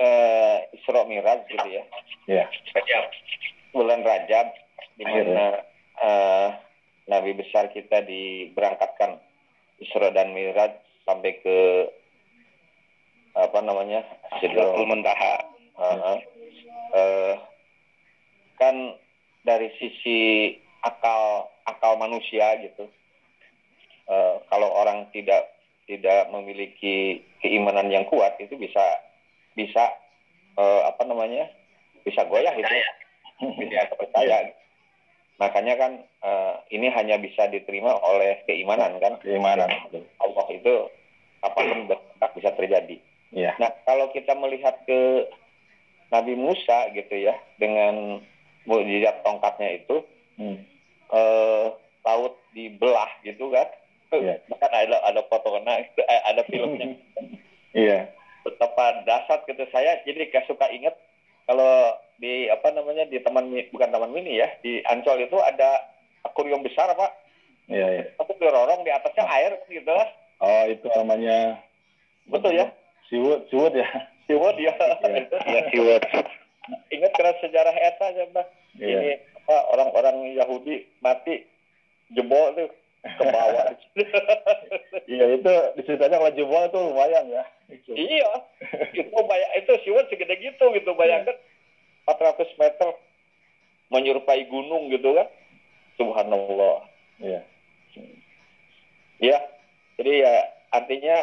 eh, 0.02 0.56
Isra 0.74 1.06
Miraj 1.06 1.46
gitu 1.46 1.68
ya. 1.70 1.86
Ya. 2.26 2.50
Rajab. 2.74 3.04
Bulan 3.70 4.02
Rajab 4.02 4.50
di 4.98 5.06
mana 5.06 5.62
eh, 6.02 6.48
Nabi 7.06 7.30
besar 7.38 7.70
kita 7.70 8.02
diberangkatkan 8.02 9.22
Isra 9.78 10.10
dan 10.10 10.34
Miraj 10.34 10.74
sampai 11.06 11.38
ke 11.38 11.56
apa 13.34 13.58
namanya? 13.60 14.00
Sidratul 14.38 14.86
Muntaha. 14.86 15.34
Heeh. 15.74 16.16
Eh, 16.94 17.34
kan 18.58 18.74
dari 19.42 19.68
sisi 19.78 20.54
akal 20.86 21.50
akal 21.66 21.98
manusia 21.98 22.54
gitu. 22.62 22.86
Eh, 24.04 24.34
kalau 24.52 24.68
orang 24.70 25.08
tidak 25.10 25.54
tidak 25.84 26.28
memiliki 26.32 27.20
keimanan 27.44 27.92
yang 27.92 28.08
kuat 28.08 28.36
itu 28.40 28.56
bisa 28.56 28.84
bisa 29.52 29.84
eh, 30.56 30.82
apa 30.88 31.02
namanya 31.04 31.48
bisa 32.04 32.24
goyah 32.28 32.52
itu 32.56 32.74
bisa 33.60 33.88
percaya 33.96 34.48
makanya 35.36 35.74
kan 35.76 35.92
eh, 36.00 36.54
ini 36.72 36.88
hanya 36.88 37.20
bisa 37.20 37.48
diterima 37.52 37.96
oleh 38.00 38.40
keimanan 38.48 38.96
kan 39.00 39.20
Keimanan. 39.20 39.68
Allah 40.20 40.46
itu 40.52 40.74
apa 41.44 41.60
pun 41.60 41.80
bisa 42.40 42.50
terjadi 42.56 42.96
Ya. 43.44 43.52
nah 43.60 43.68
kalau 43.84 44.08
kita 44.08 44.32
melihat 44.32 44.72
ke 44.82 45.28
Nabi 46.08 46.32
Musa 46.32 46.88
gitu 46.90 47.12
ya 47.12 47.36
dengan 47.56 48.24
mukjizat 48.64 49.20
tongkatnya 49.20 49.76
itu 49.76 50.00
Hmm. 50.34 50.58
eh, 51.08 51.66
laut 52.02 52.34
dibelah 52.50 53.06
gitu 53.20 53.46
kan 53.48 53.68
Iya. 54.10 54.40
bahkan 54.48 54.72
ada 54.72 54.96
ada 55.04 55.20
fotonya 55.24 55.84
eh, 55.84 56.20
ada 56.24 56.42
filmnya 56.44 56.96
Iya. 57.76 58.08
betapa 58.42 59.04
dasar 59.04 59.44
gitu 59.44 59.62
saya 59.68 60.00
jadi 60.02 60.26
kayak 60.26 60.46
suka 60.46 60.66
inget 60.70 60.96
kalau 61.44 61.92
di 62.16 62.48
apa 62.48 62.70
namanya 62.70 63.04
di 63.04 63.20
taman 63.20 63.46
Mi- 63.46 63.68
bukan 63.68 63.90
taman 63.90 64.10
mini 64.10 64.38
ya 64.38 64.48
di 64.58 64.80
Ancol 64.82 65.22
itu 65.22 65.36
ada 65.36 65.84
akuarium 66.22 66.62
besar 66.62 66.88
pak 66.90 67.12
Iya, 67.64 67.86
iya. 67.90 68.04
tapi 68.16 68.34
dirorong 68.36 68.82
di 68.82 68.90
atasnya 68.90 69.24
air 69.28 69.54
gitu 69.66 69.92
Oh, 70.40 70.64
itu 70.66 70.84
namanya 70.90 71.62
betul 72.26 72.52
ya 72.52 72.68
siwut, 73.08 73.40
siwut 73.48 73.72
ya. 73.72 73.86
siwot 74.26 74.56
ya 74.56 74.72
Iya. 75.04 75.24
Ya 75.44 75.60
siwut. 75.70 76.02
ingat 76.88 77.12
karena 77.12 77.32
sejarah 77.44 77.76
eta 77.76 78.04
aja 78.08 78.24
mbak 78.32 78.46
Iya. 78.80 78.98
ini 78.98 79.12
apa 79.44 79.56
orang-orang 79.70 80.32
Yahudi 80.32 80.88
mati 80.98 81.44
jebol 82.10 82.56
tuh 82.56 82.72
ke 83.04 83.24
bawah 83.28 83.68
Iya, 85.12 85.24
itu 85.36 85.52
diceritanya 85.76 86.16
kalau 86.16 86.32
jebol 86.32 86.64
itu 86.64 86.78
lumayan 86.80 87.28
ya. 87.28 87.44
iya 87.92 88.30
itu 88.96 89.12
bayang 89.28 89.52
itu 89.60 89.72
siwot 89.84 90.08
segede 90.08 90.40
gitu 90.40 90.64
gitu 90.72 90.90
bayangkan 90.96 91.36
400 92.08 92.48
meter 92.56 92.88
menyerupai 93.88 94.48
gunung 94.48 94.88
gitu 94.88 95.12
kan. 95.12 95.28
Subhanallah. 95.94 96.84
Iya. 97.20 97.40
Ya, 99.22 99.38
jadi 99.96 100.12
ya 100.26 100.34
artinya 100.68 101.16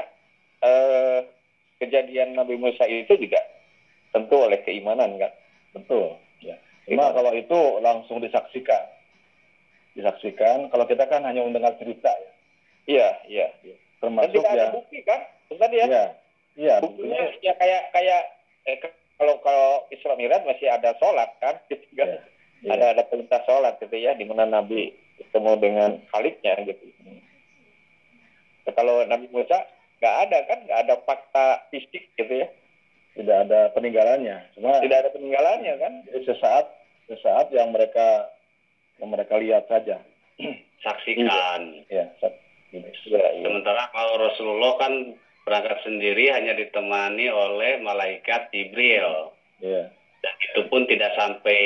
eh, 0.64 1.20
kejadian 1.82 2.38
Nabi 2.38 2.62
Musa 2.62 2.86
itu 2.86 3.18
juga 3.18 3.42
tentu 4.14 4.38
oleh 4.38 4.62
keimanan 4.62 5.18
kan. 5.18 5.34
Betul. 5.74 6.22
Ya. 6.46 6.62
Cuma 6.86 7.10
kalau 7.16 7.34
itu 7.34 7.60
langsung 7.82 8.22
disaksikan. 8.22 8.86
Disaksikan. 9.98 10.70
Kalau 10.70 10.86
kita 10.86 11.10
kan 11.10 11.26
hanya 11.26 11.42
mendengar 11.42 11.74
cerita 11.82 12.14
ya. 12.14 12.32
Iya, 12.86 13.10
iya. 13.26 13.48
iya. 13.66 13.78
Dan 14.02 14.18
Termasuk 14.18 14.42
tidak 14.42 14.54
ada 14.54 14.66
ya. 14.66 14.74
bukti 14.74 14.98
kan, 15.06 15.20
Ustaz 15.54 15.72
ya? 15.74 15.86
Iya. 15.86 16.06
Iya. 16.58 16.76
Buktinya 16.82 17.22
ya 17.40 17.54
kayak 17.56 17.82
kayak 17.94 18.22
eh, 18.66 18.78
kalau 19.22 19.38
kalau 19.46 19.86
Isra 19.94 20.18
Mi'raj 20.18 20.42
masih 20.44 20.68
ada 20.68 20.98
sholat 20.98 21.30
kan, 21.38 21.62
gitu 21.70 21.86
kan? 21.94 22.10
Iya. 22.66 22.70
Ada 22.78 22.86
ada 22.98 23.04
perintah 23.06 23.42
sholat 23.46 23.78
gitu 23.78 23.94
ya, 23.98 24.18
di 24.18 24.26
mana 24.26 24.50
Nabi 24.50 24.94
ketemu 25.22 25.52
dengan 25.62 25.92
Khalidnya 26.10 26.54
gitu. 26.66 26.86
Ya, 28.66 28.72
kalau 28.74 29.06
Nabi 29.06 29.30
Musa 29.30 29.66
nggak 30.02 30.16
ada 30.28 30.38
kan, 30.50 30.60
nggak 30.66 30.82
ada 30.90 30.96
fakta 31.06 31.46
fisik 31.70 32.10
gitu 32.18 32.34
ya, 32.42 32.50
Tidak 33.14 33.38
ada 33.48 33.70
peninggalannya. 33.78 34.58
Cuma 34.58 34.82
tidak 34.82 35.06
ada 35.06 35.10
peninggalannya 35.14 35.74
kan? 35.78 35.94
Jadi 36.10 36.26
sesaat 36.26 36.66
sesaat 37.06 37.54
yang 37.54 37.70
mereka 37.70 38.34
yang 38.98 39.14
mereka 39.14 39.38
lihat 39.38 39.70
saja. 39.70 40.02
saksikan. 40.82 41.86
Ya. 41.94 42.10
Ya, 42.74 42.82
ya. 42.82 43.22
Sementara 43.46 43.94
kalau 43.94 44.18
Rasulullah 44.18 44.82
kan 44.82 45.14
berangkat 45.46 45.86
sendiri 45.86 46.34
hanya 46.34 46.58
ditemani 46.58 47.30
oleh 47.30 47.82
malaikat 47.86 48.50
Jibril. 48.50 49.34
Ya. 49.62 49.94
Dan 50.22 50.34
itu 50.38 50.62
pun 50.70 50.86
tidak 50.86 51.18
sampai 51.18 51.62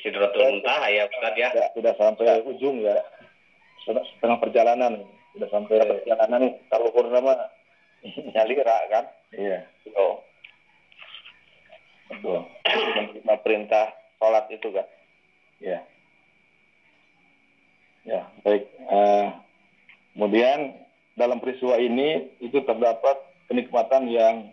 Sidratul 0.00 0.48
Muntaha 0.48 0.88
ya 0.88 1.08
Ustaz 1.08 1.34
ya. 1.36 1.48
Tidak, 1.52 1.70
tidak 1.76 1.94
sampai 2.00 2.40
ujung 2.44 2.80
ya. 2.80 2.96
Setengah, 3.84 4.04
setengah 4.16 4.38
perjalanan, 4.40 4.92
tidak 5.36 5.50
sampai 5.52 5.76
Perjalanan 5.80 6.42
kalau 6.72 6.88
purnama 6.92 7.34
nyalira 8.34 8.76
kan? 8.90 9.04
Iya, 9.32 9.66
Oh, 9.96 10.24
betul. 12.10 12.44
menerima 12.68 13.34
perintah 13.42 13.92
sholat 14.18 14.46
itu 14.52 14.68
kan? 14.70 14.86
Ya. 15.62 15.78
Ya, 18.02 18.26
baik. 18.42 18.66
Eh, 18.66 19.26
kemudian 20.14 20.74
dalam 21.14 21.38
peristiwa 21.38 21.78
ini 21.78 22.34
itu 22.42 22.58
terdapat 22.66 23.14
kenikmatan 23.46 24.10
yang 24.10 24.50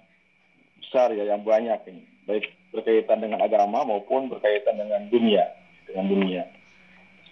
besar 0.79 1.09
ya, 1.17 1.33
yang 1.33 1.41
banyak 1.41 1.81
ini, 1.89 2.03
baik 2.29 2.45
berkaitan 2.69 3.25
dengan 3.25 3.41
agama 3.41 3.81
maupun 3.81 4.29
berkaitan 4.29 4.77
dengan 4.77 5.09
dunia, 5.09 5.49
dengan 5.89 6.05
dunia. 6.07 6.43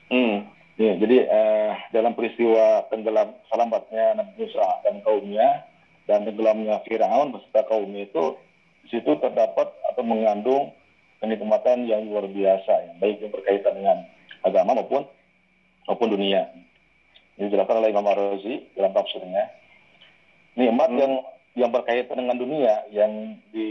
Hmm. 0.09 0.49
Ya, 0.77 0.93
jadi 0.93 1.17
eh, 1.25 1.71
dalam 1.89 2.13
peristiwa 2.13 2.85
tenggelam 2.93 3.33
selamatnya 3.49 4.21
Nabi 4.21 4.45
Musa 4.45 4.67
dan 4.85 5.01
kaumnya 5.01 5.65
dan 6.07 6.23
tenggelamnya 6.23 6.81
Firaun 6.87 7.35
beserta 7.35 7.67
kaumnya 7.67 8.07
itu 8.07 8.39
di 8.87 8.97
situ 8.97 9.11
terdapat 9.19 9.67
atau 9.91 10.03
mengandung 10.07 10.71
kenikmatan 11.19 11.83
yang 11.83 12.07
luar 12.07 12.23
biasa, 12.31 12.71
ya, 12.71 12.91
baik 13.03 13.19
yang 13.19 13.33
berkaitan 13.35 13.73
dengan 13.75 13.97
agama 14.47 14.79
maupun 14.79 15.03
maupun 15.89 16.09
dunia. 16.15 16.47
Ini 17.37 17.51
dijelaskan 17.51 17.83
oleh 17.83 17.91
Imam 17.91 18.07
Ar-Razi 18.07 18.73
dalam 18.73 18.95
tafsirnya. 18.95 19.45
Nikmat 20.57 20.89
Hmm. 20.89 20.99
yang 20.99 21.13
yang 21.57 21.71
berkaitan 21.73 22.17
dengan 22.17 22.37
dunia 22.37 22.85
yang 22.93 23.37
di 23.49 23.69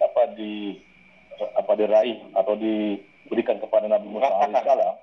apa 0.00 0.32
di 0.36 0.76
apa 1.56 1.72
diraih 1.76 2.32
atau 2.36 2.54
diberikan 2.56 3.60
kepada 3.60 3.88
Nabi 3.88 4.06
Musa 4.08 4.28
Rasakan. 4.28 4.54
alaihissalam 4.54 4.94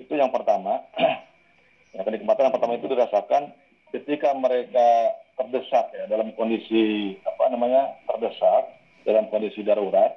itu 0.00 0.12
yang 0.16 0.30
pertama. 0.32 0.80
yang 1.94 2.06
kenikmatan 2.06 2.48
yang 2.48 2.54
pertama 2.54 2.78
itu 2.78 2.86
dirasakan 2.86 3.50
ketika 3.90 4.34
mereka 4.34 5.18
terdesak 5.38 5.90
ya 5.94 6.04
dalam 6.10 6.34
kondisi 6.36 7.16
apa 7.24 7.50
namanya 7.50 7.96
terdesak 8.06 8.70
dalam 9.02 9.26
kondisi 9.32 9.64
darurat 9.64 10.12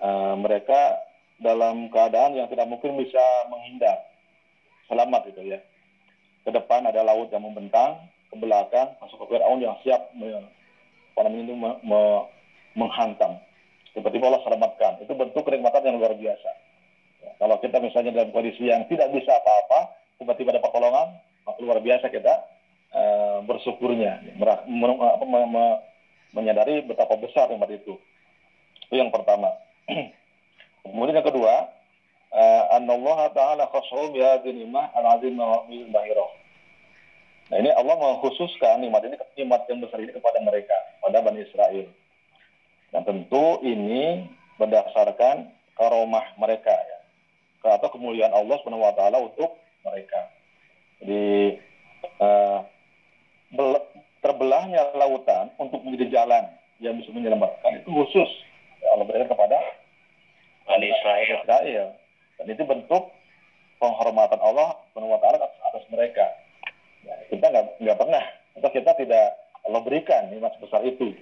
eh, 0.00 0.34
mereka 0.38 1.02
dalam 1.42 1.90
keadaan 1.90 2.38
yang 2.38 2.46
tidak 2.46 2.70
mungkin 2.70 2.94
bisa 3.02 3.22
menghindar 3.50 3.98
selamat 4.86 5.32
gitu 5.34 5.42
ya. 5.42 5.58
Ke 6.42 6.50
depan 6.50 6.86
ada 6.86 7.02
laut 7.02 7.30
yang 7.30 7.42
membentang 7.42 8.10
ke 8.30 8.36
belakang 8.38 8.94
masuk 9.02 9.26
ke 9.26 9.36
Firaun 9.36 9.62
yang 9.62 9.76
siap 9.82 10.10
me- 10.16 10.50
apa 11.12 11.28
itu 11.28 11.54
me- 11.54 11.80
me- 11.84 12.24
menghantam. 12.72 13.36
Tiba-tiba 13.92 14.32
Allah 14.32 14.42
selamatkan. 14.48 15.04
Itu 15.04 15.12
bentuk 15.12 15.44
kenikmatan 15.44 15.84
yang 15.84 16.00
luar 16.00 16.16
biasa. 16.16 16.50
Ya, 17.20 17.30
kalau 17.36 17.60
kita 17.60 17.76
misalnya 17.78 18.16
dalam 18.16 18.32
kondisi 18.32 18.64
yang 18.64 18.88
tidak 18.88 19.12
bisa 19.12 19.36
apa-apa 19.36 19.92
tiba-tiba 20.16 20.56
ada 20.56 20.64
pertolongan 20.64 21.20
luar 21.62 21.78
biasa 21.82 22.08
kita 22.08 22.34
eh, 22.94 23.38
bersyukurnya 23.46 24.22
mer- 24.66 24.66
apa, 24.98 25.24
me- 25.24 25.50
me- 25.50 25.80
menyadari 26.32 26.82
betapa 26.86 27.18
besar 27.18 27.50
nikmat 27.52 27.76
itu 27.76 27.98
itu 28.88 28.94
yang 28.94 29.12
pertama 29.12 29.52
kemudian 30.86 31.20
yang 31.20 31.28
kedua 31.28 31.68
anallaha 32.72 33.28
ta'ala 33.28 33.68
bahirah 35.92 36.30
Nah 37.52 37.60
ini 37.60 37.68
Allah 37.68 38.00
mengkhususkan 38.00 38.80
nikmat 38.80 39.04
ini 39.04 39.20
nikmat 39.36 39.68
yang 39.68 39.84
besar 39.84 40.00
ini 40.00 40.16
kepada 40.16 40.40
mereka, 40.40 40.72
pada 41.04 41.20
Bani 41.20 41.44
Israel. 41.44 41.84
Dan 42.88 43.04
tentu 43.04 43.60
ini 43.60 44.24
berdasarkan 44.56 45.52
karomah 45.76 46.32
mereka 46.40 46.72
ya. 46.72 46.98
Atau 47.76 47.92
kemuliaan 47.92 48.32
Allah 48.32 48.56
taala 48.96 49.20
untuk 49.20 49.52
mereka. 49.84 50.31
Jadi 51.02 51.58
eh, 52.22 52.58
bel- 53.50 53.86
terbelahnya 54.22 54.94
lautan 54.94 55.50
untuk 55.58 55.82
menjadi 55.82 56.22
jalan 56.22 56.46
yang 56.78 56.94
bisa 56.98 57.10
menyelamatkan 57.10 57.82
itu 57.82 57.90
khusus 57.90 58.30
Allah 58.90 59.06
berikan 59.06 59.30
kepada 59.30 59.58
Bani 60.66 60.86
Israel. 60.86 61.42
Israel. 61.42 61.86
Dan 62.38 62.46
itu 62.50 62.62
bentuk 62.62 63.10
penghormatan 63.82 64.38
Allah 64.38 64.78
taala 64.94 65.36
atas, 65.42 65.52
atas 65.74 65.84
mereka. 65.90 66.26
Ya, 67.02 67.14
kita 67.34 67.50
nggak 67.82 67.98
pernah 67.98 68.24
atau 68.58 68.70
kita 68.70 68.94
tidak 68.94 69.26
Allah 69.66 69.80
berikan 69.82 70.30
nikmat 70.30 70.54
sebesar 70.58 70.86
itu. 70.86 71.14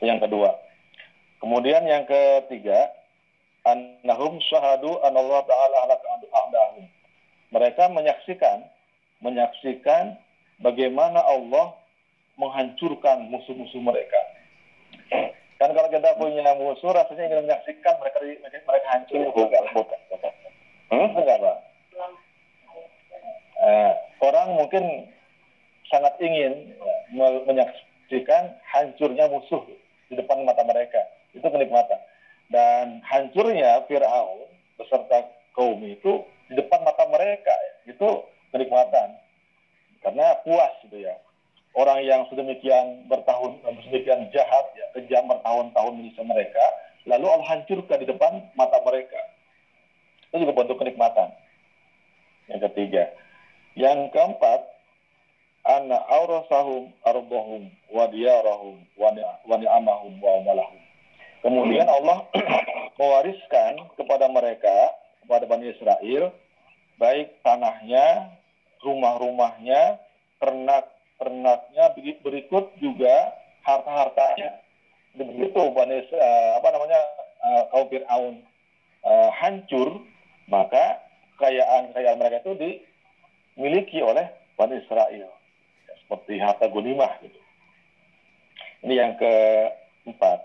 Yang 0.00 0.28
kedua. 0.28 0.56
Kemudian 1.40 1.84
yang 1.84 2.08
ketiga, 2.08 2.92
annahum 3.68 4.40
syahadu 4.48 4.96
an 5.04 5.12
Allah 5.16 5.40
taala 5.44 5.76
halaka 5.88 6.06
a'dahum. 6.08 6.84
Mereka 7.54 7.86
menyaksikan 7.94 8.66
menyaksikan 9.22 10.18
bagaimana 10.58 11.22
Allah 11.22 11.78
menghancurkan 12.34 13.30
musuh-musuh 13.30 13.78
mereka. 13.78 14.20
Kan 15.62 15.70
kalau 15.70 15.86
kita 15.86 16.18
punya 16.18 16.50
musuh 16.58 16.90
rasanya 16.90 17.30
ingin 17.30 17.46
menyaksikan 17.46 17.94
mereka 18.02 18.18
mereka 18.42 18.86
hancur 18.90 19.22
bukan 19.30 19.62
bukan. 19.70 20.00
Hmm? 20.90 21.14
Enggak, 21.14 21.38
Pak. 21.38 21.58
Eh, 23.64 23.92
orang 24.18 24.48
mungkin 24.58 24.84
sangat 25.88 26.18
ingin 26.18 26.74
ya, 26.74 26.94
me- 27.14 27.44
menyaksikan 27.46 28.50
hancurnya 28.66 29.30
musuh 29.30 29.62
di 30.10 30.18
depan 30.18 30.42
mata 30.42 30.66
mereka. 30.66 31.00
Itu 31.32 31.46
kenikmatan. 31.46 32.02
Dan 32.50 33.00
hancurnya 33.06 33.86
Fir'aun 33.86 34.50
beserta 34.76 35.32
kaum 35.54 35.80
itu 35.86 36.26
di 36.48 36.54
depan 36.58 36.80
mata 36.84 37.04
mereka. 37.08 37.52
ya. 37.52 37.94
Itu 37.94 38.24
kenikmatan. 38.52 39.18
Karena 40.04 40.36
puas 40.44 40.72
gitu 40.84 41.00
ya. 41.00 41.16
Orang 41.74 42.06
yang 42.06 42.28
sedemikian 42.30 43.10
bertahun, 43.10 43.58
sedemikian 43.66 44.30
jahat, 44.30 44.64
ya, 44.78 44.86
kejam 44.94 45.26
bertahun-tahun 45.26 45.92
menyiksa 45.98 46.22
mereka, 46.22 46.62
lalu 47.02 47.26
Allah 47.26 47.48
hancurkan 47.50 47.98
di 47.98 48.06
depan 48.06 48.32
mata 48.54 48.78
mereka. 48.86 49.18
Itu 50.30 50.46
juga 50.46 50.54
bentuk 50.54 50.78
kenikmatan. 50.78 51.34
Yang 52.46 52.70
ketiga. 52.70 53.10
Yang 53.74 54.14
keempat, 54.14 54.60
anna 55.66 55.98
aurasahum 56.14 56.94
arbahum 57.02 57.72
wa 57.90 58.04
diyarahum 58.12 58.78
wa 58.94 59.10
ni- 59.10 59.26
wa 59.50 60.30
amalahum. 60.38 60.82
Kemudian 61.42 61.90
Allah 61.90 62.22
mewariskan 63.00 63.90
kepada 63.98 64.30
mereka, 64.30 64.94
kepada 65.24 65.48
Bani 65.48 65.72
Israel, 65.72 66.30
baik 67.00 67.40
tanahnya, 67.40 68.36
rumah-rumahnya, 68.84 69.98
ternak-ternaknya, 70.38 71.84
beri- 71.96 72.20
berikut 72.20 72.76
juga 72.78 73.32
harta-hartanya. 73.64 74.60
Begitu 75.16 75.60
Bani 75.72 76.04
Israel, 76.04 76.60
apa 76.60 76.68
namanya, 76.70 77.00
eh, 77.44 77.64
kaum 77.72 77.88
Fir'aun 77.88 78.34
eh, 79.04 79.30
hancur, 79.36 80.00
maka 80.48 81.00
kekayaan-kekayaan 81.36 82.20
mereka 82.20 82.44
itu 82.44 82.52
dimiliki 82.56 84.00
oleh 84.04 84.28
Bani 84.56 84.80
Israel. 84.80 85.28
Ya, 85.88 85.94
seperti 86.04 86.40
harta 86.40 86.68
gunimah 86.68 87.20
gitu. 87.24 87.40
Ini 88.84 88.94
yang 89.00 89.12
keempat. 89.16 90.44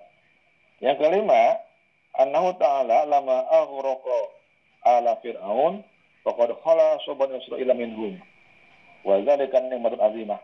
Yang 0.80 0.96
kelima, 1.04 1.60
annahu 2.16 2.56
ta'ala 2.56 3.04
lama 3.04 3.44
aghraqa 3.52 4.39
ala 4.86 5.20
fir'aun 5.20 5.84
faqad 6.24 6.50
khala 6.64 7.00
sobat 7.04 7.32
Israel 7.36 7.72
minhum 7.76 8.20
wa 9.04 9.20
dzalika 9.20 9.60
nikmatun 9.68 10.00
azimah. 10.00 10.40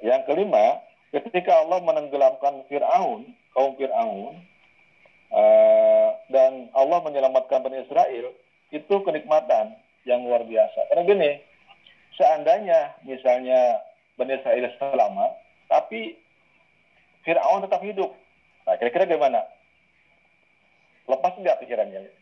Yang 0.00 0.22
kelima, 0.32 0.80
ketika 1.12 1.66
Allah 1.66 1.84
menenggelamkan 1.84 2.64
Fir'aun, 2.70 3.36
kaum 3.52 3.76
Fir'aun, 3.76 4.34
uh, 5.34 6.08
dan 6.32 6.72
Allah 6.72 6.98
menyelamatkan 7.04 7.60
Bani 7.60 7.84
Israel, 7.84 8.32
itu 8.72 8.94
kenikmatan 9.04 9.76
yang 10.08 10.24
luar 10.24 10.46
biasa. 10.46 10.88
Karena 10.88 11.02
gini, 11.04 11.30
seandainya 12.16 12.96
misalnya 13.04 13.84
Bani 14.16 14.40
Israel 14.40 14.72
selamat, 14.80 15.30
tapi 15.68 16.16
Fir'aun 17.26 17.66
tetap 17.68 17.84
hidup. 17.84 18.16
Nah, 18.64 18.74
kira-kira 18.80 19.04
gimana? 19.04 19.44
Lepas 21.10 21.36
nggak 21.36 21.60
pikirannya? 21.60 22.19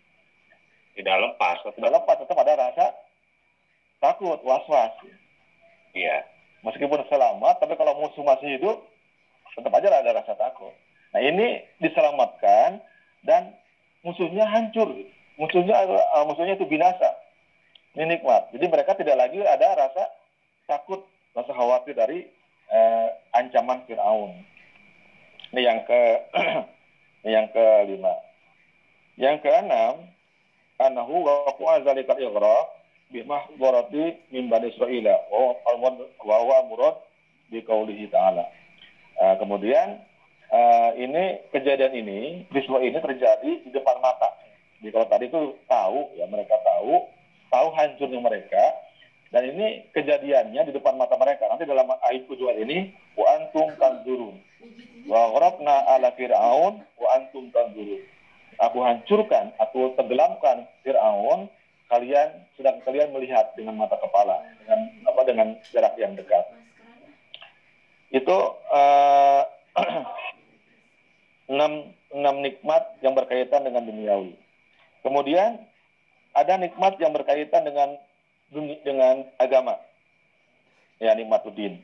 Tidak 0.98 1.16
lepas. 1.22 1.62
Tidak 1.62 1.92
lepas, 1.94 2.18
tetap 2.18 2.34
ada 2.42 2.58
rasa 2.58 2.90
takut, 4.02 4.42
was-was. 4.42 4.90
Iya. 5.94 6.26
Meskipun 6.66 7.06
selamat, 7.06 7.62
tapi 7.62 7.78
kalau 7.78 8.02
musuh 8.02 8.26
masih 8.26 8.58
hidup, 8.58 8.82
tetap 9.54 9.70
aja 9.78 9.94
ada 9.94 10.10
rasa 10.10 10.34
takut. 10.34 10.74
Nah 11.14 11.22
ini 11.22 11.62
diselamatkan 11.78 12.82
dan 13.22 13.54
musuhnya 14.02 14.42
hancur. 14.50 14.90
Musuhnya 15.38 15.86
uh, 15.86 16.26
musuhnya 16.26 16.58
itu 16.58 16.66
binasa. 16.66 17.14
Ini 17.94 18.18
nikmat. 18.18 18.50
Jadi 18.50 18.66
mereka 18.66 18.98
tidak 18.98 19.14
lagi 19.22 19.38
ada 19.38 19.78
rasa 19.78 20.02
takut, 20.66 21.06
rasa 21.38 21.54
khawatir 21.54 21.94
dari 21.94 22.26
uh, 22.74 23.08
ancaman 23.38 23.86
Fir'aun. 23.86 24.34
Ini 25.54 25.62
yang 25.62 25.78
ke 25.86 26.02
yang 27.38 27.46
kelima. 27.54 28.14
Yang 29.18 29.46
keenam, 29.46 29.94
anahu 30.78 31.26
wa 31.26 31.50
qazalikal 31.58 32.22
ighraq 32.22 32.66
bimah 33.10 33.50
borati 33.58 34.14
min 34.30 34.46
bani 34.46 34.70
Israel 34.70 35.06
wa 35.26 36.36
huwa 36.38 36.58
murad 36.70 36.96
di 37.50 37.58
kaulihi 37.66 38.06
ta'ala. 38.14 38.46
Uh, 39.18 39.34
kemudian 39.42 39.98
uh, 40.54 40.94
ini 40.94 41.42
kejadian 41.50 41.98
ini, 41.98 42.20
peristiwa 42.46 42.78
ini 42.78 42.94
terjadi 42.94 43.50
di 43.66 43.70
depan 43.74 43.98
mata. 43.98 44.30
Jadi 44.78 44.94
kalau 44.94 45.08
tadi 45.10 45.24
itu 45.26 45.40
tahu, 45.66 46.14
ya 46.14 46.30
mereka 46.30 46.54
tahu, 46.62 47.10
tahu 47.50 47.68
hancurnya 47.74 48.20
mereka, 48.22 48.64
dan 49.34 49.50
ini 49.50 49.82
kejadiannya 49.90 50.70
di 50.70 50.72
depan 50.76 50.94
mata 50.94 51.18
mereka. 51.18 51.50
Nanti 51.50 51.66
dalam 51.66 51.90
ayat 51.90 52.30
kedua 52.30 52.54
ini, 52.54 52.94
wa 53.18 53.26
antum 53.34 53.66
tanzurun. 53.82 54.38
Wa 55.10 55.34
ghraqna 55.34 55.90
ala 55.98 56.14
fir'aun 56.14 56.86
wa 56.86 57.08
antum 57.18 57.50
tanzurun 57.50 58.17
aku 58.58 58.78
hancurkan, 58.82 59.54
aku 59.62 59.94
tenggelamkan 59.94 60.66
Fir'aun, 60.82 61.46
kalian 61.88 62.44
sedang 62.58 62.82
kalian 62.84 63.14
melihat 63.14 63.54
dengan 63.54 63.78
mata 63.78 63.96
kepala, 63.96 64.42
dengan 64.62 64.80
apa 65.08 65.20
dengan 65.24 65.48
jarak 65.72 65.94
yang 65.96 66.12
dekat. 66.18 66.44
Itu 68.12 68.36
uh, 68.74 69.42
enam, 71.52 71.94
enam 72.12 72.36
nikmat 72.44 72.98
yang 73.00 73.14
berkaitan 73.16 73.64
dengan 73.64 73.86
duniawi. 73.86 74.36
Kemudian 75.06 75.62
ada 76.34 76.54
nikmat 76.60 76.98
yang 77.00 77.14
berkaitan 77.14 77.64
dengan 77.64 77.96
dengan 78.84 79.28
agama. 79.38 79.78
Ya, 80.98 81.14
nikmatuddin. 81.14 81.78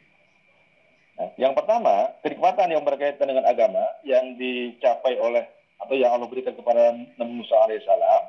Nah, 1.15 1.31
yang 1.39 1.55
pertama, 1.55 2.11
kenikmatan 2.27 2.75
yang 2.75 2.83
berkaitan 2.83 3.31
dengan 3.31 3.47
agama 3.47 3.87
yang 4.03 4.35
dicapai 4.35 5.15
oleh 5.23 5.47
atau 5.83 5.95
yang 5.95 6.15
Allah 6.15 6.29
berikan 6.31 6.55
kepada 6.55 6.95
Nabi 6.95 7.33
Musa 7.35 7.55
alaihissalam 7.67 8.23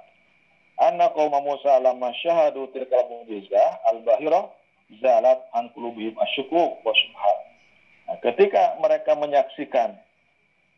anna 0.82 1.08
kaum 1.16 1.32
Musa 1.44 1.80
lama 1.80 2.12
syahadu 2.20 2.68
tilkal 2.76 3.08
mu'jizah 3.08 3.86
al-bahira 3.94 4.52
zalat 5.02 5.40
an 5.56 5.72
qulubihim 5.74 6.14
asyukuk 6.20 6.84
wa. 6.84 6.94
Nah, 8.06 8.18
ketika 8.22 8.78
mereka 8.78 9.18
menyaksikan 9.18 9.98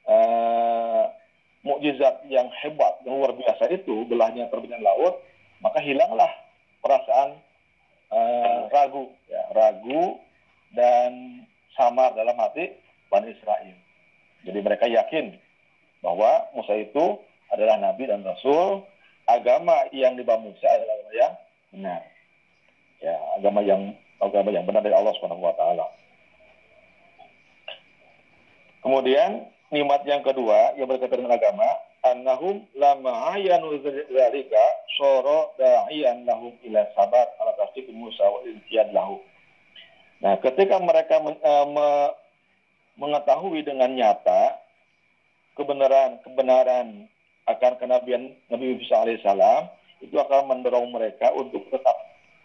uh, 0.07 1.11
mukjizat 1.67 2.23
yang 2.31 2.47
hebat, 2.63 3.03
yang 3.03 3.19
luar 3.19 3.35
biasa 3.35 3.67
itu, 3.67 4.07
belahnya 4.07 4.47
terbitnya 4.47 4.79
laut, 4.79 5.19
maka 5.59 5.83
hilanglah 5.83 6.31
perasaan 6.79 7.35
uh, 8.15 8.71
ragu, 8.71 9.11
ya, 9.27 9.43
ragu 9.51 10.23
dan 10.71 11.43
samar 11.75 12.15
dalam 12.15 12.39
hati 12.39 12.79
Bani 13.11 13.35
Israel. 13.35 13.75
Jadi 14.47 14.59
mereka 14.63 14.87
yakin 14.87 15.35
bahwa 16.01 16.49
Musa 16.53 16.73
itu 16.77 17.19
adalah 17.51 17.79
nabi 17.79 18.07
dan 18.07 18.21
rasul, 18.23 18.83
agama 19.27 19.87
yang 19.91 20.15
dibawa 20.15 20.39
Musa 20.43 20.67
adalah 20.67 20.93
agama 20.99 21.13
yang 21.15 21.33
benar. 21.73 22.01
Ya, 22.97 23.15
agama 23.37 23.59
yang 23.61 23.81
agama 24.17 24.49
yang 24.49 24.65
benar 24.65 24.81
dari 24.81 24.95
Allah 24.97 25.13
Subhanahu 25.17 25.45
wa 25.45 25.53
taala. 25.53 25.85
Kemudian 28.81 29.51
nikmat 29.73 30.07
yang 30.07 30.23
kedua 30.23 30.73
yang 30.79 30.87
berkaitan 30.87 31.21
dengan 31.21 31.35
agama, 31.35 31.67
annahum 32.07 32.63
lama 32.77 33.35
ayanu 33.35 33.75
zalika 33.83 34.63
soro 34.95 35.51
da'iyan 35.59 36.23
lahum 36.23 36.55
ila 36.63 36.87
sabat 36.95 37.27
ala 37.41 37.51
tasdiq 37.59 37.89
Musa 37.91 38.23
wa 38.23 38.47
intiyad 38.47 38.95
lahu. 38.95 39.19
Nah, 40.23 40.39
ketika 40.41 40.81
mereka 40.81 41.21
men, 41.21 41.35
uh, 41.45 41.65
me, 41.69 41.87
mengetahui 42.97 43.61
dengan 43.61 43.93
nyata 43.93 44.57
kebenaran 45.57 46.21
kebenaran 46.21 47.09
akan 47.47 47.73
kenabian 47.81 48.37
Nabi 48.53 48.77
Musa 48.77 49.01
alaihissalam 49.01 49.67
itu 50.05 50.13
akan 50.13 50.45
mendorong 50.51 50.93
mereka 50.93 51.33
untuk 51.33 51.65
tetap 51.73 51.97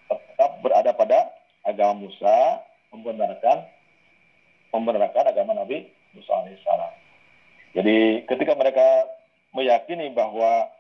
tetap 0.09 0.51
berada 0.65 0.91
pada 0.97 1.29
agama 1.69 2.09
Musa 2.09 2.65
membenarkan 2.91 3.69
membenarkan 4.73 5.25
agama 5.29 5.53
Nabi 5.53 5.93
Musa 6.17 6.33
alaihissalam. 6.33 6.93
Jadi 7.77 8.25
ketika 8.29 8.53
mereka 8.57 9.09
meyakini 9.53 10.13
bahwa 10.17 10.73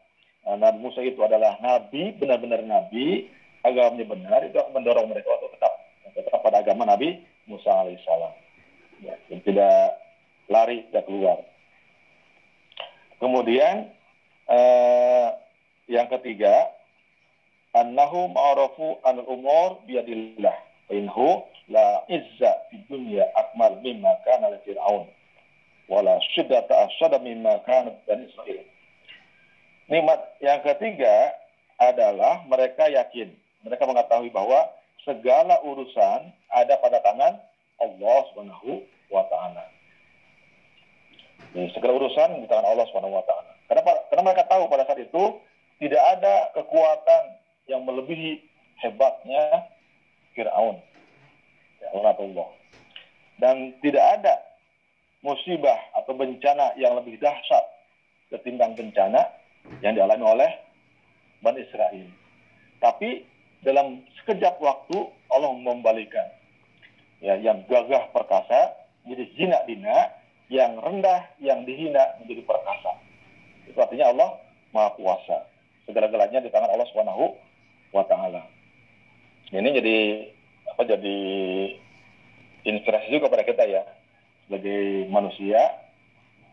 uh, 0.49 0.57
Nabi 0.57 0.79
Musa 0.81 1.05
itu 1.05 1.21
adalah 1.21 1.61
nabi 1.61 2.17
benar-benar 2.17 2.65
nabi 2.65 3.29
agamanya 3.63 4.07
benar 4.09 4.41
itu 4.49 4.57
akan 4.59 4.73
mendorong 4.75 5.07
mereka 5.13 5.29
untuk 5.39 5.53
tetap 5.57 5.73
tetap 6.13 6.41
pada 6.43 6.61
agama 6.65 6.89
Nabi 6.89 7.21
Musa 7.47 7.71
alaihissalam. 7.71 8.35
Ya, 9.03 9.15
tidak 9.43 9.99
lari 10.47 10.87
tidak 10.91 11.05
keluar. 11.11 11.52
Kemudian 13.23 13.87
uh, 14.51 15.31
yang 15.87 16.11
ketiga, 16.11 16.75
annahum 17.71 18.35
arafu 18.35 18.99
an 19.07 19.23
umur 19.23 19.79
biadillah. 19.87 20.59
Inhu 20.91 21.47
la 21.71 22.03
izza 22.11 22.67
di 22.75 22.83
dunia 22.91 23.23
akmal 23.39 23.79
mimma 23.79 24.11
kana 24.27 24.51
li 24.51 24.59
fir'aun. 24.67 25.07
Wala 25.87 26.19
syiddata 26.35 26.91
asyada 26.91 27.23
mimma 27.23 27.63
kana 27.63 27.95
dan 28.11 28.27
Israel. 28.27 28.67
Nikmat 29.87 30.21
yang 30.43 30.59
ketiga 30.67 31.39
adalah 31.79 32.43
mereka 32.51 32.91
yakin, 32.91 33.31
mereka 33.63 33.87
mengetahui 33.87 34.35
bahwa 34.35 34.67
segala 35.07 35.63
urusan 35.63 36.31
ada 36.51 36.75
pada 36.83 36.99
tangan 37.03 37.39
Allah 37.79 38.19
Subhanahu 38.31 38.83
wa 39.11 39.23
taala. 39.31 39.67
Jadi, 41.53 41.69
segala 41.77 42.01
urusan 42.01 42.41
di 42.41 42.47
tangan 42.49 42.65
Allah 42.65 42.87
Subhanahu 42.89 43.17
wa 43.17 43.25
taala. 43.29 43.53
Karena 43.69 43.83
karena 44.09 44.23
mereka 44.25 44.45
tahu 44.49 44.69
pada 44.73 44.85
saat 44.89 45.01
itu 45.01 45.23
tidak 45.81 46.03
ada 46.19 46.35
kekuatan 46.57 47.23
yang 47.69 47.85
melebihi 47.85 48.41
hebatnya 48.81 49.69
Firaun. 50.33 50.81
Ya, 51.81 51.89
Allah. 51.93 52.49
Dan 53.43 53.75
tidak 53.83 54.05
ada 54.21 54.35
musibah 55.23 55.79
atau 55.99 56.15
bencana 56.15 56.75
yang 56.79 56.95
lebih 56.99 57.19
dahsyat 57.19 57.65
ketimbang 58.33 58.75
bencana 58.75 59.29
yang 59.85 59.95
dialami 59.95 60.25
oleh 60.25 60.51
Bani 61.43 61.63
Israel. 61.63 62.07
Tapi 62.79 63.23
dalam 63.63 64.03
sekejap 64.23 64.59
waktu 64.59 64.99
Allah 65.31 65.53
membalikan 65.55 66.27
ya 67.23 67.39
yang 67.39 67.63
gagah 67.71 68.11
perkasa 68.11 68.75
jadi 69.07 69.25
jinak 69.39 69.63
dina 69.71 70.11
yang 70.49 70.79
rendah, 70.81 71.31
yang 71.39 71.63
dihina 71.63 72.19
menjadi 72.23 72.43
perkasa. 72.43 72.99
Itu 73.69 73.79
artinya 73.79 74.11
Allah 74.11 74.31
Maha 74.73 74.91
Kuasa. 74.99 75.39
Segala-galanya 75.87 76.43
di 76.43 76.51
tangan 76.51 76.71
Allah 76.71 76.89
Subhanahu 76.91 77.35
wa 77.93 78.05
taala. 78.09 78.43
Ini 79.53 79.71
jadi 79.83 79.99
apa 80.73 80.83
jadi 80.89 81.19
inspirasi 82.65 83.13
juga 83.13 83.29
pada 83.29 83.45
kita 83.45 83.69
ya 83.69 83.83
sebagai 84.47 85.11
manusia 85.13 85.61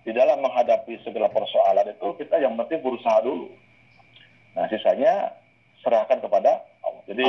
di 0.03 0.11
dalam 0.11 0.41
menghadapi 0.43 0.99
segala 1.05 1.29
persoalan 1.31 1.95
itu 1.95 2.07
kita 2.19 2.41
yang 2.41 2.57
penting 2.59 2.81
berusaha 2.83 3.23
dulu. 3.23 3.51
Nah, 4.57 4.65
sisanya 4.67 5.37
serahkan 5.85 6.19
kepada 6.19 6.65
Allah. 6.83 7.03
Jadi 7.07 7.27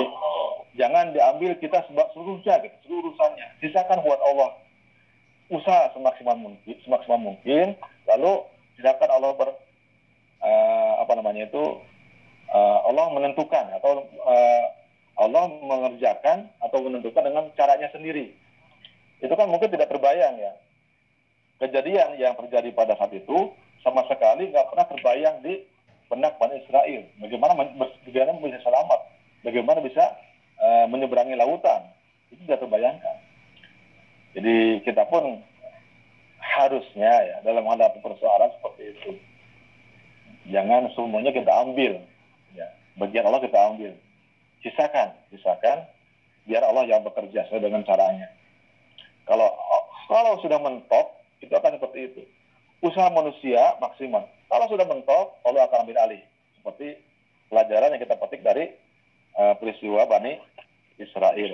jangan 0.78 1.12
diambil 1.14 1.54
kita 1.61 1.84
sebab 1.90 2.06
seluruhnya, 2.14 2.62
gitu, 2.64 2.76
seluruh 2.86 3.12
urusannya. 3.12 3.46
Sisakan 3.61 4.00
buat 4.02 4.20
Allah 4.22 4.56
usaha 5.51 5.90
semaksimal 5.92 6.38
mungkin, 6.38 6.74
semaksimal 6.86 7.18
mungkin, 7.18 7.74
lalu 8.07 8.32
silakan 8.78 9.11
Allah 9.11 9.30
ber, 9.34 9.48
uh, 10.40 10.92
apa 11.03 11.12
namanya 11.18 11.51
itu 11.51 11.64
uh, 12.55 12.78
Allah 12.86 13.07
menentukan 13.11 13.66
atau 13.82 14.07
uh, 14.24 14.64
Allah 15.20 15.44
mengerjakan 15.61 16.48
atau 16.64 16.78
menentukan 16.86 17.26
dengan 17.26 17.51
caranya 17.59 17.90
sendiri. 17.92 18.32
Itu 19.20 19.34
kan 19.36 19.51
mungkin 19.51 19.68
tidak 19.68 19.92
terbayang 19.92 20.40
ya. 20.40 20.55
Kejadian 21.61 22.16
yang 22.16 22.32
terjadi 22.40 22.72
pada 22.72 22.96
saat 22.96 23.12
itu 23.12 23.53
sama 23.84 24.07
sekali 24.09 24.48
nggak 24.48 24.72
pernah 24.72 24.86
terbayang 24.88 25.36
di 25.44 25.61
benak 26.09 26.40
Bani 26.40 26.57
Israel. 26.64 27.05
Bagaimana, 27.20 27.53
bagaimana 28.09 28.40
bisa 28.40 28.61
selamat, 28.64 29.01
bagaimana 29.44 29.78
bisa 29.84 30.05
uh, 30.57 30.86
menyeberangi 30.88 31.36
lautan, 31.36 31.84
itu 32.32 32.40
tidak 32.48 32.64
terbayangkan. 32.64 33.30
Jadi 34.31 34.87
kita 34.87 35.07
pun 35.11 35.43
harusnya 36.39 37.12
ya 37.26 37.37
dalam 37.43 37.66
menghadapi 37.66 37.99
persoalan 37.99 38.51
seperti 38.59 38.83
itu, 38.95 39.11
jangan 40.55 40.87
semuanya 40.95 41.35
kita 41.35 41.51
ambil, 41.51 41.99
ya 42.55 42.66
bagian 42.99 43.26
Allah 43.26 43.43
kita 43.43 43.59
ambil, 43.74 43.93
sisakan, 44.62 45.14
sisakan, 45.35 45.87
biar 46.47 46.62
Allah 46.62 46.87
yang 46.87 47.03
bekerja 47.03 47.47
sesuai 47.49 47.66
dengan 47.66 47.83
caranya. 47.83 48.31
Kalau 49.26 49.51
kalau 50.11 50.43
sudah 50.43 50.59
mentok, 50.59 51.07
itu 51.39 51.53
akan 51.55 51.78
seperti 51.78 51.99
itu. 52.11 52.22
Usaha 52.83 53.07
manusia 53.12 53.78
maksimal. 53.78 54.26
Kalau 54.51 54.66
sudah 54.66 54.87
mentok, 54.89 55.39
Allah 55.47 55.68
akan 55.70 55.87
ambil 55.87 55.99
alih. 56.03 56.22
Seperti 56.59 56.99
pelajaran 57.47 57.95
yang 57.95 58.03
kita 58.03 58.18
petik 58.18 58.43
dari 58.43 58.74
uh, 59.39 59.55
peristiwa 59.59 60.07
Bani 60.11 60.41
Israel. 60.99 61.53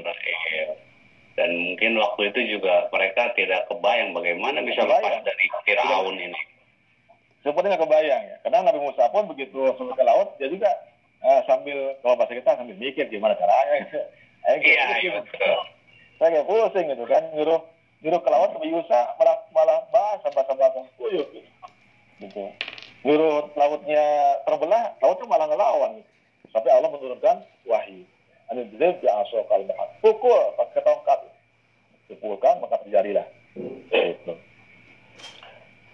Dan 1.37 1.53
mungkin 1.53 2.01
waktu 2.01 2.33
itu 2.33 2.41
juga 2.57 2.89
mereka 2.89 3.37
tidak 3.37 3.69
kebayang 3.69 4.17
bagaimana 4.17 4.65
bisa 4.65 4.89
kebayang. 4.89 5.21
lepas 5.21 5.29
dari 5.29 5.47
Firaun 5.69 6.17
ini. 6.17 6.41
Sepertinya 7.45 7.77
kebayang 7.77 8.23
ya. 8.25 8.37
Karena 8.41 8.65
Nabi 8.65 8.81
Musa 8.81 9.13
pun 9.13 9.29
begitu 9.29 9.71
sampai 9.77 9.95
ke 10.01 10.05
laut, 10.09 10.33
dia 10.41 10.49
juga 10.49 10.73
uh, 11.21 11.45
sambil 11.45 11.93
kalau 12.01 12.17
bahasa 12.17 12.33
kita 12.33 12.57
sambil 12.57 12.77
mikir 12.81 13.05
gimana 13.13 13.37
caranya. 13.37 13.77
Gitu. 13.85 13.99
Eh, 14.47 14.79
iya, 14.79 14.87
iya. 15.03 15.19
Saya 16.23 16.39
kayak 16.39 16.47
pusing 16.47 16.87
gitu 16.87 17.03
kan, 17.11 17.35
nyuruh 17.35 17.67
nyuruh 17.99 18.21
ke 18.23 18.31
laut 18.31 18.55
Nabi 18.55 18.79
Musa 18.79 19.11
malah 19.19 19.43
malah 19.51 19.83
bahasa 19.91 20.31
bahasa 20.31 20.55
bahasa 20.55 20.87
kuyuk 20.95 21.27
gitu. 21.35 21.51
gitu. 22.23 22.47
Nyuruh 23.03 23.51
lautnya 23.59 24.39
terbelah, 24.47 24.95
lautnya 25.03 25.27
malah 25.27 25.51
ngelawan. 25.51 25.99
Gitu. 25.99 26.11
Sampai 26.55 26.71
Allah 26.71 26.95
menurunkan 26.95 27.43
wahyu. 27.67 28.07
Ya 29.03 29.13
asokal 29.27 29.67
bahat. 29.67 29.89
Pukul 29.99 30.55
Dipukulkan 32.27 32.59
maka 32.59 32.83
terjadilah. 32.83 33.27
Itu. 33.95 34.35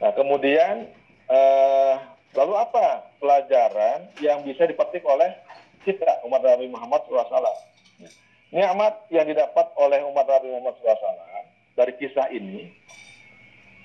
Nah 0.01 0.11
kemudian 0.17 0.89
eh, 1.29 1.95
lalu 2.33 2.55
apa 2.57 3.05
pelajaran 3.21 4.09
yang 4.25 4.41
bisa 4.49 4.65
dipetik 4.65 5.05
oleh 5.05 5.29
kita 5.85 6.25
umat 6.25 6.41
Nabi 6.41 6.73
Muhammad 6.73 7.05
SAW? 7.05 7.37
Nikmat 8.49 9.13
yang 9.13 9.29
didapat 9.29 9.77
oleh 9.77 10.01
umat 10.09 10.25
Nabi 10.25 10.57
Muhammad 10.57 10.81
SAW 10.81 11.21
dari 11.77 11.93
kisah 12.01 12.33
ini, 12.33 12.69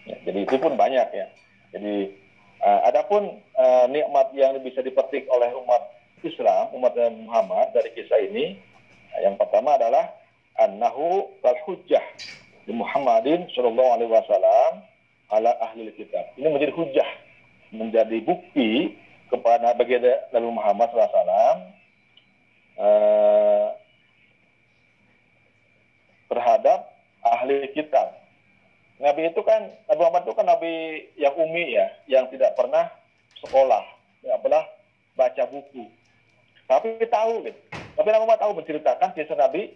ya, 0.07 0.15
jadi 0.27 0.47
itu 0.47 0.55
pun 0.55 0.79
banyak 0.79 1.07
ya. 1.11 1.27
Jadi 1.75 2.15
uh, 2.63 2.79
adapun 2.87 3.43
uh, 3.59 3.91
nikmat 3.91 4.31
yang 4.31 4.55
bisa 4.63 4.79
dipetik 4.79 5.27
oleh 5.27 5.51
umat 5.51 5.83
Islam, 6.23 6.71
umat 6.79 6.95
Muhammad 6.95 7.75
dari 7.75 7.91
kisah 7.95 8.19
ini, 8.23 8.59
yang 9.19 9.35
pertama 9.35 9.75
adalah 9.79 10.16
annahu 10.57 11.29
kal 11.45 11.57
hujjah 11.65 12.03
di 12.67 12.73
Muhammadin 12.75 13.47
sallallahu 13.53 13.91
alaihi 13.95 14.11
wasallam 14.11 14.71
ala 15.31 15.51
ahli 15.63 15.91
kitab. 15.95 16.23
Ini 16.39 16.47
menjadi 16.51 16.73
hujjah, 16.75 17.09
menjadi 17.75 18.17
bukti 18.23 18.95
kepada 19.27 19.75
bagi 19.75 19.99
Nabi 20.31 20.49
Muhammad 20.51 20.87
SAW 20.91 21.59
uh, 22.79 23.67
terhadap 26.31 26.79
ahli 27.27 27.67
kitab. 27.75 28.15
Nabi 28.97 29.29
itu 29.29 29.41
kan 29.45 29.67
Nabi 29.91 29.99
Muhammad 29.99 30.23
itu 30.25 30.33
kan 30.33 30.47
nabi 30.47 30.73
yang 31.19 31.35
umi 31.37 31.75
ya, 31.75 31.87
yang 32.09 32.25
tidak 32.33 32.55
pernah 32.57 32.89
sekolah, 33.45 33.83
tidak 34.23 34.39
pernah 34.41 34.63
baca 35.13 35.43
buku. 35.51 35.85
Tapi 36.67 36.99
tahu 37.07 37.45
gitu. 37.45 37.59
Tapi 37.99 38.07
Nabi 38.09 38.21
Muhammad 38.25 38.41
tahu 38.41 38.51
menceritakan 38.57 39.13
kisah 39.13 39.37
Nabi 39.37 39.75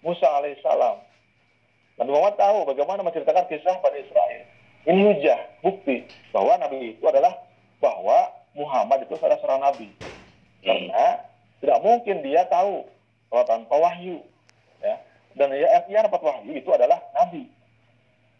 Musa 0.00 0.26
alaihissalam. 0.28 0.96
Nabi 2.00 2.10
Muhammad 2.16 2.36
tahu 2.40 2.58
bagaimana 2.64 3.04
menceritakan 3.04 3.44
kisah 3.52 3.76
Bani 3.84 4.00
Israel. 4.00 4.42
Ini 4.88 5.00
hujah, 5.04 5.38
bukti 5.60 6.08
bahwa 6.32 6.56
Nabi 6.56 6.96
itu 6.96 7.04
adalah 7.04 7.36
bahwa 7.84 8.32
Muhammad 8.56 9.04
itu 9.04 9.12
adalah 9.20 9.36
seorang 9.44 9.60
Nabi. 9.60 9.88
Karena 10.64 11.20
tidak 11.60 11.78
mungkin 11.84 12.24
dia 12.24 12.48
tahu 12.48 12.88
kalau 13.28 13.44
tanpa 13.44 13.76
wahyu. 13.76 14.24
Ya. 14.80 14.96
Dan 15.36 15.52
yang, 15.52 15.84
yang 15.92 16.02
dapat 16.08 16.24
wahyu 16.24 16.52
itu 16.56 16.70
adalah 16.72 16.96
Nabi. 17.12 17.44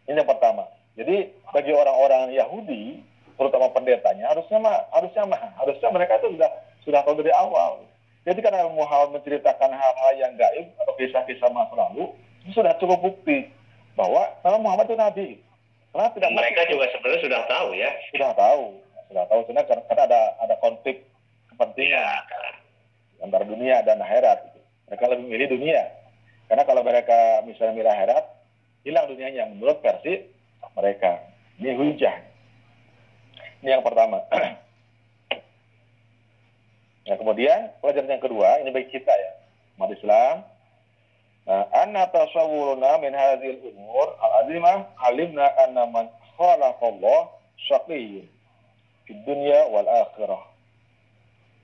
Ini 0.09 0.17
yang 0.17 0.25
pertama. 0.25 0.65
Jadi 0.97 1.29
bagi 1.53 1.71
orang-orang 1.71 2.33
Yahudi, 2.33 2.99
terutama 3.37 3.69
pendetanya, 3.69 4.33
harusnya 4.33 4.57
mah, 4.57 4.89
harusnya 4.91 5.23
mah, 5.29 5.41
harusnya 5.61 5.89
mereka 5.93 6.17
itu 6.19 6.35
sudah 6.35 6.51
sudah 6.81 6.99
tahu 7.05 7.21
dari 7.21 7.31
awal. 7.31 7.85
Jadi 8.21 8.39
karena 8.45 8.69
Muhammad 8.69 9.17
menceritakan 9.17 9.71
hal-hal 9.73 10.13
yang 10.13 10.33
gaib 10.37 10.69
atau 10.77 10.93
kisah-kisah 10.93 11.49
masa 11.49 11.73
lalu, 11.73 12.13
itu 12.45 12.53
sudah 12.53 12.77
cukup 12.77 13.01
bukti 13.01 13.49
bahwa 13.97 14.29
Nabi 14.45 14.57
Muhammad 14.61 14.85
itu 14.85 14.97
nabi. 14.97 15.27
Karena 15.91 16.07
tidak 16.13 16.31
mereka 16.31 16.61
juga 16.69 16.85
sebenarnya 16.93 17.21
sudah 17.25 17.41
tahu 17.49 17.69
ya. 17.75 17.91
Sudah 18.13 18.31
tahu, 18.37 18.63
sudah 19.09 19.23
tahu 19.27 19.39
sebenarnya 19.43 19.67
karena 19.83 20.03
ada 20.05 20.21
ada 20.39 20.55
konflik 20.61 21.03
kepentingan 21.51 21.99
ya. 21.99 22.49
antara 23.25 23.43
dunia 23.45 23.81
dan 23.83 23.99
akhirat. 23.99 24.53
Mereka 24.87 25.03
lebih 25.11 25.25
milih 25.25 25.47
dunia. 25.57 25.81
Karena 26.45 26.63
kalau 26.63 26.81
mereka 26.85 27.41
misalnya 27.43 27.73
milih 27.73 27.91
akhirat, 27.91 28.23
hilang 28.85 29.09
dunianya 29.09 29.49
menurut 29.49 29.81
versi 29.81 30.29
mereka. 30.77 31.25
Ini 31.57 31.73
hujah. 31.73 32.15
Ini 33.65 33.69
yang 33.77 33.83
pertama. 33.85 34.25
Nah, 37.01 37.15
kemudian 37.17 37.73
pelajaran 37.81 38.13
yang 38.13 38.21
kedua, 38.21 38.61
ini 38.61 38.69
bagi 38.69 38.93
kita 38.93 39.09
ya, 39.09 39.31
umat 39.81 39.89
Islam. 39.89 40.35
Nah, 41.49 41.65
anna 41.73 42.05
tasawwuruna 42.13 43.01
min 43.01 43.17
hadhil 43.17 43.73
umur 43.73 44.13
al-azimah 44.21 44.85
alimna 45.09 45.49
anna 45.65 45.89
man 45.89 46.05
khalaqallah 46.37 47.33
syaqiyyun 47.65 48.29
fid 49.09 49.19
dunya 49.25 49.65
wal 49.73 49.89
akhirah. 49.89 50.45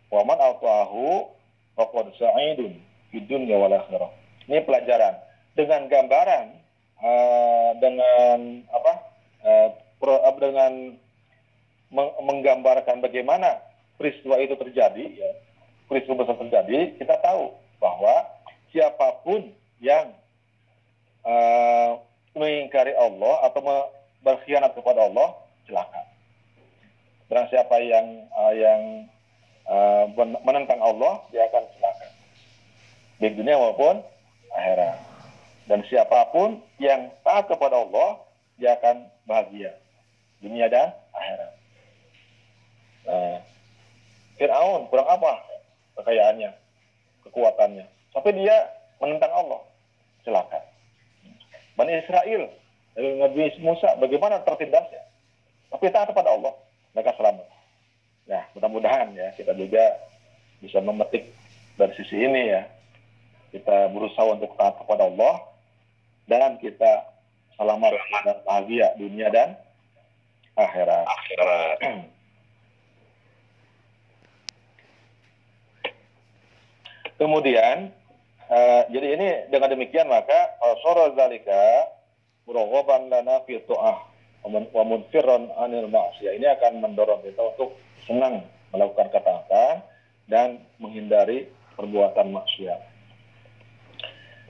Wa 0.10 0.26
man 0.26 0.42
ata'ahu 0.42 1.30
faqad 1.78 2.10
sa'idun 2.18 2.74
fid 3.14 3.30
dunya 3.30 3.62
wal 3.62 3.78
akhirah. 3.78 4.10
Ini 4.50 4.66
pelajaran 4.66 5.22
dengan 5.54 5.86
gambaran 5.86 6.46
uh, 6.98 7.72
dengan 7.78 8.66
apa? 8.74 8.94
Uh, 9.46 9.70
pro, 10.02 10.18
uh, 10.18 10.34
dengan 10.42 10.98
menggambarkan 11.94 13.00
bagaimana 13.00 13.64
peristiwa 13.98 14.38
itu 14.40 14.54
terjadi, 14.56 15.06
ya, 15.18 15.32
peristiwa 15.90 16.24
besar 16.24 16.38
terjadi, 16.38 16.96
kita 17.02 17.18
tahu 17.22 17.54
bahwa 17.82 18.26
siapa 18.70 19.22
pun 19.26 19.50
yang 19.82 20.14
uh, 21.26 21.98
mengingkari 22.38 22.94
Allah 22.94 23.50
atau 23.50 23.62
berkhianat 24.22 24.74
kepada 24.78 25.10
Allah, 25.10 25.34
celaka. 25.66 26.02
Dan 27.28 27.44
siapa 27.52 27.76
yang 27.84 28.08
uh, 28.32 28.54
yang 28.56 28.82
uh, 29.68 30.06
menentang 30.46 30.80
Allah, 30.80 31.26
dia 31.34 31.44
akan 31.50 31.64
celaka. 31.76 32.08
Di 33.18 33.28
dunia 33.34 33.58
maupun 33.58 34.00
akhirat. 34.54 34.98
Dan 35.68 35.84
siapa 35.92 36.32
pun 36.32 36.64
yang 36.80 37.12
taat 37.28 37.52
kepada 37.52 37.84
Allah, 37.84 38.24
dia 38.56 38.80
akan 38.80 39.10
bahagia. 39.28 39.76
Dunia 40.40 40.72
dan 40.72 40.96
akhirat. 41.12 41.52
Nah, 43.08 43.38
Fir'aun 44.38 44.86
kurang 44.94 45.10
apa 45.10 45.42
kekayaannya, 45.98 46.54
kekuatannya. 47.26 47.86
Sampai 48.14 48.38
dia 48.38 48.70
menentang 49.02 49.34
Allah. 49.34 49.62
Silakan. 50.22 50.64
Bani 51.78 51.94
Israel, 51.94 52.50
Nabi 52.98 53.54
Musa, 53.62 53.98
bagaimana 54.02 54.42
tertindasnya? 54.42 55.06
Tapi 55.70 55.94
taat 55.94 56.10
kepada 56.10 56.34
Allah, 56.34 56.54
mereka 56.94 57.14
selamat. 57.18 57.46
Nah, 58.28 58.44
mudah-mudahan 58.58 59.14
ya 59.14 59.32
kita 59.38 59.54
juga 59.54 59.84
bisa 60.60 60.82
memetik 60.82 61.30
dari 61.78 61.94
sisi 61.96 62.18
ini 62.18 62.54
ya. 62.54 62.64
Kita 63.54 63.94
berusaha 63.94 64.28
untuk 64.28 64.58
taat 64.60 64.76
kepada 64.82 65.08
Allah 65.08 65.48
dan 66.28 66.60
kita 66.60 67.08
selamat 67.56 67.96
dan 68.26 68.38
bahagia 68.44 68.88
dunia 69.00 69.32
dan 69.32 69.56
akhirat. 70.60 71.06
Akhirat. 71.08 71.78
Kemudian, 77.18 77.90
uh, 78.50 78.82
jadi 78.94 79.08
ini 79.18 79.28
dengan 79.50 79.74
demikian 79.74 80.06
maka 80.06 80.58
sura 80.86 81.14
zalika 81.18 81.90
muraghaban 82.46 83.10
lana 83.10 83.42
fi 83.50 83.58
tu'ah 83.66 83.98
wa 84.48 84.84
munfirran 84.86 85.50
anil 85.58 85.90
ma'siyah. 85.90 86.38
Ini 86.38 86.48
akan 86.62 86.80
mendorong 86.80 87.26
kita 87.26 87.42
untuk 87.42 87.76
senang 88.06 88.46
melakukan 88.72 89.10
ketaatan 89.12 89.84
dan 90.30 90.62
menghindari 90.78 91.50
perbuatan 91.76 92.32
maksiat. 92.32 92.80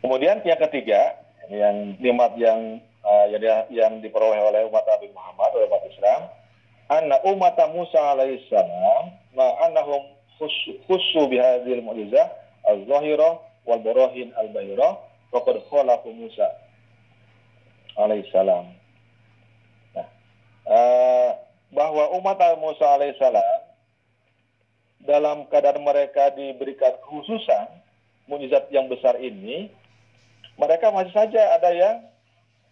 Kemudian 0.03 0.43
yang 0.45 0.59
ketiga, 0.69 1.17
yang 1.49 1.97
nikmat 1.97 2.35
yang 2.37 2.83
uh, 3.01 3.25
yang, 3.31 3.65
yang 3.71 3.93
diperoleh 4.03 4.37
oleh 4.43 4.67
umat 4.67 4.83
Nabi 4.85 5.07
Muhammad 5.15 5.49
oleh 5.55 5.65
umat 5.71 5.83
Islam, 5.87 6.21
anna 6.91 7.17
umat 7.31 7.57
Musa 7.71 7.99
alaihissalam 8.13 9.03
ma 9.33 9.47
annahum 9.65 10.03
khusu 10.37 11.21
bihadzil 11.31 11.81
mu'jizah 11.81 12.46
al-zahirah 12.67 13.39
wal 13.63 13.81
barahin 13.81 14.35
al-bahirah 14.35 14.99
faqad 15.31 15.63
khalaqu 15.71 16.11
Musa 16.11 16.47
alaihissalam. 17.97 18.65
Nah, 19.97 20.07
uh, 20.69 21.29
bahwa 21.73 22.13
umat 22.21 22.39
Musa 22.61 22.85
alaihissalam 22.95 23.59
dalam 25.03 25.47
keadaan 25.47 25.81
mereka 25.81 26.31
diberikan 26.35 26.95
khususan 27.07 27.67
mujizat 28.27 28.67
yang 28.69 28.91
besar 28.91 29.15
ini, 29.17 29.71
mereka 30.59 30.91
masih 30.91 31.15
saja 31.15 31.55
ada 31.55 31.71
yang 31.71 31.95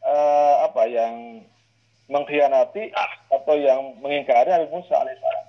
uh, 0.04 0.68
apa 0.68 0.84
yang 0.92 1.44
mengkhianati 2.06 2.94
atau 3.34 3.56
yang 3.58 3.98
mengingkari 4.04 4.52
Nabi 4.52 4.70
Musa 4.70 4.94
alaihissalam. 4.94 5.48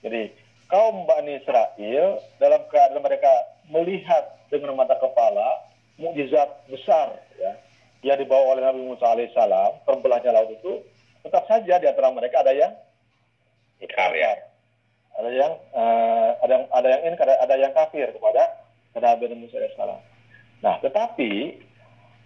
Jadi 0.00 0.22
kaum 0.70 1.04
Bani 1.04 1.42
Israel 1.42 2.22
dalam 2.38 2.62
keadaan 2.70 3.02
mereka 3.02 3.30
melihat 3.68 4.38
dengan 4.48 4.78
mata 4.78 4.96
kepala 4.96 5.66
mukjizat 5.98 6.48
besar 6.70 7.18
ya. 7.36 7.52
Yang 8.00 8.24
dibawa 8.24 8.56
oleh 8.56 8.64
Nabi 8.64 8.80
Musa 8.80 9.04
alaihissalam 9.12 9.84
terbelahnya 9.84 10.32
laut 10.32 10.48
itu 10.56 10.80
tetap 11.20 11.44
saja 11.44 11.76
di 11.76 11.84
antara 11.84 12.08
mereka 12.08 12.40
ada 12.40 12.56
yang 12.56 12.72
ingkar 13.76 14.08
ya 14.16 14.48
ada 15.20 15.28
yang 15.28 15.52
uh, 15.76 16.32
ada 16.40 16.52
yang 16.56 16.64
ada 16.72 16.88
yang 16.88 17.02
ingkar 17.12 17.28
ada 17.28 17.54
yang 17.60 17.72
kafir 17.76 18.08
kepada 18.08 18.56
Nabi 18.96 19.36
Musa 19.36 19.60
alaihissalam 19.60 20.00
nah 20.64 20.80
tetapi 20.80 21.60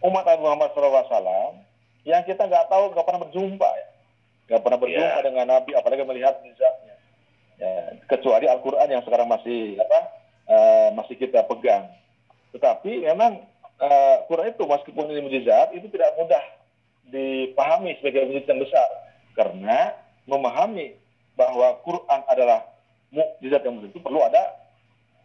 umat 0.06 0.22
Nabi 0.22 0.40
Muhammad 0.46 0.70
SAW 0.76 1.58
yang 2.04 2.22
kita 2.28 2.44
nggak 2.44 2.68
tahu 2.68 2.92
nggak 2.92 3.06
pernah 3.08 3.22
berjumpa 3.24 3.68
ya. 3.68 3.86
Nggak 4.44 4.60
pernah 4.60 4.78
berjumpa 4.78 5.18
yeah. 5.18 5.24
dengan 5.24 5.46
Nabi 5.48 5.70
apalagi 5.72 6.04
melihat 6.04 6.36
mukjizatnya 6.44 6.83
ya, 7.58 7.98
kecuali 8.10 8.46
Al-Quran 8.48 8.88
yang 8.90 9.02
sekarang 9.06 9.28
masih 9.30 9.78
apa 9.78 9.98
uh, 10.48 10.88
masih 10.96 11.14
kita 11.18 11.44
pegang. 11.46 11.88
Tetapi 12.54 13.02
memang 13.02 13.42
uh, 13.80 14.16
Quran 14.30 14.54
itu 14.54 14.64
meskipun 14.64 15.10
ini 15.10 15.20
mujizat 15.24 15.74
itu 15.74 15.86
tidak 15.90 16.14
mudah 16.16 16.44
dipahami 17.10 17.98
sebagai 17.98 18.30
mujizat 18.30 18.48
yang 18.54 18.62
besar. 18.62 18.88
Karena 19.34 19.78
memahami 20.30 20.94
bahwa 21.34 21.82
Quran 21.82 22.20
adalah 22.30 22.62
mukjizat 23.10 23.66
yang 23.66 23.82
besar 23.82 23.90
itu 23.90 24.00
perlu 24.02 24.22
ada 24.22 24.42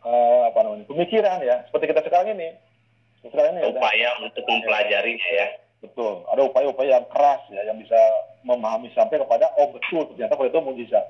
uh, 0.05 0.49
apa 0.49 0.59
namanya 0.65 0.86
pemikiran 0.89 1.39
ya. 1.45 1.65
Seperti 1.69 1.93
kita 1.93 2.01
sekarang 2.05 2.34
ini. 2.34 2.49
Sekarang 3.19 3.59
ini 3.59 3.67
upaya 3.75 4.15
ada, 4.15 4.23
untuk 4.25 4.43
mempelajarinya 4.47 5.30
ya. 5.36 5.47
Betul. 5.80 6.27
Ada 6.27 6.41
upaya-upaya 6.43 6.99
yang 6.99 7.07
keras 7.07 7.41
ya 7.51 7.61
yang 7.67 7.77
bisa 7.80 7.99
memahami 8.43 8.91
sampai 8.95 9.19
kepada 9.19 9.51
oh 9.59 9.71
betul 9.75 10.07
ternyata 10.11 10.36
kalau 10.36 10.49
itu 10.49 10.59
mujizat. 10.59 11.05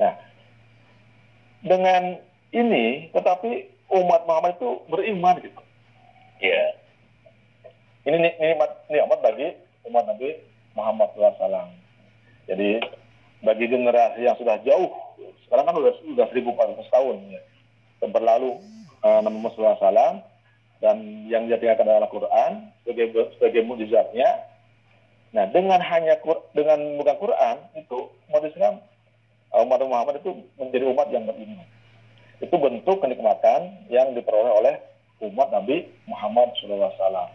Nah 0.00 0.12
dengan 1.64 2.20
ini 2.52 3.10
tetapi 3.10 3.72
umat 3.90 4.28
Muhammad 4.28 4.60
itu 4.60 4.70
beriman 4.86 5.40
gitu 5.40 5.64
Iya. 6.44 6.52
Yeah. 6.52 6.70
Ini 8.04 8.16
nikmat 8.36 8.84
nikmat 8.92 9.18
bagi 9.24 9.56
umat 9.88 10.04
Nabi 10.04 10.36
Muhammad 10.76 11.08
SAW. 11.16 11.72
Jadi 12.44 12.84
bagi 13.40 13.64
generasi 13.64 14.28
yang 14.28 14.36
sudah 14.36 14.60
jauh, 14.60 14.92
sekarang 15.48 15.64
kan 15.64 15.76
sudah 15.76 15.92
sudah 16.04 16.26
1400 16.28 16.84
tahun 16.92 17.16
ya, 17.32 17.40
berlalu 18.12 18.60
uh, 19.00 19.24
Nabi 19.24 19.40
Muhammad 19.40 19.80
SAW 19.80 20.20
dan 20.84 20.96
yang 21.32 21.48
ditinggalkan 21.48 21.88
dalam 21.88 22.04
Al-Quran 22.04 22.50
sebagai 22.84 23.32
sebagai 23.40 23.62
mujizatnya. 23.64 24.28
Nah 25.32 25.48
dengan 25.48 25.80
hanya 25.80 26.20
dengan 26.52 27.00
bukan 27.00 27.16
Quran 27.16 27.56
itu 27.72 28.12
umat 28.28 28.44
Islam 28.44 28.84
umat 29.62 29.80
Muhammad 29.86 30.18
itu 30.18 30.30
menjadi 30.58 30.84
umat 30.90 31.06
yang 31.14 31.24
beriman. 31.28 31.66
Itu 32.42 32.58
bentuk 32.58 32.98
kenikmatan 32.98 33.86
yang 33.86 34.10
diperoleh 34.18 34.50
oleh 34.50 34.74
umat 35.22 35.54
Nabi 35.54 35.86
Muhammad 36.10 36.50
SAW. 36.58 37.30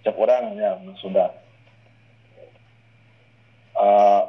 Setiap 0.00 0.20
orang 0.20 0.54
yang 0.54 0.78
sudah 1.00 1.32
uh, 3.74 4.22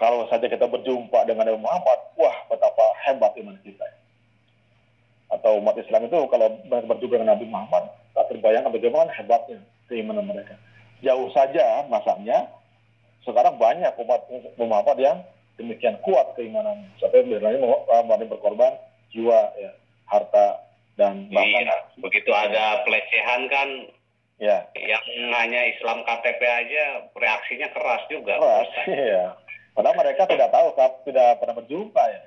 kalau 0.00 0.26
saja 0.26 0.50
kita 0.50 0.66
berjumpa 0.66 1.22
dengan 1.30 1.46
Nabi 1.46 1.62
Muhammad, 1.62 1.98
wah 2.18 2.36
betapa 2.50 2.84
hebat 3.06 3.32
iman 3.38 3.54
kita. 3.62 3.86
Atau 5.30 5.62
umat 5.62 5.78
Islam 5.78 6.10
itu 6.10 6.18
kalau 6.26 6.48
berjumpa 6.66 7.22
dengan 7.22 7.38
Nabi 7.38 7.46
Muhammad, 7.46 7.86
tak 8.12 8.26
terbayangkan 8.34 8.74
bagaimana 8.74 9.14
hebatnya 9.14 9.62
keimanan 9.86 10.26
mereka. 10.26 10.58
Jauh 11.06 11.30
saja 11.30 11.86
masanya, 11.86 12.50
sekarang 13.22 13.56
banyak 13.62 13.94
umat 14.02 14.26
Muhammad 14.58 14.96
yang 14.98 15.18
demikian 15.62 15.96
kuat 16.02 16.34
keimanan. 16.34 16.90
Sampai 16.98 17.22
berani 17.22 18.26
berkorban 18.26 18.74
jiwa, 19.14 19.54
ya, 19.56 19.72
harta, 20.10 20.72
dan 21.00 21.32
bahkan 21.32 21.64
iya, 21.64 21.76
begitu 21.96 22.30
ada 22.36 22.84
pelecehan 22.84 23.48
kan 23.48 23.68
ya. 24.36 24.68
yang 24.76 25.04
hanya 25.32 25.60
Islam 25.72 26.04
KTP 26.04 26.40
aja 26.44 26.84
reaksinya 27.16 27.68
keras 27.72 28.02
juga 28.12 28.36
keras 28.36 28.68
iya. 28.92 29.24
Padahal 29.72 29.96
mereka 29.96 30.28
tidak 30.28 30.52
tahu 30.52 30.76
tidak 31.08 31.40
pernah 31.40 31.56
berjumpa 31.56 32.02
ya. 32.04 32.22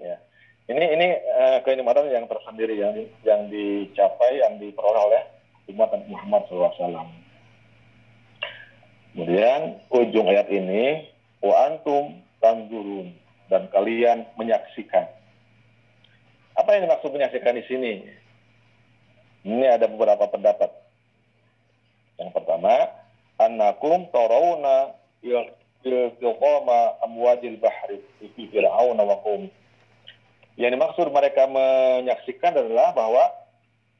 Ya. 0.00 0.16
Ini 0.72 0.84
ini 0.96 1.08
uh, 1.20 1.58
kenikmatan 1.60 2.08
yang 2.08 2.24
tersendiri 2.24 2.80
yang 2.80 2.96
yang 3.28 3.52
dicapai 3.52 4.40
yang 4.40 4.56
diperoleh 4.56 5.02
oleh 5.12 5.22
umat 5.68 5.92
Muhammad 6.08 6.48
SAW 6.48 7.12
kemudian 9.14 9.78
ujung 9.94 10.26
ayat 10.26 10.50
ini 10.50 11.06
wa 11.44 11.68
antum 11.68 12.24
tanzurun 12.40 13.12
dan 13.52 13.68
kalian 13.68 14.24
menyaksikan 14.40 15.04
apa 16.54 16.78
yang 16.78 16.86
dimaksud 16.86 17.10
menyaksikan 17.10 17.58
di 17.58 17.64
sini? 17.66 17.92
Ini 19.42 19.74
ada 19.74 19.90
beberapa 19.90 20.30
pendapat. 20.30 20.70
Yang 22.14 22.30
pertama, 22.30 22.94
annakum 23.42 24.06
tarawna 24.14 24.94
iltiqama 25.26 27.02
amwajil 27.02 27.58
bahri 27.58 27.98
fi 28.22 28.42
fir'aun 28.54 28.94
wa 28.94 29.18
qum. 29.26 29.50
Yang 30.54 30.78
dimaksud 30.78 31.06
mereka 31.10 31.50
menyaksikan 31.50 32.54
adalah 32.54 32.94
bahwa 32.94 33.24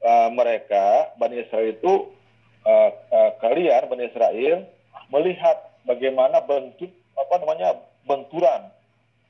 uh, 0.06 0.30
mereka 0.30 1.10
Bani 1.18 1.42
Israel 1.42 1.74
itu 1.74 2.14
uh, 2.62 2.90
uh, 3.10 3.30
kalian 3.42 3.90
Bani 3.90 4.06
Israel 4.14 4.62
melihat 5.10 5.74
bagaimana 5.82 6.38
bentuk 6.46 6.94
apa 7.14 7.34
namanya 7.42 7.68
benturan 8.04 8.70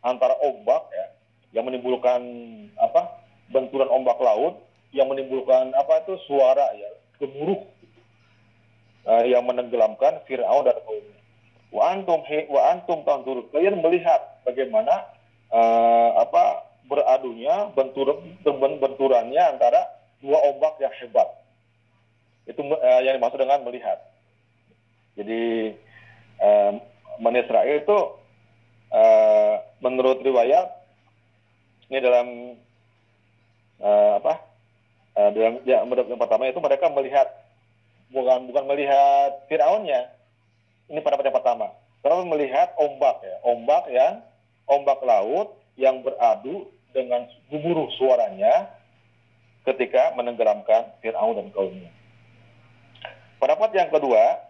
antara 0.05 0.37
ombak 0.45 0.83
ya 0.93 1.07
yang 1.55 1.65
menimbulkan 1.71 2.21
apa 2.77 3.25
benturan 3.49 3.89
ombak 3.89 4.19
laut 4.19 4.61
yang 4.95 5.11
menimbulkan 5.11 5.75
apa 5.75 6.07
itu 6.07 6.19
suara 6.27 6.71
ya 6.75 6.91
gemuruh 7.19 7.61
uh, 9.09 9.25
yang 9.25 9.45
menenggelamkan 9.45 10.21
Fir'aun 10.27 10.65
dan 10.67 10.79
kaumnya. 10.83 11.19
Wa 11.75 11.83
antum 11.91 12.21
wa 12.51 12.61
antum. 12.71 13.03
Kalian 13.51 13.83
melihat 13.83 14.43
bagaimana 14.47 15.11
uh, 15.51 16.23
apa 16.23 16.71
beradunya 16.87 17.73
bentur 17.75 18.23
benturannya 18.45 19.43
antara 19.43 19.83
dua 20.23 20.39
ombak 20.55 20.79
yang 20.79 20.95
hebat. 21.03 21.27
Itu 22.47 22.61
uh, 22.63 23.01
yang 23.03 23.19
dimaksud 23.19 23.41
dengan 23.41 23.65
melihat. 23.67 23.99
Jadi 25.15 25.75
uh, 27.21 27.41
Israel 27.41 27.75
itu 27.79 27.99
uh, 28.95 29.55
menurut 29.85 30.23
riwayat 30.25 30.71
ini 31.91 31.99
dalam 32.01 32.27
uh, 33.83 34.13
apa 34.23 34.35
uh, 35.19 35.31
dalam 35.35 35.61
ya, 35.69 35.85
yang 35.85 36.21
pertama 36.21 36.49
itu 36.49 36.61
mereka 36.63 36.91
melihat 36.91 37.29
bukan 38.11 38.51
bukan 38.51 38.65
melihat 38.71 39.31
Firaunnya 39.51 40.11
ini 40.89 41.01
pada 41.03 41.21
yang 41.21 41.35
pertama 41.35 41.75
tetapi 42.05 42.23
melihat 42.29 42.73
ombak 42.77 43.23
ya 43.25 43.37
ombak 43.45 43.85
yang 43.89 44.15
ombak 44.69 45.01
laut 45.05 45.57
yang 45.75 46.01
beradu 46.01 46.71
dengan 46.95 47.27
gemuruh 47.51 47.91
suaranya 47.99 48.71
ketika 49.67 50.15
menenggelamkan 50.15 50.95
Fir'aun 51.03 51.41
dan 51.41 51.49
kaumnya. 51.51 51.91
Pendapat 53.43 53.71
yang 53.75 53.91
kedua, 53.91 54.41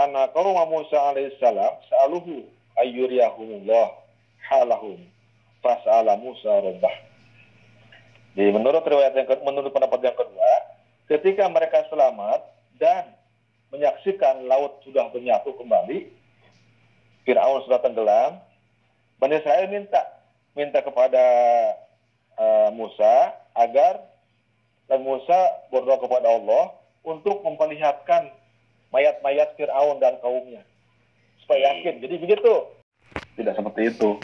anak 0.00 0.32
kaum 0.32 0.56
Musa 0.72 0.96
alaihissalam 1.12 1.72
sa'aluhu 1.92 2.48
ayyuriyahumullah 2.80 4.00
halahum 4.48 4.96
fas'ala 5.60 6.16
Musa 6.16 6.48
rabbah. 6.64 6.96
Jadi 8.32 8.50
menurut 8.56 8.80
riwayat 8.80 9.12
yang 9.12 9.28
menurut 9.44 9.68
pendapat 9.68 10.00
yang 10.00 10.16
kedua, 10.16 10.52
ketika 11.12 11.44
mereka 11.52 11.84
selamat 11.92 12.40
dan 12.80 13.12
menyaksikan 13.68 14.48
laut 14.48 14.80
sudah 14.88 15.12
menyatu 15.12 15.52
kembali, 15.60 16.08
Firaun 17.28 17.60
sudah 17.68 17.84
tenggelam, 17.84 18.40
Bani 19.20 19.36
Israel 19.36 19.68
minta 19.68 20.00
minta 20.56 20.80
kepada 20.80 21.24
uh, 22.40 22.72
Musa 22.72 23.36
agar 23.52 24.00
dan 24.88 25.04
Musa 25.04 25.38
berdoa 25.68 26.00
kepada 26.00 26.26
Allah 26.26 26.74
untuk 27.04 27.44
memperlihatkan 27.44 28.39
mayat-mayat 28.90 29.54
Fir'aun 29.58 29.98
dan 30.02 30.18
kaumnya 30.22 30.62
supaya 31.42 31.74
yakin. 31.74 31.98
Jadi 31.98 32.14
begitu. 32.22 32.52
Tidak 33.34 33.54
seperti 33.58 33.90
itu. 33.90 34.22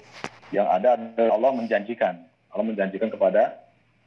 Yang 0.55 0.69
ada 0.71 0.89
adalah 0.95 1.35
Allah 1.35 1.53
menjanjikan. 1.59 2.15
Allah 2.55 2.67
menjanjikan 2.71 3.11
kepada 3.11 3.59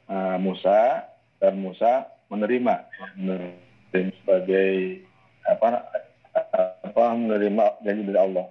uh, 0.08 0.40
Musa 0.40 1.04
dan 1.44 1.60
Musa 1.60 2.08
menerima, 2.32 2.88
menerima 3.20 4.16
sebagai 4.24 5.04
apa 5.44 5.84
apa 6.86 7.04
menerima 7.16 7.84
janji 7.84 8.02
dari 8.08 8.20
Allah. 8.20 8.48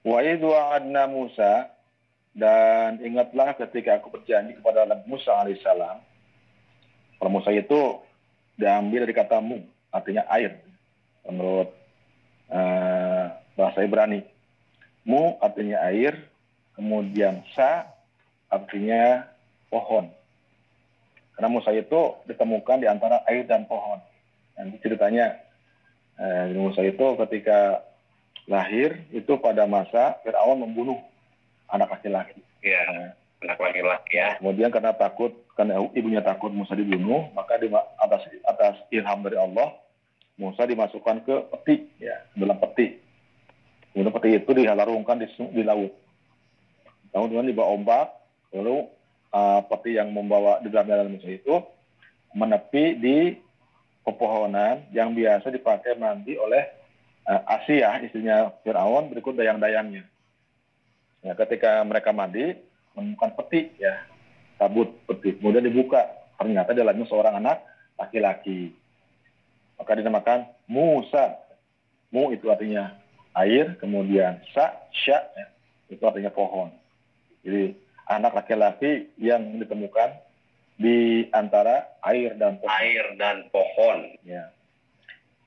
Wa 0.00 0.18
idh 0.24 0.42
wa'adna 0.42 1.06
Musa 1.06 1.68
dan 2.34 2.98
ingatlah 3.04 3.54
ketika 3.58 4.00
aku 4.00 4.10
berjanji 4.10 4.58
kepada 4.58 4.88
Musa 5.06 5.30
alaihissalam. 5.44 6.02
Kalau 7.20 7.30
Musa 7.30 7.52
itu 7.52 8.00
diambil 8.56 9.04
dari 9.04 9.14
kata 9.14 9.44
mu, 9.44 9.60
artinya 9.90 10.26
air. 10.30 10.58
Menurut 11.26 11.70
uh, 12.50 13.26
bahasa 13.54 13.84
Ibrani. 13.84 14.24
Mu 15.04 15.36
artinya 15.40 15.80
air, 15.90 16.16
kemudian 16.76 17.44
sa 17.52 17.88
artinya 18.50 19.26
pohon. 19.70 20.10
Karena 21.36 21.48
Musa 21.48 21.72
itu 21.72 22.20
ditemukan 22.28 22.84
di 22.84 22.86
antara 22.90 23.24
air 23.24 23.48
dan 23.48 23.64
pohon. 23.64 23.96
Nanti 24.60 24.76
ceritanya, 24.84 25.40
eh, 26.20 26.52
Musa 26.52 26.84
itu 26.84 27.16
ketika 27.24 27.80
lahir 28.44 29.00
itu 29.08 29.40
pada 29.40 29.64
masa 29.64 30.20
Fir'aun 30.20 30.60
membunuh 30.60 31.00
anak 31.72 31.96
laki-laki. 31.96 32.36
Iya, 32.60 33.16
anak 33.40 33.56
laki-laki 33.56 34.20
ya. 34.20 34.36
Kemudian 34.36 34.68
karena 34.68 34.92
takut, 34.92 35.32
karena 35.60 35.76
ibunya 35.92 36.24
takut 36.24 36.48
Musa 36.56 36.72
dibunuh, 36.72 37.28
maka 37.36 37.60
di 37.60 37.68
atas 38.00 38.24
atas 38.48 38.80
ilham 38.88 39.20
dari 39.20 39.36
Allah, 39.36 39.76
Musa 40.40 40.64
dimasukkan 40.64 41.20
ke 41.28 41.36
peti, 41.52 41.84
ya, 42.00 42.16
dalam 42.32 42.56
peti. 42.56 42.96
Kemudian 43.92 44.08
peti 44.16 44.40
itu 44.40 44.50
dihalarungkan 44.56 45.20
di, 45.20 45.28
di 45.52 45.60
laut. 45.60 45.92
Kemudian 47.12 47.44
dibawa 47.44 47.76
ombak, 47.76 48.08
lalu 48.56 48.88
uh, 49.36 49.60
peti 49.68 50.00
yang 50.00 50.16
membawa 50.16 50.64
di 50.64 50.72
dalam 50.72 50.88
dalam 50.88 51.12
Musa 51.12 51.28
itu 51.28 51.60
menepi 52.32 52.96
di 52.96 53.36
pepohonan 54.00 54.88
yang 54.96 55.12
biasa 55.12 55.52
dipakai 55.52 55.92
mandi 56.00 56.40
oleh 56.40 56.72
uh, 57.28 57.44
Asia, 57.44 58.00
istrinya 58.00 58.48
Fir'aun, 58.64 59.12
berikut 59.12 59.36
dayang-dayangnya. 59.36 60.08
Ya, 61.20 61.36
ketika 61.36 61.84
mereka 61.84 62.16
mandi, 62.16 62.56
menemukan 62.96 63.36
peti, 63.36 63.76
ya, 63.76 64.08
tabut 64.60 64.92
peti. 65.08 65.40
Kemudian 65.40 65.64
dibuka, 65.64 66.04
ternyata 66.36 66.76
dalamnya 66.76 67.08
seorang 67.08 67.40
anak 67.40 67.64
laki-laki. 67.96 68.76
Maka 69.80 69.96
dinamakan 69.96 70.44
Musa. 70.68 71.40
Mu 72.12 72.36
itu 72.36 72.52
artinya 72.52 72.92
air, 73.32 73.78
kemudian 73.80 74.42
sa, 74.52 74.76
sya, 74.92 75.24
ya, 75.32 75.46
itu 75.88 76.02
artinya 76.04 76.28
pohon. 76.28 76.68
Jadi 77.40 77.72
anak 78.10 78.36
laki-laki 78.36 79.08
yang 79.16 79.40
ditemukan 79.56 80.18
di 80.76 81.28
antara 81.32 81.96
air 82.04 82.36
dan 82.36 82.60
pohon. 82.60 82.76
Air 82.76 83.06
dan 83.16 83.36
pohon. 83.48 83.98
Ya. 84.26 84.52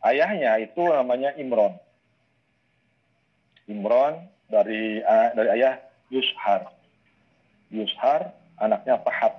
Ayahnya 0.02 0.58
itu 0.64 0.82
namanya 0.82 1.36
Imron. 1.36 1.76
Imron 3.68 4.24
dari 4.48 5.04
uh, 5.04 5.30
dari 5.36 5.50
ayah 5.60 5.80
Yushar. 6.12 6.72
Yushar 7.72 8.43
anaknya 8.64 8.96
Pahat. 9.04 9.34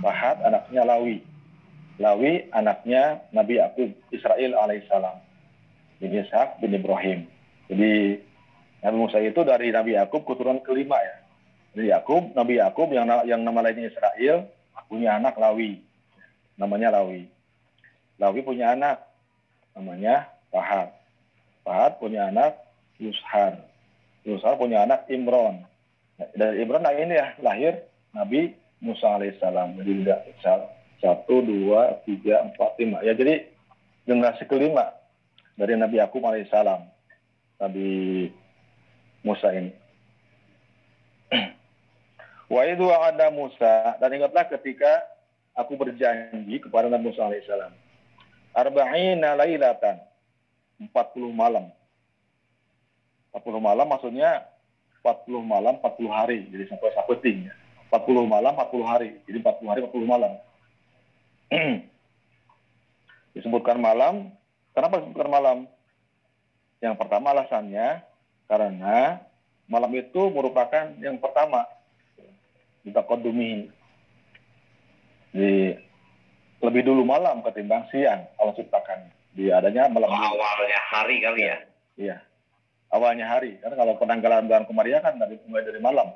Pahat 0.00 0.40
anaknya 0.42 0.82
Lawi. 0.88 1.20
Lawi 2.00 2.48
anaknya 2.50 3.20
Nabi 3.30 3.60
Yakub 3.60 3.92
Israel 4.08 4.56
alaihissalam. 4.56 5.20
Bin 6.00 6.16
Ishak 6.16 6.58
bin 6.58 6.74
Ibrahim. 6.74 7.28
Jadi 7.70 8.18
Nabi 8.82 8.96
Musa 8.98 9.22
itu 9.22 9.40
dari 9.46 9.70
Nabi 9.70 9.94
Yakub 9.94 10.26
keturunan 10.26 10.64
kelima 10.64 10.98
ya. 10.98 11.16
Jadi 11.72 11.86
Yakub, 11.88 12.36
Nabi 12.36 12.60
Yakub 12.60 12.88
yang 12.92 13.08
yang 13.24 13.40
nama 13.46 13.64
lainnya 13.64 13.88
Israel 13.88 14.44
punya 14.90 15.16
anak 15.16 15.38
Lawi. 15.40 15.80
Namanya 16.60 17.00
Lawi. 17.00 17.30
Lawi 18.20 18.40
punya 18.44 18.76
anak 18.76 19.00
namanya 19.72 20.28
Pahat. 20.52 20.92
Pahat 21.64 21.96
punya 21.96 22.28
anak 22.28 22.60
Yushar. 23.00 23.56
Yushar 24.26 24.60
punya 24.60 24.84
anak 24.84 25.08
Imron. 25.08 25.64
Dari 26.36 26.60
Imron 26.60 26.84
nah 26.84 26.92
ini 26.92 27.16
ya 27.16 27.32
lahir 27.40 27.88
Nabi 28.12 28.52
Musa 28.80 29.18
alaihissalam. 29.18 29.80
Jadi 29.80 29.90
tidak 30.04 30.20
satu, 31.02 31.42
dua, 31.42 31.98
tiga, 32.06 32.46
empat, 32.46 32.78
lima. 32.78 33.02
Ya 33.02 33.16
jadi 33.16 33.50
generasi 34.06 34.46
kelima 34.46 34.94
dari 35.58 35.74
Nabi 35.74 35.98
Yakub 35.98 36.22
alaihissalam. 36.22 36.86
Nabi 37.60 37.88
Musa 39.26 39.48
ini. 39.54 39.72
Wa 42.52 42.62
itu 42.68 42.86
ada 42.90 43.32
Musa 43.32 43.96
dan 43.96 44.10
ingatlah 44.12 44.44
ketika 44.50 45.04
aku 45.56 45.78
berjanji 45.78 46.58
kepada 46.60 46.90
Nabi 46.90 47.10
Musa 47.10 47.26
alaihissalam 47.26 47.72
arba'ina 48.52 49.36
lailatan. 49.36 50.00
40 50.82 51.30
malam. 51.30 51.70
40 53.32 53.62
malam 53.62 53.86
maksudnya 53.88 54.44
40 55.00 55.46
malam 55.46 55.78
40 55.80 56.10
hari. 56.10 56.38
Jadi 56.52 56.64
sampai 56.68 56.92
sapeting 56.92 57.48
ya. 57.48 57.54
40 57.92 58.24
malam 58.24 58.56
40 58.56 58.88
hari. 58.88 59.20
Jadi 59.28 59.36
40 59.44 59.68
hari 59.68 59.80
40 59.84 60.08
malam. 60.08 60.32
disebutkan 63.36 63.76
malam. 63.76 64.32
Kenapa 64.72 65.04
disebutkan 65.04 65.28
malam? 65.28 65.58
Yang 66.80 66.94
pertama 66.96 67.36
alasannya 67.36 68.00
karena 68.48 69.20
malam 69.68 69.92
itu 69.92 70.32
merupakan 70.32 70.92
yang 70.98 71.20
pertama 71.20 71.68
kita 72.82 73.00
kodumi 73.06 73.70
di 75.32 75.72
lebih 76.62 76.82
dulu 76.84 77.06
malam 77.06 77.40
ketimbang 77.44 77.86
siang 77.92 78.24
Allah 78.40 78.56
ciptakan. 78.56 79.12
Di 79.32 79.48
adanya 79.48 79.88
malam. 79.88 80.12
Oh, 80.12 80.16
awalnya 80.16 80.80
hari 80.92 81.16
kali 81.24 81.40
ya? 81.40 81.56
Iya. 81.96 82.16
Awalnya 82.92 83.24
hari. 83.24 83.56
Karena 83.64 83.80
kalau 83.80 83.96
penanggalan 83.96 84.44
bulan 84.44 84.68
Komariah 84.68 85.00
kan 85.00 85.16
dari 85.16 85.40
mulai 85.48 85.64
dari 85.64 85.80
malam. 85.80 86.12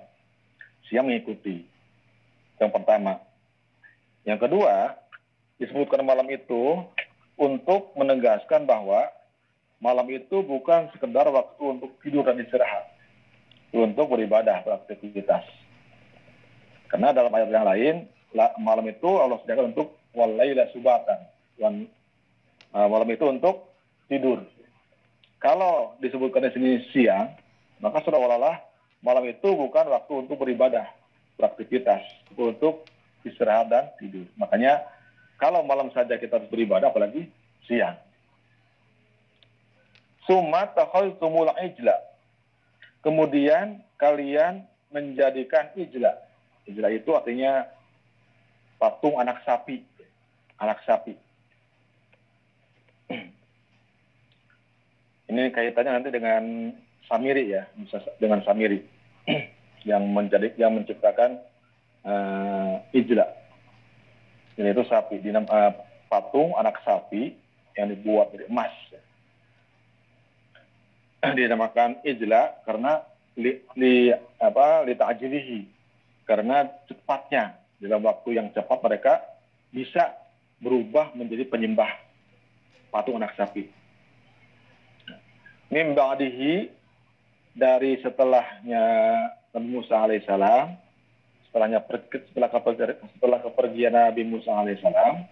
Siang 0.87 1.07
mengikuti. 1.07 1.67
Yang 2.57 2.71
pertama. 2.73 3.21
Yang 4.27 4.49
kedua, 4.49 4.97
disebutkan 5.61 6.03
malam 6.03 6.27
itu 6.31 6.83
untuk 7.37 7.93
menegaskan 7.95 8.65
bahwa 8.65 9.07
malam 9.79 10.09
itu 10.09 10.41
bukan 10.41 10.89
sekedar 10.97 11.29
waktu 11.29 11.63
untuk 11.63 11.95
tidur 12.01 12.25
dan 12.25 12.41
istirahat. 12.41 12.91
Untuk 13.77 14.09
beribadah, 14.09 14.65
beraktivitas. 14.65 15.45
Karena 16.89 17.13
dalam 17.13 17.35
ayat 17.35 17.51
yang 17.51 17.67
lain, 17.67 17.95
malam 18.63 18.87
itu 18.89 19.11
Allah 19.19 19.43
sediakan 19.43 19.75
untuk 19.75 19.99
walaila 20.15 20.65
subatan. 20.73 21.19
Uh, 21.61 22.89
malam 22.89 23.09
itu 23.11 23.25
untuk 23.27 23.75
tidur. 24.07 24.45
Kalau 25.43 25.99
disebutkan 26.01 26.49
di 26.49 26.51
sini 26.57 26.71
siang, 26.93 27.37
maka 27.81 28.01
sudah 28.01 28.17
olah 28.17 28.57
malam 29.07 29.23
itu 29.31 29.47
bukan 29.55 29.87
waktu 29.87 30.13
untuk 30.27 30.43
beribadah, 30.43 30.91
beraktivitas, 31.39 32.03
untuk 32.35 32.83
istirahat 33.23 33.71
dan 33.71 33.85
tidur. 34.03 34.27
Makanya 34.35 34.83
kalau 35.39 35.63
malam 35.63 35.95
saja 35.95 36.19
kita 36.19 36.43
harus 36.43 36.51
beribadah, 36.51 36.91
apalagi 36.91 37.31
siang. 37.71 37.95
Suma 40.27 40.67
tumul 41.23 41.55
ijla. 41.55 41.95
Kemudian 43.07 43.79
kalian 43.95 44.67
menjadikan 44.91 45.71
ijla. 45.79 46.19
Ijla 46.67 46.91
itu 46.91 47.15
artinya 47.15 47.71
patung 48.83 49.23
anak 49.23 49.39
sapi 49.47 49.87
anak 50.61 50.81
sapi. 50.89 51.15
Ini 55.27 55.43
kaitannya 55.53 55.93
nanti 56.01 56.11
dengan 56.15 56.73
Samiri 57.07 57.45
ya, 57.51 57.63
dengan 58.19 58.43
Samiri 58.43 58.96
yang 59.91 60.03
menjadi 60.11 60.55
yang 60.59 60.75
menciptakan 60.75 61.39
uh, 62.07 62.83
ijla. 62.95 63.27
Ini 64.57 64.73
itu 64.73 64.83
sapi, 64.89 65.21
dinam, 65.21 65.45
uh, 65.47 65.75
patung 66.09 66.57
anak 66.57 66.81
sapi 66.81 67.37
yang 67.77 67.93
dibuat 67.93 68.33
dari 68.33 68.49
emas. 68.49 68.73
Dinamakan 71.37 72.01
ijla 72.07 72.63
karena 72.65 73.03
li, 73.37 73.61
li 73.77 74.11
apa 74.41 74.87
li 74.87 74.97
karena 76.27 76.67
cepatnya 76.91 77.55
dalam 77.79 78.03
waktu 78.03 78.41
yang 78.41 78.51
cepat 78.51 78.79
mereka 78.83 79.23
bisa 79.71 80.17
berubah 80.59 81.13
menjadi 81.13 81.45
penyembah 81.47 81.91
patung 82.89 83.21
anak 83.21 83.37
sapi. 83.37 83.69
Mim 85.69 85.93
ba'dihi 85.93 86.71
dari 87.57 87.97
setelahnya 88.05 88.85
Nabi 89.57 89.69
Musa 89.73 90.05
alaihissalam 90.05 90.77
setelahnya 91.49 91.81
setelah 91.89 92.51
kepergian, 92.53 93.01
setelah 93.17 93.41
kepergian 93.41 93.97
Nabi 93.97 94.23
Musa 94.29 94.53
alaihissalam 94.53 95.25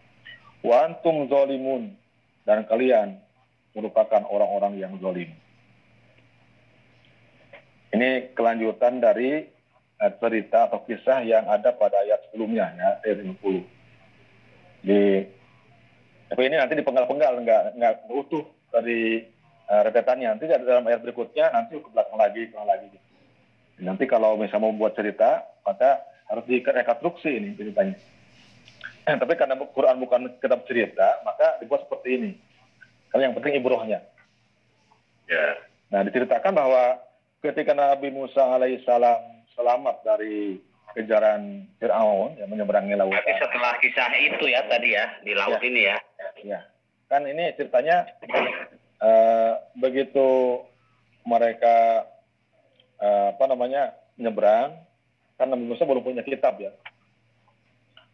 wa 0.65 0.77
antum 0.81 1.29
zolimun 1.29 1.93
dan 2.49 2.65
kalian 2.65 3.21
merupakan 3.77 4.25
orang-orang 4.25 4.81
yang 4.81 4.97
zolim. 5.05 5.29
Ini 7.93 8.33
kelanjutan 8.33 9.05
dari 9.05 9.45
uh, 10.01 10.13
cerita 10.17 10.73
atau 10.73 10.81
kisah 10.89 11.21
yang 11.29 11.45
ada 11.45 11.77
pada 11.77 12.01
ayat 12.09 12.25
sebelumnya 12.33 12.73
ya 12.73 12.89
ayat 13.05 13.21
50. 13.21 14.89
Di 14.89 15.01
tapi 16.25 16.41
ini 16.49 16.57
nanti 16.57 16.75
dipenggal-penggal 16.81 17.45
nggak 17.45 17.63
nggak 17.77 17.95
utuh 18.09 18.49
dari 18.73 19.34
uh, 19.69 19.83
rentetannya 19.85 20.29
nanti 20.35 20.45
dalam 20.49 20.85
ayat 20.87 21.01
berikutnya 21.01 21.51
nanti 21.53 21.81
ke 21.81 21.89
belakang 21.91 22.19
lagi 22.19 22.43
ke 22.49 22.57
lagi 22.57 22.87
gitu. 22.93 23.09
Nanti 23.83 24.05
kalau 24.07 24.39
misalnya 24.39 24.71
mau 24.71 24.77
buat 24.77 24.95
cerita, 24.95 25.43
maka 25.67 26.07
harus 26.31 26.47
direkonstruksi 26.47 27.31
ini 27.31 27.59
ceritanya. 27.59 27.97
Eh, 29.05 29.17
tapi 29.23 29.35
karena 29.35 29.59
Quran 29.59 29.99
bukan 29.99 30.39
kitab 30.39 30.63
cerita, 30.71 31.21
maka 31.27 31.59
dibuat 31.59 31.83
seperti 31.85 32.09
ini. 32.15 32.31
Karena 33.11 33.31
yang 33.31 33.37
penting 33.39 33.59
ibrohnya. 33.59 33.99
Ya. 35.27 35.47
Nah, 35.91 36.03
diceritakan 36.07 36.55
bahwa 36.55 37.03
ketika 37.43 37.75
Nabi 37.75 38.11
Musa 38.15 38.43
alaihissalam 38.43 39.21
selamat 39.55 40.03
dari 40.03 40.59
kejaran 40.95 41.67
Fir'aun 41.83 42.39
yang 42.39 42.49
menyeberangi 42.51 42.95
lautan. 42.95 43.19
Tapi 43.19 43.35
setelah 43.43 43.75
kisah 43.83 44.11
itu 44.15 44.45
ya 44.47 44.63
tadi 44.71 44.95
ya 44.95 45.07
di 45.27 45.33
laut 45.35 45.59
Ya. 45.59 45.67
ini 45.67 45.81
ya. 45.83 45.97
Ya, 46.45 46.61
kan 47.11 47.27
ini 47.27 47.51
ceritanya 47.59 48.07
eh, 49.05 49.53
begitu 49.77 50.61
mereka 51.29 52.09
eh, 53.01 53.27
apa 53.37 53.45
namanya 53.45 53.93
nyebrang, 54.17 54.73
kan 55.37 55.53
Nabi 55.53 55.65
Musa 55.69 55.85
belum 55.85 56.01
punya 56.01 56.25
kitab 56.25 56.57
ya. 56.57 56.73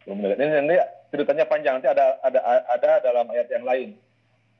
Belum 0.02 0.18
punya. 0.18 0.34
Ini, 0.34 0.66
ini 0.66 0.76
ceritanya 1.14 1.46
panjang 1.46 1.78
nanti 1.78 1.90
ada 1.90 2.18
ada 2.22 2.40
ada 2.66 2.90
dalam 3.04 3.26
ayat 3.30 3.48
yang 3.50 3.62
lain. 3.62 3.90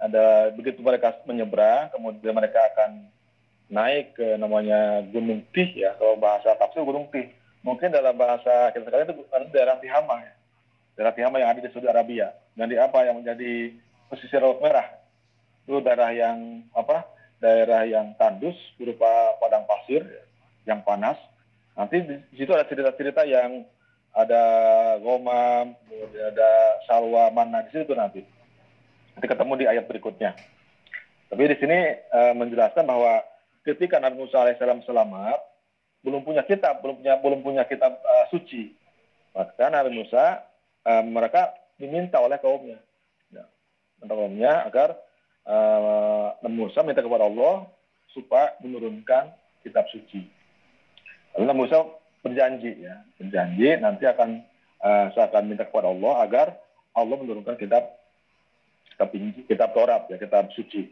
Ada 0.00 0.56
begitu 0.56 0.80
mereka 0.80 1.12
menyeberang, 1.28 1.92
kemudian 1.92 2.32
mereka 2.32 2.56
akan 2.72 3.04
naik 3.68 4.16
ke 4.16 4.40
namanya 4.40 5.04
Gunung 5.12 5.44
Tih 5.52 5.70
ya, 5.76 5.92
kalau 6.00 6.16
bahasa 6.16 6.56
tafsir 6.56 6.82
Gunung 6.82 7.06
Tih. 7.12 7.30
Mungkin 7.60 7.92
dalam 7.92 8.16
bahasa 8.16 8.72
kita 8.72 8.88
sekalian 8.88 9.12
itu 9.12 9.24
daerah 9.52 9.76
Tihama 9.76 10.24
ya. 10.24 10.32
Daerah 10.96 11.12
Tihama 11.12 11.36
yang 11.36 11.52
ada 11.52 11.60
di 11.60 11.68
Saudi 11.68 11.88
Arabia. 11.92 12.32
Dan 12.56 12.72
di 12.72 12.76
apa 12.80 13.04
yang 13.04 13.20
menjadi 13.20 13.76
pesisir 14.08 14.40
Laut 14.40 14.64
Merah. 14.64 14.99
Itu 15.70 15.78
daerah 15.86 16.10
yang 16.10 16.66
apa? 16.74 17.06
Daerah 17.38 17.86
yang 17.86 18.18
tandus 18.18 18.58
berupa 18.74 19.38
padang 19.38 19.62
pasir 19.70 20.02
ya, 20.02 20.74
yang 20.74 20.82
panas. 20.82 21.14
Nanti 21.78 22.02
di 22.02 22.34
situ 22.34 22.50
ada 22.50 22.66
cerita-cerita 22.66 23.22
yang 23.22 23.62
ada 24.10 24.42
gomam, 24.98 25.78
kemudian 25.86 26.34
ada 26.34 26.50
salwa 26.90 27.30
mana 27.30 27.62
di 27.62 27.70
situ 27.70 27.94
nanti. 27.94 28.26
Nanti 29.14 29.26
ketemu 29.30 29.52
di 29.62 29.64
ayat 29.70 29.86
berikutnya. 29.86 30.34
Tapi 31.30 31.42
di 31.46 31.56
sini 31.62 31.78
eh, 32.02 32.32
menjelaskan 32.34 32.82
bahwa 32.82 33.22
ketika 33.62 34.02
Nabi 34.02 34.26
Musa 34.26 34.42
alaihissalam 34.42 34.82
selamat, 34.82 35.38
belum 36.02 36.26
punya 36.26 36.42
kitab, 36.42 36.82
belum 36.82 36.98
punya 36.98 37.14
belum 37.22 37.40
punya 37.46 37.62
kitab 37.70 37.94
eh, 37.94 38.26
suci. 38.34 38.74
Maka 39.38 39.70
Nabi 39.70 39.94
Musa 39.94 40.42
eh, 40.82 41.02
mereka 41.06 41.54
diminta 41.78 42.18
oleh 42.18 42.42
kaumnya, 42.42 42.82
ya, 43.30 43.46
kaumnya 44.02 44.66
agar 44.66 44.98
eh, 45.50 46.26
Nabi 46.46 46.54
Musa 46.54 46.86
minta 46.86 47.02
kepada 47.02 47.26
Allah 47.26 47.66
supaya 48.14 48.54
menurunkan 48.62 49.34
kitab 49.66 49.90
suci. 49.90 50.22
Lalu 51.34 51.66
Musa 51.66 51.86
berjanji 52.22 52.86
ya, 52.86 53.02
berjanji 53.18 53.68
nanti 53.82 54.04
akan 54.06 54.46
eh, 54.82 55.06
saya 55.14 55.26
akan 55.30 55.50
minta 55.50 55.66
kepada 55.66 55.90
Allah 55.90 56.22
agar 56.22 56.46
Allah 56.94 57.16
menurunkan 57.18 57.58
kitab 57.58 57.86
kitab 58.94 59.08
kitab 59.46 59.68
Taurat 59.74 60.06
ya, 60.10 60.16
kitab 60.18 60.50
suci. 60.54 60.90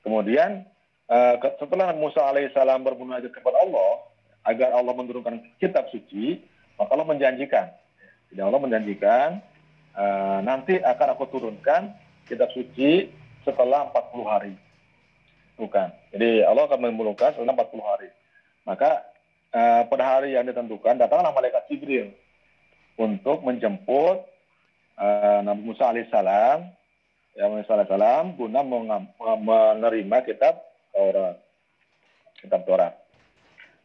Kemudian 0.00 0.64
eh, 1.08 1.34
ke- 1.40 1.56
setelah 1.60 1.92
Musa 1.96 2.24
alaihissalam 2.24 2.80
bermunajat 2.84 3.32
kepada 3.32 3.60
Allah 3.64 4.08
agar 4.44 4.72
Allah 4.72 4.96
menurunkan 4.96 5.60
kitab 5.60 5.88
suci, 5.92 6.40
maka 6.80 6.96
Allah 6.96 7.08
menjanjikan. 7.08 7.68
Jadi 8.32 8.40
Allah 8.40 8.60
menjanjikan 8.62 9.28
eh, 9.96 10.38
nanti 10.44 10.78
akan 10.80 11.08
aku 11.16 11.24
turunkan 11.28 11.92
kitab 12.28 12.52
suci 12.54 13.10
setelah 13.42 13.88
40 13.92 14.24
hari. 14.26 14.54
Bukan. 15.56 15.88
Jadi 16.12 16.40
Allah 16.44 16.64
akan 16.64 16.80
menurunkan 16.80 17.36
setelah 17.36 17.52
40 17.52 17.80
hari. 17.84 18.08
Maka 18.64 19.04
eh, 19.52 19.82
pada 19.88 20.04
hari 20.16 20.36
yang 20.36 20.48
ditentukan 20.48 20.96
datanglah 20.96 21.32
malaikat 21.32 21.68
Jibril 21.68 22.12
untuk 22.96 23.44
menjemput 23.44 24.24
eh, 24.96 25.38
Nabi 25.44 25.62
Musa 25.64 25.88
alaihissalam 25.92 26.64
ya 27.36 27.46
Musa 27.48 27.72
alaihissalam 27.76 28.36
guna 28.36 28.60
mengam- 28.64 29.12
menerima 29.20 30.16
kitab 30.24 30.60
Taurat. 30.90 31.38
Kitab 32.40 32.64
Taurat. 32.64 32.94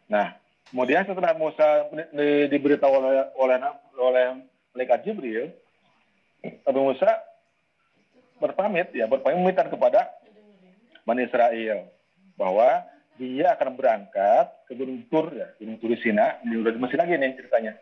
Nah, 0.07 0.37
kemudian 0.71 1.03
setelah 1.05 1.35
Musa 1.35 1.87
di- 1.91 2.09
di- 2.15 2.47
diberitahu 2.55 2.93
oleh 2.93 3.23
oleh 3.35 3.57
oleh 3.99 4.25
malaikat 4.75 5.03
Jibril, 5.03 5.51
Nabi 6.43 6.79
Musa 6.79 7.09
berpamit 8.39 8.91
ya 8.91 9.07
berpamitan 9.07 9.71
kepada 9.71 10.11
Bani 11.05 11.23
Israel 11.23 11.87
bahwa 12.35 12.83
dia 13.15 13.55
akan 13.55 13.79
berangkat 13.79 14.67
ke 14.67 14.75
Gunung 14.75 15.07
Tur 15.07 15.31
ya, 15.31 15.47
Gunung 15.55 15.79
Tur 15.79 15.95
Sina, 16.03 16.35
ini 16.43 16.59
udah 16.59 16.75
lagi 16.75 17.15
nih 17.15 17.31
ceritanya. 17.39 17.73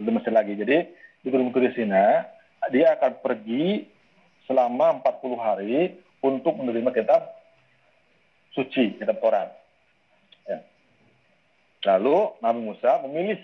Udah 0.00 0.12
Mesir 0.16 0.32
lagi. 0.32 0.56
Jadi 0.56 0.76
di 1.20 1.28
Gunung 1.28 1.52
Tur 1.52 1.68
Sina 1.76 2.24
dia 2.72 2.96
akan 2.96 3.20
pergi 3.20 3.84
selama 4.48 5.04
40 5.04 5.36
hari 5.36 6.00
untuk 6.24 6.56
menerima 6.56 6.90
kitab 6.96 7.28
suci, 8.56 8.96
kitab 8.96 9.20
Taurat. 9.20 9.52
Ya. 10.48 10.64
Lalu 11.92 12.40
Nabi 12.40 12.60
Musa 12.64 13.04
memilih 13.04 13.38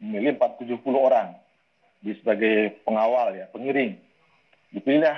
memilih 0.00 0.40
470 0.40 0.80
orang 0.96 1.36
di 2.00 2.16
sebagai 2.16 2.80
pengawal 2.88 3.36
ya, 3.36 3.46
pengiring. 3.52 4.00
Dipilih 4.72 5.12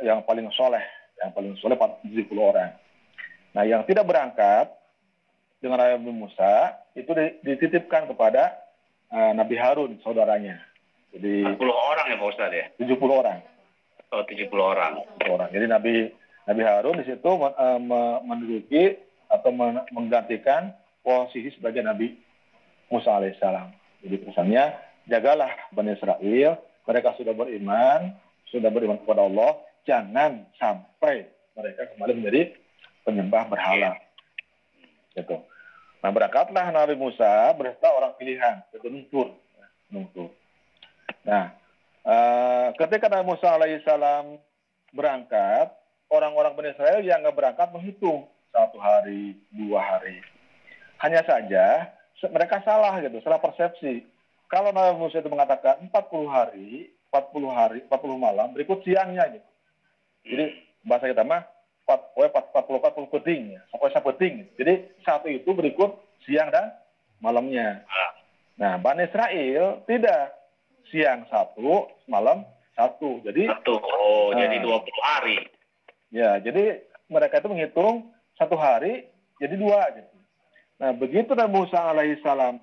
yang 0.00 0.22
paling 0.22 0.48
soleh, 0.54 0.82
yang 1.18 1.30
paling 1.32 1.54
soleh 1.58 1.74
470 1.74 2.28
orang. 2.38 2.70
Nah, 3.54 3.64
yang 3.64 3.82
tidak 3.84 4.04
berangkat 4.04 4.70
dengan 5.58 5.82
Nabi 5.82 6.12
Musa 6.12 6.78
itu 6.94 7.10
di- 7.10 7.36
dititipkan 7.42 8.06
kepada 8.06 8.54
eh, 9.08 9.32
Nabi 9.32 9.56
Harun, 9.56 9.96
saudaranya. 10.04 10.60
Jadi 11.16 11.40
40 11.40 11.56
orang 11.72 12.06
ya 12.12 12.16
Pak 12.20 12.28
Ustadz 12.28 12.54
ya? 12.54 12.66
70 12.76 13.00
orang. 13.08 13.38
Oh 14.12 14.22
70 14.24 14.52
orang. 14.52 14.92
orang. 15.24 15.48
Jadi 15.48 15.64
Nabi 15.64 15.94
Nabi 16.44 16.62
Harun 16.62 17.00
di 17.00 17.08
situ 17.08 17.30
eh, 17.32 17.80
me- 17.80 18.20
menduduki 18.22 19.00
atau 19.32 19.48
men- 19.48 19.88
menggantikan 19.92 20.76
posisi 21.00 21.48
sebagai 21.56 21.80
Nabi 21.80 22.12
Musa 22.92 23.16
alaihissalam. 23.16 23.72
Jadi 24.04 24.16
pesannya 24.28 24.64
jagalah 25.08 25.50
Bani 25.72 25.96
Israel, 25.96 26.60
mereka 26.84 27.16
sudah 27.16 27.32
beriman, 27.32 28.12
sudah 28.48 28.68
beriman 28.68 29.00
kepada 29.00 29.24
Allah, 29.24 29.56
jangan 29.88 30.44
sampai 30.60 31.24
mereka 31.56 31.88
kembali 31.96 32.12
menjadi 32.20 32.52
penyembah 33.08 33.48
berhala. 33.48 33.96
Gitu. 35.16 35.40
Nah 36.04 36.10
berangkatlah 36.12 36.68
Nabi 36.68 36.94
Musa 36.94 37.56
beserta 37.56 37.88
orang 37.88 38.12
pilihan 38.20 38.60
ke 38.68 38.76
Gunung. 38.84 39.08
Nah, 41.24 41.56
eh, 42.04 42.68
ketika 42.76 43.08
Nabi 43.08 43.24
Musa 43.32 43.48
alaihissalam 43.56 44.36
berangkat, 44.92 45.72
orang-orang 46.12 46.52
Bani 46.52 46.70
Israel 46.76 47.00
yang 47.00 47.24
nggak 47.24 47.36
berangkat 47.36 47.68
menghitung 47.72 48.28
satu 48.52 48.76
hari, 48.76 49.40
dua 49.48 49.80
hari. 49.80 50.20
Hanya 51.00 51.24
saja 51.24 51.88
mereka 52.28 52.60
salah 52.66 52.98
gitu, 53.00 53.22
salah 53.24 53.40
persepsi. 53.40 54.04
Kalau 54.48 54.72
Nabi 54.72 54.96
Musa 55.00 55.20
itu 55.20 55.28
mengatakan 55.28 55.80
40 55.86 56.28
hari, 56.28 56.90
40 57.12 57.52
hari, 57.52 57.78
40 57.84 58.16
malam, 58.16 58.48
berikut 58.56 58.80
siangnya 58.84 59.28
gitu. 59.32 59.48
Jadi 60.28 60.44
bahasa 60.84 61.08
kita 61.08 61.24
mah 61.24 61.42
40 61.88 62.28
40 62.28 62.84
40 62.84 63.14
peting 63.16 63.42
ya, 63.56 63.60
sampai 63.72 63.92
satu 63.96 64.12
peting. 64.12 64.34
Jadi 64.60 64.74
satu 65.02 65.26
itu 65.32 65.50
berikut 65.56 65.96
siang 66.28 66.52
dan 66.52 66.76
malamnya. 67.24 67.82
Nah, 68.60 68.76
Bani 68.76 69.08
Israel 69.08 69.80
tidak 69.88 70.36
siang 70.92 71.24
satu, 71.32 71.88
malam 72.04 72.44
satu. 72.76 73.24
Jadi 73.24 73.48
Satu. 73.48 73.80
Oh, 73.80 74.30
Ah. 74.34 74.38
jadi 74.38 74.60
20 74.60 75.02
hari. 75.02 75.38
Ya, 76.12 76.36
jadi 76.40 76.84
mereka 77.08 77.40
itu 77.40 77.48
menghitung 77.48 78.12
satu 78.36 78.56
hari 78.56 79.08
jadi 79.40 79.54
dua. 79.56 79.80
Gitu. 79.96 80.16
Nah, 80.78 80.92
begitu 80.94 81.32
Nabi 81.34 81.52
Musa 81.52 81.90
alaihissalam 81.90 82.60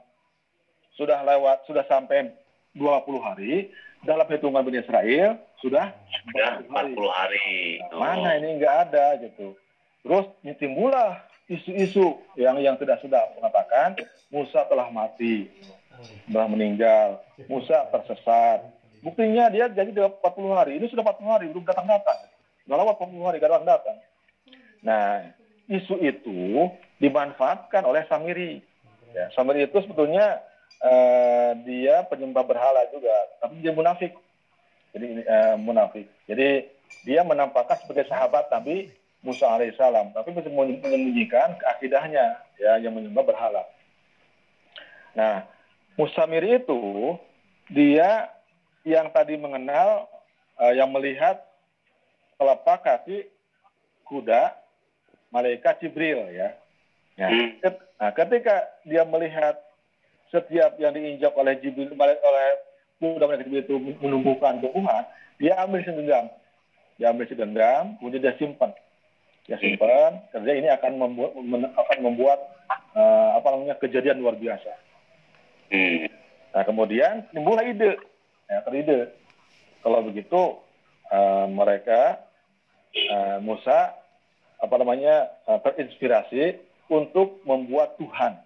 sudah 0.95 1.19
lewat, 1.27 1.67
sudah 1.67 1.83
sampai 1.89 2.31
20 2.75 3.19
hari, 3.19 3.71
dalam 4.05 4.25
hitungan 4.29 4.61
Bani 4.61 4.79
Israel 4.79 5.41
sudah 5.59 5.91
Sudah 6.29 6.61
40 6.69 6.69
hari. 6.69 6.93
40 6.93 7.09
hari. 7.09 7.53
Oh. 7.91 7.99
Mana 7.99 8.29
ini 8.37 8.61
nggak 8.61 8.75
ada 8.89 9.05
gitu. 9.19 9.57
Terus 10.05 10.25
timbullah 10.61 11.25
isu-isu 11.49 12.21
yang 12.37 12.61
yang 12.61 12.77
tidak 12.77 13.01
sedap 13.01 13.33
mengatakan 13.37 13.97
Musa 14.29 14.65
telah 14.69 14.89
mati, 14.93 15.49
telah 16.29 16.47
meninggal, 16.49 17.21
Musa 17.49 17.89
tersesat. 17.89 18.65
Buktinya 19.01 19.49
dia 19.53 19.69
jadi 19.69 19.93
40 19.93 20.21
hari, 20.57 20.81
ini 20.81 20.89
sudah 20.89 21.05
40 21.05 21.29
hari 21.29 21.45
belum 21.53 21.65
datang-datang. 21.65 22.19
Sudah 22.65 22.77
lewat 22.81 22.97
40 22.97 23.29
hari 23.29 23.37
datang-datang. 23.37 23.97
Nah, 24.81 25.29
isu 25.69 26.01
itu 26.01 26.69
dimanfaatkan 26.97 27.85
oleh 27.85 28.05
Samiri. 28.09 28.61
Ya, 29.13 29.29
Samiri 29.37 29.69
itu 29.69 29.77
sebetulnya 29.85 30.41
eh, 30.83 31.51
dia 31.63 32.03
penyembah 32.07 32.43
berhala 32.43 32.87
juga, 32.91 33.15
tapi 33.39 33.61
dia 33.63 33.71
munafik. 33.71 34.11
Jadi 34.95 35.07
eh, 35.23 35.55
munafik. 35.59 36.07
Jadi 36.27 36.71
dia 37.03 37.21
menampakkan 37.23 37.79
sebagai 37.83 38.07
sahabat 38.07 38.47
Nabi 38.49 38.89
Musa 39.25 39.49
alaihissalam, 39.49 40.13
tapi 40.13 40.37
menyembunyikan 40.37 41.57
keakidahnya 41.57 42.37
ya 42.61 42.77
yang 42.77 42.93
menyembah 42.93 43.25
berhala. 43.25 43.65
Nah, 45.17 45.49
Musa 45.97 46.29
Miri 46.29 46.61
itu 46.61 47.17
dia 47.73 48.29
yang 48.85 49.09
tadi 49.09 49.33
mengenal, 49.33 50.05
uh, 50.61 50.73
yang 50.77 50.93
melihat 50.93 51.41
telapak 52.37 52.85
kaki 52.85 53.25
kuda 54.05 54.53
malaikat 55.33 55.81
Jibril 55.81 56.29
ya. 56.29 56.53
Nah, 57.17 57.31
ket, 57.63 57.75
nah, 57.97 58.11
ketika 58.13 58.69
dia 58.85 59.01
melihat 59.07 59.57
setiap 60.33 60.77
yang 60.81 60.93
diinjak 60.95 61.33
oleh 61.37 61.57
Jibril 61.61 61.93
oleh 61.93 63.37
Jibril 63.43 63.61
itu 63.61 63.75
menumbuhkan 64.01 64.61
tumbuhan, 64.63 65.03
dia 65.37 65.59
ambil 65.61 65.83
sedendam 65.83 66.31
dia 66.95 67.11
ambil 67.11 67.27
sedendam, 67.27 67.99
kemudian 67.99 68.23
dia 68.23 68.35
simpan. 68.39 68.71
Dia 69.45 69.59
simpan, 69.61 70.25
kerja 70.33 70.51
ini 70.57 70.67
akan 70.73 70.91
membuat 70.97 71.31
akan 71.77 71.97
membuat 72.01 72.39
uh, 72.97 73.37
apa 73.37 73.47
namanya 73.53 73.75
kejadian 73.77 74.23
luar 74.23 74.39
biasa. 74.39 74.71
Nah 76.55 76.63
kemudian 76.63 77.27
timbullah 77.35 77.67
ide, 77.67 77.99
ya, 78.47 78.63
teride. 78.65 79.11
Kalau 79.85 80.01
begitu 80.01 80.41
uh, 81.13 81.45
mereka 81.51 82.25
uh, 83.11 83.37
Musa 83.43 83.93
apa 84.57 84.75
namanya 84.81 85.29
uh, 85.45 85.61
terinspirasi 85.61 86.57
untuk 86.89 87.43
membuat 87.45 87.99
Tuhan. 88.01 88.39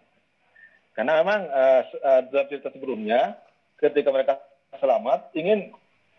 Karena 0.99 1.23
memang 1.23 1.47
uh, 1.47 1.81
uh, 1.95 2.21
dalam 2.27 2.51
cerita 2.51 2.75
sebelumnya 2.75 3.39
ketika 3.79 4.11
mereka 4.11 4.35
selamat 4.83 5.31
ingin 5.31 5.71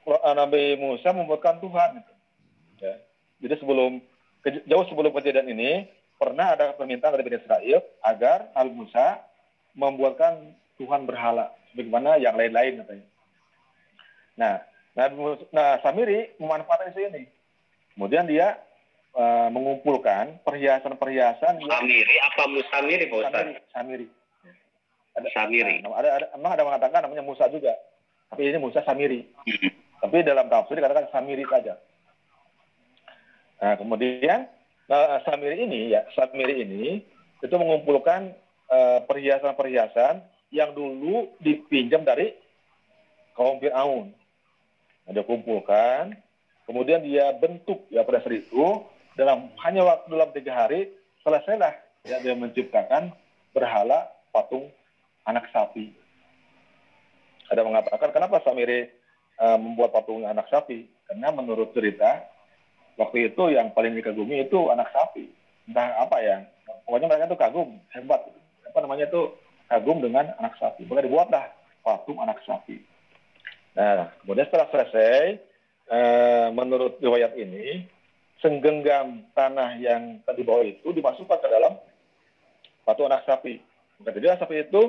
Nabi 0.08 0.80
Musa 0.80 1.12
membuatkan 1.12 1.60
Tuhan. 1.60 2.00
Gitu. 2.00 2.12
Ya. 2.80 2.96
Jadi 3.44 3.54
sebelum 3.60 4.00
jauh 4.64 4.84
sebelum 4.88 5.12
kejadian 5.12 5.52
ini 5.52 5.84
pernah 6.16 6.56
ada 6.56 6.72
permintaan 6.72 7.12
dari 7.12 7.28
Bani 7.28 7.44
Israel 7.44 7.84
agar 8.08 8.48
Nabi 8.56 8.72
Musa 8.72 9.20
membuatkan 9.76 10.56
Tuhan 10.80 11.04
berhala 11.04 11.52
sebagaimana 11.76 12.16
yang 12.16 12.40
lain-lain 12.40 12.80
katanya. 12.80 13.06
Nah, 14.40 14.54
Nabi 14.96 15.14
Musa, 15.20 15.44
nah 15.52 15.76
Samiri 15.84 16.32
memanfaatkan 16.40 16.96
isu 16.96 17.04
ini. 17.04 17.28
Kemudian 17.92 18.24
dia 18.24 18.56
uh, 19.12 19.52
mengumpulkan 19.52 20.40
perhiasan-perhiasan 20.40 21.60
Samiri 21.68 22.16
apa 22.24 22.48
Musamiri 22.48 23.04
Pak 23.12 23.16
Ustaz? 23.28 23.44
Samiri. 23.44 23.60
Samiri. 23.76 24.06
Ada, 25.20 25.28
Samiri. 25.36 25.84
Nah, 25.84 25.92
ada, 25.96 26.08
ada, 26.16 26.26
emang 26.32 26.52
ada 26.56 26.64
mengatakan 26.64 27.00
namanya 27.04 27.24
Musa 27.24 27.46
juga. 27.52 27.76
Tapi 28.32 28.48
ini 28.48 28.58
Musa 28.58 28.80
Samiri. 28.80 29.20
Hmm. 29.46 29.72
Tapi 30.00 30.16
dalam 30.24 30.48
tafsir 30.48 30.80
dikatakan 30.80 31.12
Samiri 31.12 31.44
saja. 31.44 31.76
Nah, 33.60 33.76
kemudian 33.76 34.48
uh, 34.88 35.20
Samiri 35.28 35.68
ini 35.68 35.92
ya, 35.92 36.08
Samiri 36.16 36.64
ini 36.64 37.04
itu 37.40 37.54
mengumpulkan 37.56 38.36
eh, 38.68 39.00
perhiasan-perhiasan 39.08 40.14
uh, 40.20 40.24
yang 40.52 40.76
dulu 40.76 41.32
dipinjam 41.40 42.04
dari 42.04 42.36
kaum 43.32 43.56
Fir'aun. 43.56 44.12
Nah, 45.08 45.10
dia 45.16 45.24
kumpulkan, 45.24 46.12
kemudian 46.68 47.00
dia 47.00 47.32
bentuk 47.32 47.88
ya 47.88 48.04
pada 48.04 48.20
saat 48.20 48.44
itu 48.44 48.84
dalam 49.16 49.48
hanya 49.64 49.82
waktu 49.88 50.06
dalam 50.12 50.30
tiga 50.36 50.52
hari 50.52 50.92
selesailah 51.24 51.74
ya 52.06 52.16
dia 52.24 52.32
menciptakan 52.36 53.12
berhala 53.52 54.08
patung 54.30 54.70
anak 55.30 55.46
sapi. 55.54 55.94
Ada 57.50 57.62
mengatakan 57.66 58.10
kenapa 58.14 58.42
Samiri 58.42 58.86
uh, 59.38 59.58
membuat 59.58 59.94
patung 59.94 60.22
anak 60.26 60.46
sapi? 60.50 60.86
Karena 61.06 61.34
menurut 61.34 61.74
cerita 61.74 62.26
waktu 62.94 63.32
itu 63.32 63.50
yang 63.50 63.74
paling 63.74 63.94
dikagumi 63.94 64.46
itu 64.46 64.70
anak 64.70 64.90
sapi. 64.94 65.30
Entah 65.66 66.02
apa 66.02 66.18
ya 66.22 66.36
pokoknya 66.86 67.06
mereka 67.10 67.30
itu 67.30 67.38
kagum 67.38 67.68
hebat. 67.94 68.22
Apa 68.70 68.78
namanya 68.82 69.10
itu 69.10 69.34
kagum 69.66 69.98
dengan 69.98 70.30
anak 70.38 70.54
sapi. 70.58 70.86
Maka 70.86 71.06
dibuatlah 71.06 71.44
patung 71.82 72.18
anak 72.22 72.38
sapi. 72.46 72.78
Nah 73.74 74.10
kemudian 74.22 74.46
setelah 74.46 74.68
selesai 74.70 75.38
eh, 75.90 76.48
menurut 76.54 77.02
riwayat 77.02 77.34
ini 77.34 77.86
senggenggam 78.40 79.26
tanah 79.36 79.76
yang 79.78 80.22
tadi 80.24 80.42
bawah 80.46 80.64
itu 80.64 80.88
dimasukkan 80.94 81.38
ke 81.38 81.48
dalam 81.50 81.74
patung 82.86 83.10
anak 83.10 83.26
sapi. 83.26 83.60
Maka 84.00 84.16
jadi 84.16 84.34
anak 84.34 84.40
sapi 84.46 84.54
itu 84.64 84.82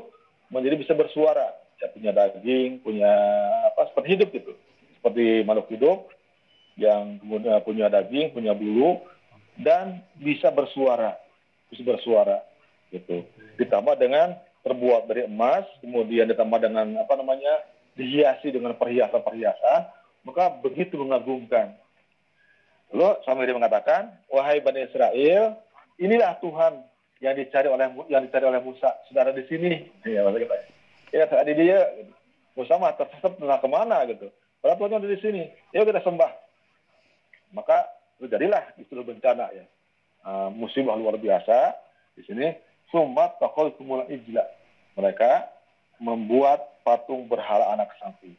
menjadi 0.52 0.76
bisa 0.78 0.94
bersuara 0.94 1.56
ya 1.80 1.90
punya 1.90 2.11
daging 2.14 2.84
punya 2.84 3.10
apa 3.73 3.90
seperti 3.90 4.07
hidup 4.19 4.30
gitu 4.36 4.52
seperti 5.02 5.41
makhluk 5.41 5.72
hidup 5.73 5.99
yang 6.80 7.19
kemudian 7.19 7.60
punya 7.65 7.91
daging, 7.91 8.32
punya 8.32 8.56
bulu, 8.56 9.02
dan 9.60 9.99
bisa 10.15 10.53
bersuara, 10.53 11.18
bisa 11.73 11.84
bersuara, 11.84 12.41
gitu. 12.94 13.26
Ditambah 13.60 13.99
dengan 13.99 14.38
terbuat 14.61 15.10
dari 15.10 15.26
emas, 15.28 15.65
kemudian 15.82 16.30
ditambah 16.30 16.60
dengan 16.61 17.02
apa 17.02 17.14
namanya 17.18 17.65
dihiasi 17.98 18.53
dengan 18.53 18.78
perhiasan-perhiasan, 18.78 19.82
maka 20.23 20.53
begitu 20.61 20.95
mengagumkan. 21.02 21.76
Lalu 22.91 23.23
Samiri 23.23 23.56
mengatakan, 23.56 24.11
wahai 24.28 24.60
Bani 24.60 24.84
Israel, 24.84 25.56
inilah 25.95 26.38
Tuhan 26.44 26.84
yang 27.22 27.38
dicari 27.38 27.69
oleh 27.69 27.93
yang 28.10 28.26
dicari 28.26 28.45
oleh 28.49 28.60
Musa, 28.65 28.98
sudah 29.07 29.30
ada 29.30 29.34
di 29.34 29.45
sini. 29.45 29.85
Ya, 30.03 30.26
kita. 30.26 30.56
Ya, 31.14 31.26
tadi 31.30 31.53
dia, 31.53 31.85
Musa 32.57 32.81
mah 32.81 32.98
tersesat 32.98 33.38
entah 33.38 33.61
ke 33.61 33.69
mana 33.69 34.03
gitu. 34.10 34.34
Padahal 34.60 34.77
Tuhan 34.77 34.98
ada 34.98 35.07
di 35.10 35.19
sini. 35.22 35.43
Yuk 35.73 35.85
kita 35.85 36.02
sembah 36.02 36.52
maka 37.52 37.88
terjadilah 38.19 38.64
justru 38.80 39.03
bencana 39.03 39.52
ya 39.52 39.65
uh, 40.27 40.49
musibah 40.52 40.95
luar 40.95 41.19
biasa 41.19 41.76
di 42.15 42.23
sini 42.23 42.48
sumat 42.91 43.39
takol 43.39 43.76
kumula 43.76 44.07
ijla 44.07 44.43
mereka 44.95 45.52
membuat 45.99 46.81
patung 46.84 47.27
berhala 47.27 47.76
anak 47.76 47.91
sapi 47.99 48.35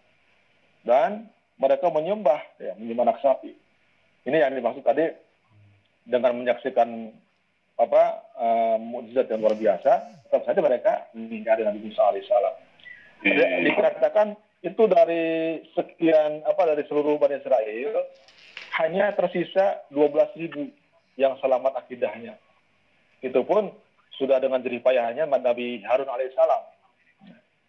dan 0.82 1.28
mereka 1.60 1.92
menyembah 1.92 2.40
ya 2.58 2.72
menyembah 2.76 3.12
anak 3.12 3.20
sapi 3.20 3.52
ini 4.24 4.36
yang 4.36 4.56
dimaksud 4.56 4.82
tadi 4.82 5.12
dengan 6.08 6.42
menyaksikan 6.42 7.14
apa 7.82 8.02
uh, 8.38 8.76
mukjizat 8.78 9.26
yang 9.26 9.42
luar 9.42 9.58
biasa 9.58 10.22
tetap 10.30 10.46
saja 10.46 10.60
mereka 10.62 11.10
meninggal 11.18 11.58
Nabi 11.58 11.90
Musa 11.90 12.06
alaihissalam 12.06 12.54
hmm. 13.26 13.66
dikatakan 13.66 14.38
itu 14.62 14.82
dari 14.86 15.58
sekian 15.74 16.46
apa 16.46 16.62
dari 16.70 16.86
seluruh 16.86 17.18
Bani 17.18 17.42
Israel 17.42 18.06
hanya 18.78 19.10
tersisa 19.12 19.84
12 19.90 20.38
ribu 20.38 20.70
yang 21.20 21.36
selamat 21.42 21.76
akidahnya. 21.82 22.38
Itu 23.20 23.44
pun 23.44 23.74
sudah 24.16 24.40
dengan 24.40 24.62
jerih 24.64 24.80
payahnya 24.80 25.28
Nabi 25.28 25.82
Harun 25.84 26.08
alaihissalam. 26.08 26.62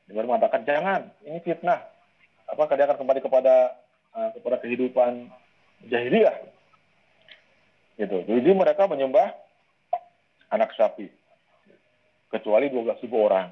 Dia 0.08 0.24
mengatakan 0.24 0.64
jangan, 0.64 1.10
ini 1.26 1.42
fitnah. 1.42 1.82
Apakah 2.48 2.78
dia 2.78 2.86
akan 2.86 3.02
kembali 3.02 3.20
kepada 3.24 3.74
uh, 4.14 4.30
kepada 4.38 4.62
kehidupan 4.62 5.32
jahiliyah? 5.90 6.38
Gitu. 7.98 8.18
Jadi 8.30 8.50
mereka 8.54 8.86
menyembah 8.86 9.34
anak 10.54 10.70
sapi, 10.78 11.10
kecuali 12.30 12.70
12 12.70 13.02
ribu 13.02 13.18
orang. 13.26 13.50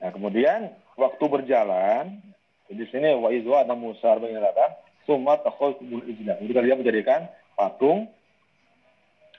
Nah, 0.00 0.10
kemudian 0.10 0.72
waktu 0.96 1.24
berjalan, 1.28 2.24
di 2.72 2.88
sini 2.88 3.12
wa 3.20 3.28
izwa 3.28 3.68
ada 3.68 3.76
Musa 3.76 4.16
mengatakan 4.16 4.80
Summa 5.04 5.36
kumul 5.36 6.08
ijna. 6.08 6.40
Kemudian 6.40 6.64
dia 6.64 6.78
menjadikan 6.78 7.20
patung 7.58 8.08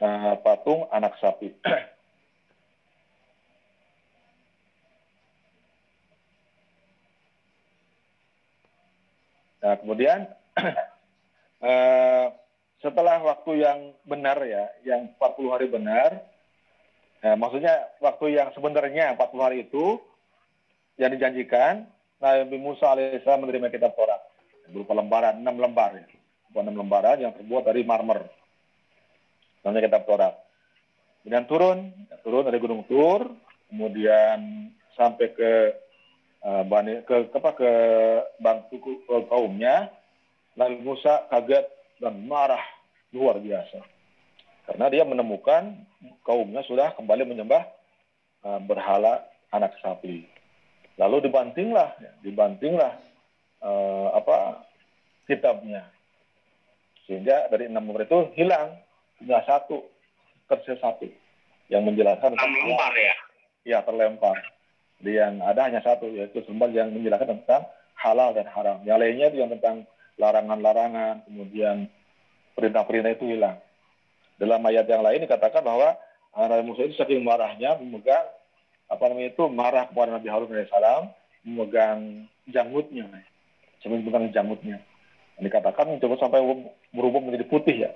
uh, 0.03 0.35
patung 0.43 0.91
anak 0.91 1.15
sapi. 1.23 1.55
nah, 9.63 9.79
kemudian 9.79 10.27
uh, 11.63 12.27
setelah 12.83 13.23
waktu 13.23 13.63
yang 13.63 13.95
benar 14.03 14.43
ya, 14.43 14.67
yang 14.83 15.07
40 15.15 15.55
hari 15.55 15.71
benar, 15.71 16.19
nah, 17.23 17.39
maksudnya 17.39 17.87
waktu 18.03 18.35
yang 18.35 18.51
sebenarnya 18.51 19.15
40 19.15 19.39
hari 19.39 19.57
itu 19.63 20.03
yang 20.99 21.15
dijanjikan, 21.15 21.87
Nabi 22.19 22.59
Musa 22.59 22.91
alaihissalam 22.91 23.47
menerima 23.47 23.71
kitab 23.71 23.95
Taurat 23.95 24.19
berupa 24.67 24.95
lembaran 24.95 25.39
enam 25.39 25.59
lembar 25.59 25.95
ya. 25.95 26.05
enam 26.53 26.85
lembaran 26.85 27.17
yang 27.17 27.33
terbuat 27.33 27.65
dari 27.65 27.81
marmer 27.81 28.29
namanya 29.65 29.89
kitab 29.89 30.03
Taurat 30.05 30.35
Kemudian 31.23 31.47
turun, 31.47 31.79
turun 32.19 32.43
dari 32.43 32.59
Gunung 32.59 32.83
Tur, 32.83 33.31
kemudian 33.71 34.67
sampai 34.99 35.31
ke 35.31 35.51
Bani, 36.43 36.99
ke, 37.07 37.31
ke 37.31 37.39
ke 37.39 37.71
bangku 38.43 39.07
kaumnya. 39.31 39.87
Nabi 40.59 40.83
Musa 40.83 41.23
kaget 41.31 41.63
dan 42.03 42.27
marah 42.27 42.59
luar 43.13 43.39
biasa. 43.39 43.79
Karena 44.67 44.85
dia 44.89 45.03
menemukan 45.05 45.75
kaumnya 46.25 46.65
sudah 46.65 46.95
kembali 46.97 47.29
menyembah 47.29 47.63
uh, 48.43 48.59
berhala 48.63 49.23
anak 49.53 49.75
sapi. 49.79 50.25
Lalu 50.97 51.29
dibantinglah, 51.29 51.93
ya, 51.99 52.11
dibantinglah 52.25 52.93
uh, 53.61 54.07
apa 54.17 54.65
kitabnya. 55.29 55.87
Sehingga 57.07 57.51
dari 57.51 57.67
enam 57.67 57.87
nomor 57.87 58.07
itu 58.07 58.31
hilang, 58.39 58.79
tinggal 59.19 59.43
satu 59.43 59.83
tersisa 60.47 60.79
satu 60.79 61.07
yang 61.71 61.87
menjelaskan 61.87 62.35
terlempar 62.35 62.93
ya 62.93 63.15
ya 63.63 63.79
terlempar 63.81 64.37
Jadi 64.99 65.11
yang 65.19 65.33
ada 65.43 65.67
hanya 65.67 65.81
satu 65.83 66.07
yaitu 66.11 66.43
sumber 66.47 66.71
yang 66.71 66.91
menjelaskan 66.91 67.39
tentang 67.39 67.67
halal 67.95 68.35
dan 68.35 68.47
haram 68.51 68.83
yang 68.83 68.99
lainnya 68.99 69.31
itu 69.31 69.39
yang 69.43 69.51
tentang 69.51 69.87
larangan-larangan 70.19 71.23
kemudian 71.27 71.87
perintah-perintah 72.53 73.11
itu 73.13 73.25
hilang 73.33 73.57
dalam 74.37 74.61
ayat 74.65 74.85
yang 74.89 75.05
lain 75.05 75.25
dikatakan 75.25 75.61
bahwa 75.61 75.97
Nabi 76.33 76.63
Musa 76.65 76.85
itu 76.85 76.97
saking 76.97 77.21
marahnya 77.21 77.77
memegang 77.77 78.25
apa 78.89 79.03
namanya 79.09 79.33
itu 79.33 79.43
marah 79.49 79.85
kepada 79.89 80.17
Nabi 80.17 80.27
Harun 80.29 80.49
alaihissalam 80.49 81.09
memegang 81.45 82.29
janggutnya 82.49 83.09
sambil 83.81 84.01
memegang 84.01 84.29
janggutnya 84.33 84.77
yang 85.37 85.43
dikatakan 85.49 85.89
mencoba 85.89 86.15
sampai 86.21 86.41
berubah 86.93 87.19
menjadi 87.21 87.45
putih 87.49 87.75
ya 87.89 87.91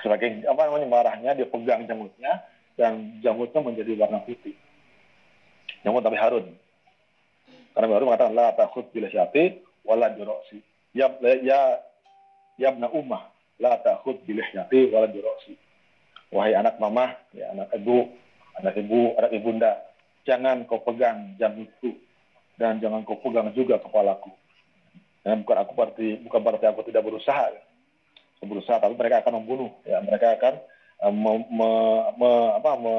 sebagai 0.00 0.44
apa 0.48 0.60
namanya 0.68 0.88
marahnya 0.88 1.30
dia 1.36 1.48
pegang 1.48 1.84
jamutnya 1.84 2.44
dan 2.80 3.20
jamutnya 3.20 3.60
menjadi 3.60 3.92
warna 4.00 4.24
putih. 4.24 4.56
Jamut 5.84 6.00
Nabi 6.00 6.16
Harun. 6.16 6.46
Karena 7.72 7.84
Nabi 7.84 7.94
Harun 7.96 8.08
mengatakan 8.08 8.34
la 8.36 8.56
takut 8.56 8.88
bila 8.92 9.12
syati 9.12 9.60
wala 9.84 10.12
juroksi. 10.16 10.64
Ya 10.96 11.12
ya 11.20 11.84
yabna 12.56 12.88
ummah 12.90 13.28
la 13.60 13.76
takut 13.84 14.18
bila 14.24 14.42
syati 14.48 14.88
wala 14.90 15.06
juroksi. 15.12 15.54
Wahai 16.32 16.56
anak 16.56 16.80
mama, 16.80 17.14
ya 17.36 17.52
anak 17.52 17.74
ibu, 17.76 18.10
anak 18.58 18.74
ibu, 18.78 19.14
anak 19.18 19.32
ibunda, 19.34 19.72
jangan 20.24 20.64
kau 20.64 20.80
pegang 20.82 21.36
jamutku 21.36 21.94
dan 22.56 22.78
jangan 22.80 23.04
kau 23.04 23.18
pegang 23.20 23.50
juga 23.52 23.78
kepalaku. 23.82 24.30
Dan 25.20 25.44
bukan 25.44 25.58
aku 25.60 25.72
berarti 25.76 26.08
bukan 26.24 26.40
berarti 26.40 26.64
aku 26.64 26.80
tidak 26.88 27.04
berusaha 27.04 27.52
berusaha 28.40 28.80
tapi 28.80 28.96
mereka 28.96 29.20
akan 29.20 29.44
membunuh 29.44 29.68
ya 29.84 30.00
mereka 30.00 30.32
akan 30.40 30.54
uh, 31.04 31.12
me, 31.12 31.32
me, 31.52 31.70
me, 32.16 32.30
apa, 32.56 32.70
me, 32.80 32.94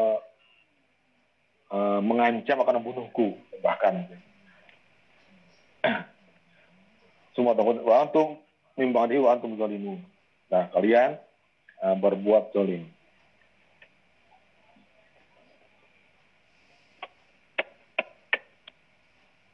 uh, 1.73 1.99
mengancam 2.05 2.61
akan 2.61 2.77
membunuhku 2.81 3.33
bahkan 3.65 4.05
semua 7.33 7.57
takut 7.57 7.81
wa 7.81 8.05
antum 8.05 8.37
mimbadi 8.77 9.17
wa 9.17 9.33
antum 9.33 9.57
nah 10.51 10.67
kalian 10.75 11.15
uh, 11.81 11.95
berbuat 11.95 12.51
zalim 12.51 12.91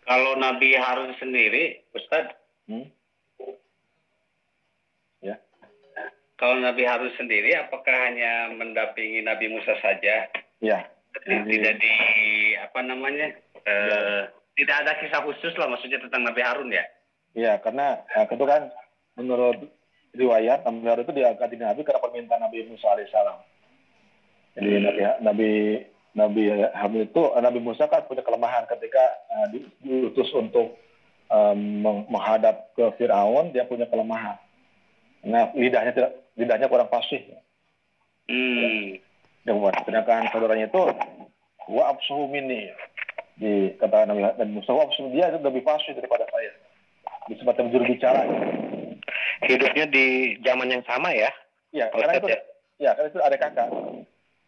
kalau 0.04 0.34
Nabi 0.36 0.74
Harun 0.76 1.14
sendiri 1.22 1.86
Ustaz 1.94 2.34
hmm? 2.68 2.98
kalau 6.38 6.62
Nabi 6.62 6.86
Harun 6.86 7.10
sendiri 7.18 7.58
apakah 7.58 7.98
hanya 8.08 8.54
mendampingi 8.54 9.26
Nabi 9.26 9.50
Musa 9.50 9.74
saja? 9.82 10.30
Ya. 10.62 10.86
Tidak 11.26 11.76
di 11.82 11.96
apa 12.62 12.80
namanya? 12.86 13.34
Ya. 13.66 13.74
Uh, 13.74 14.22
tidak 14.54 14.86
ada 14.86 14.92
kisah 15.02 15.22
khusus 15.26 15.54
lah 15.58 15.66
maksudnya 15.66 15.98
tentang 15.98 16.30
Nabi 16.30 16.42
Harun 16.46 16.70
ya? 16.70 16.86
Iya, 17.34 17.58
karena 17.62 18.06
itu 18.30 18.46
kan 18.46 18.70
menurut 19.18 19.66
riwayat 20.18 20.66
Nabi 20.66 20.90
Harun 20.90 21.06
itu 21.06 21.14
diangkat 21.14 21.48
di 21.54 21.58
Nabi 21.62 21.86
karena 21.86 22.02
permintaan 22.02 22.42
Nabi 22.42 22.66
Musa 22.66 22.90
alaihissalam. 22.92 23.38
Jadi 24.58 24.70
hmm. 24.74 24.84
Nabi 24.84 25.02
Nabi 25.22 25.52
Nabi 26.18 26.44
Harun 26.74 27.06
itu 27.06 27.22
Nabi 27.38 27.60
Musa 27.62 27.86
kan 27.86 28.10
punya 28.10 28.26
kelemahan 28.26 28.66
ketika 28.66 29.04
uh, 29.30 29.48
diutus 29.86 30.34
untuk 30.34 30.76
um, 31.30 31.86
menghadap 32.10 32.74
ke 32.74 32.84
Firaun 32.98 33.54
dia 33.54 33.70
punya 33.70 33.86
kelemahan. 33.86 34.42
Nah 35.24 35.54
lidahnya 35.54 35.94
tidak 35.94 36.12
lidahnya 36.34 36.68
kurang 36.68 36.90
fasih. 36.90 37.22
Hmm. 38.28 39.00
Ya, 39.48 39.56
sedangkan 39.88 40.28
saudaranya 40.36 40.68
itu 40.68 40.84
wa 41.72 41.84
absuhu 41.88 42.28
minni 42.28 42.68
di 43.40 43.72
kata 43.78 44.10
Nabi 44.10 44.26
dan 44.36 44.52
Musa 44.52 44.74
wa 44.74 44.84
absuhu 44.84 45.14
dia 45.14 45.32
itu 45.32 45.40
lebih 45.40 45.64
fasih 45.64 45.94
daripada 45.96 46.26
saya. 46.34 46.52
Di 47.28 47.36
semacam 47.40 47.70
juru 47.72 47.84
bicara. 47.88 48.24
Hidupnya 49.46 49.86
di 49.86 50.38
zaman 50.42 50.74
yang 50.74 50.84
sama 50.90 51.14
ya? 51.14 51.30
Iya, 51.70 51.94
karena 51.94 52.14
itu 52.18 52.28
ya? 52.32 52.40
ya 52.82 52.92
karena 52.98 53.10
itu 53.14 53.20
ada 53.22 53.38
kakak. 53.38 53.70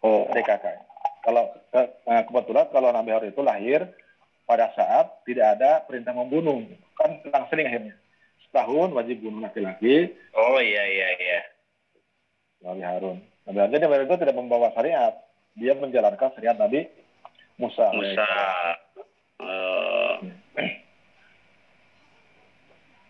Oh, 0.02 0.26
ada 0.32 0.41
kakak. 0.41 0.78
Kalau 1.22 1.44
ke, 1.70 1.82
nah, 2.07 2.24
kebetulan 2.26 2.66
kalau 2.74 2.90
Nabi 2.90 3.10
Harun 3.14 3.30
itu 3.30 3.41
lahir 3.44 3.86
pada 4.49 4.74
saat 4.74 5.22
tidak 5.30 5.60
ada 5.60 5.86
perintah 5.86 6.16
membunuh, 6.16 6.66
kan 6.98 7.22
langsung 7.30 7.61
akhirnya. 7.61 7.94
Setahun 8.49 8.98
wajib 8.98 9.22
bunuh 9.22 9.45
laki-laki. 9.45 10.10
Oh 10.34 10.57
iya 10.57 10.84
iya 10.90 11.07
iya. 11.22 11.40
Nabi 12.66 12.82
Harun. 12.82 13.18
Nabi 13.45 13.57
Harun 13.61 13.74
jadi 13.78 13.84
Nabi 13.86 14.10
itu 14.10 14.18
tidak 14.18 14.36
membawa 14.40 14.74
syariat. 14.74 15.14
Dia 15.53 15.78
menjalankan 15.78 16.34
syariat 16.34 16.57
Nabi 16.57 16.90
Musa. 17.61 17.94
Musa. 17.94 18.30
Uh, 19.38 20.18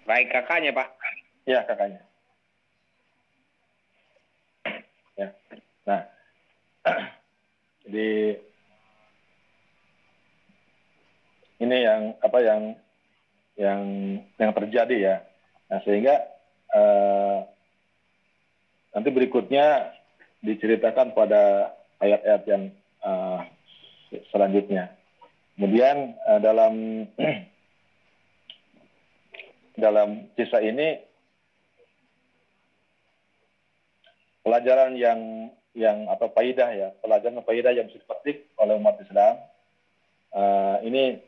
baik 0.10 0.28
kakaknya 0.34 0.76
Pak. 0.76 0.90
Iya 1.50 1.66
kakaknya. 1.66 2.02
Ya. 5.18 5.34
Nah, 5.90 6.02
jadi 7.90 8.38
ini 11.58 11.78
yang 11.82 12.14
apa 12.22 12.38
yang 12.46 12.62
yang 13.58 13.82
yang 14.38 14.52
terjadi 14.54 14.96
ya. 15.02 15.16
Nah 15.74 15.82
sehingga 15.82 16.22
uh, 16.78 17.50
Nanti 18.90 19.10
berikutnya 19.14 19.94
diceritakan 20.42 21.14
pada 21.14 21.74
ayat-ayat 22.02 22.44
yang 22.50 22.64
uh, 23.06 23.46
selanjutnya. 24.34 24.92
Kemudian 25.54 26.18
uh, 26.26 26.40
dalam 26.42 27.06
dalam 29.84 30.26
kisah 30.34 30.64
ini 30.66 31.09
pelajaran 34.50 34.98
yang 34.98 35.54
yang 35.78 36.10
atau 36.10 36.34
faidah 36.34 36.70
ya 36.74 36.90
pelajaran 37.06 37.46
faidah 37.46 37.70
yang 37.70 37.86
bisa 37.86 38.02
dipetik 38.02 38.50
oleh 38.58 38.74
umat 38.82 38.98
Islam 38.98 39.38
uh, 40.34 40.82
ini 40.82 41.22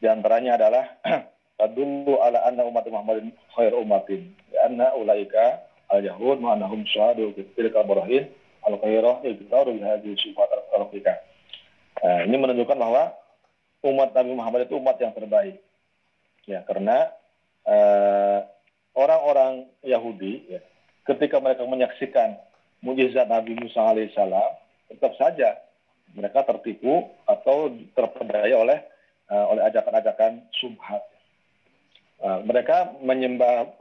di 0.00 0.06
antaranya 0.08 0.56
adalah 0.56 0.84
tadullu 1.60 2.16
ala 2.16 2.48
anna 2.48 2.64
umat 2.64 2.88
Muhammadin 2.88 3.36
khair 3.52 3.76
umatin 3.76 4.32
anna 4.64 4.96
ulaika 4.96 5.68
al-yahud 5.92 6.40
ma'anahum 6.40 6.88
syahadu 6.88 7.36
tilka 7.52 7.84
barahin 7.84 8.32
al-khairah 8.64 9.24
iktaru 9.24 9.76
bihadhi 9.76 10.12
sifat 10.20 10.48
al-rafiqah. 10.76 11.16
Nah, 12.04 12.20
ini 12.28 12.36
menunjukkan 12.36 12.78
bahwa 12.78 13.16
umat 13.88 14.12
Nabi 14.14 14.32
Muhammad 14.36 14.60
itu 14.68 14.76
umat 14.78 14.96
yang 15.00 15.12
terbaik. 15.16 15.58
Ya, 16.48 16.64
karena 16.64 17.12
uh, 17.68 18.40
orang-orang 18.96 19.68
Yahudi 19.84 20.48
ya, 20.48 20.60
ketika 21.08 21.40
mereka 21.40 21.64
menyaksikan 21.64 22.36
mujizat 22.84 23.26
Nabi 23.26 23.56
Musa 23.56 23.80
alaihissalam, 23.80 24.52
tetap 24.92 25.16
saja 25.16 25.56
mereka 26.12 26.44
tertipu 26.44 27.08
atau 27.24 27.72
terpedaya 27.96 28.54
oleh 28.60 28.78
uh, 29.32 29.46
oleh 29.52 29.62
ajakan-ajakan 29.72 30.44
subhat. 30.60 31.02
Uh, 32.20 32.44
mereka 32.44 32.92
menyembah 33.00 33.72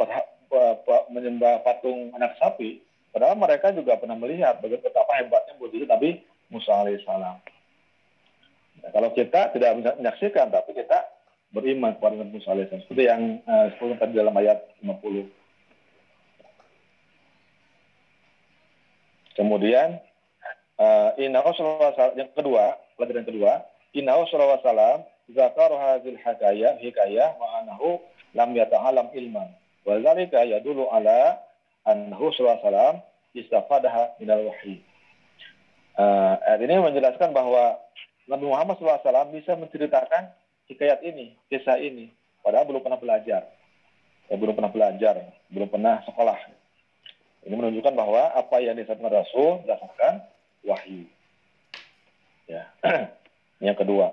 menyembah 1.12 1.60
patung 1.68 2.16
anak 2.16 2.40
sapi, 2.40 2.80
padahal 3.12 3.36
mereka 3.36 3.76
juga 3.76 4.00
pernah 4.00 4.16
melihat 4.16 4.64
betapa 4.64 5.20
hebatnya 5.20 5.60
mujizat 5.60 5.92
Nabi 5.92 6.24
Musa 6.48 6.72
alaihissalam. 6.72 7.38
Nah, 8.78 8.90
kalau 8.96 9.12
kita 9.12 9.52
tidak 9.52 10.00
menyaksikan, 10.00 10.48
tapi 10.48 10.72
kita 10.72 11.04
beriman 11.52 12.00
kepada 12.00 12.16
Nabi 12.16 12.40
Musa 12.40 12.56
alaihissalam. 12.56 12.84
Seperti 12.88 13.04
yang 13.04 13.44
uh, 13.44 13.68
tadi 14.00 14.14
dalam 14.16 14.36
ayat 14.40 14.64
50. 14.80 15.47
Kemudian, 19.38 20.02
uh, 20.82 21.14
yang 21.22 22.30
kedua, 22.34 22.82
pelajaran 22.98 23.26
kedua, 23.30 23.62
sallallahu 23.94 24.66
salam 24.66 25.06
zakar 25.30 25.70
hadil 25.70 26.18
hikayah 26.18 26.82
hikayah 26.82 27.38
ma'anahu 27.38 28.02
lam 28.34 28.50
yata'alam 28.58 29.14
ilman 29.14 29.50
Wadzalika 29.88 30.44
yadulu 30.44 30.90
ala 30.92 31.40
annahu 31.88 32.34
sallallahu 32.36 33.00
istafadaha 33.32 34.20
minal 34.20 34.52
wahyi. 34.52 34.84
uh, 35.96 36.36
ini 36.60 36.82
menjelaskan 36.82 37.32
bahwa 37.32 37.80
Nabi 38.28 38.44
Muhammad 38.44 38.76
SAW 38.76 39.32
bisa 39.32 39.56
menceritakan 39.56 40.36
hikayat 40.68 41.00
ini, 41.08 41.40
kisah 41.48 41.80
ini, 41.80 42.12
padahal 42.44 42.68
belum 42.68 42.84
pernah 42.84 43.00
belajar, 43.00 43.48
ya, 44.28 44.36
belum 44.36 44.52
pernah 44.52 44.68
belajar, 44.68 45.16
belum 45.48 45.72
pernah 45.72 46.04
sekolah. 46.04 46.36
Ini 47.48 47.56
menunjukkan 47.56 47.96
bahwa 47.96 48.36
apa 48.36 48.60
yang 48.60 48.76
disampaikan 48.76 49.24
Rasul 49.24 49.64
berdasarkan 49.64 50.20
wahyu. 50.68 51.08
Ya, 52.44 52.68
yang 53.64 53.80
kedua. 53.80 54.12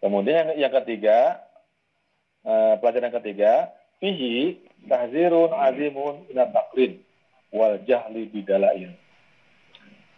Kemudian 0.00 0.56
yang, 0.56 0.68
yang 0.68 0.72
ketiga, 0.80 1.44
uh, 2.40 2.80
pelajaran 2.80 3.12
ketiga, 3.20 3.68
fihi 4.00 4.64
tahzirun 4.88 5.52
azimun 5.52 6.24
ila 6.32 6.48
taqlid 6.56 7.04
wal 7.52 7.76
jahli 7.84 8.32
bidalain. 8.32 8.96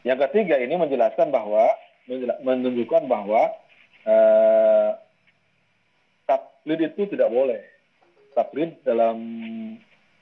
Yang 0.06 0.18
ketiga 0.30 0.62
ini 0.62 0.78
menjelaskan 0.78 1.34
bahwa 1.34 1.66
menunjukkan 2.46 3.10
bahwa 3.10 3.58
uh, 4.06 4.94
taklid 6.30 6.94
itu 6.94 7.10
tidak 7.10 7.26
boleh. 7.34 7.62
Taklid 8.38 8.78
dalam 8.86 9.18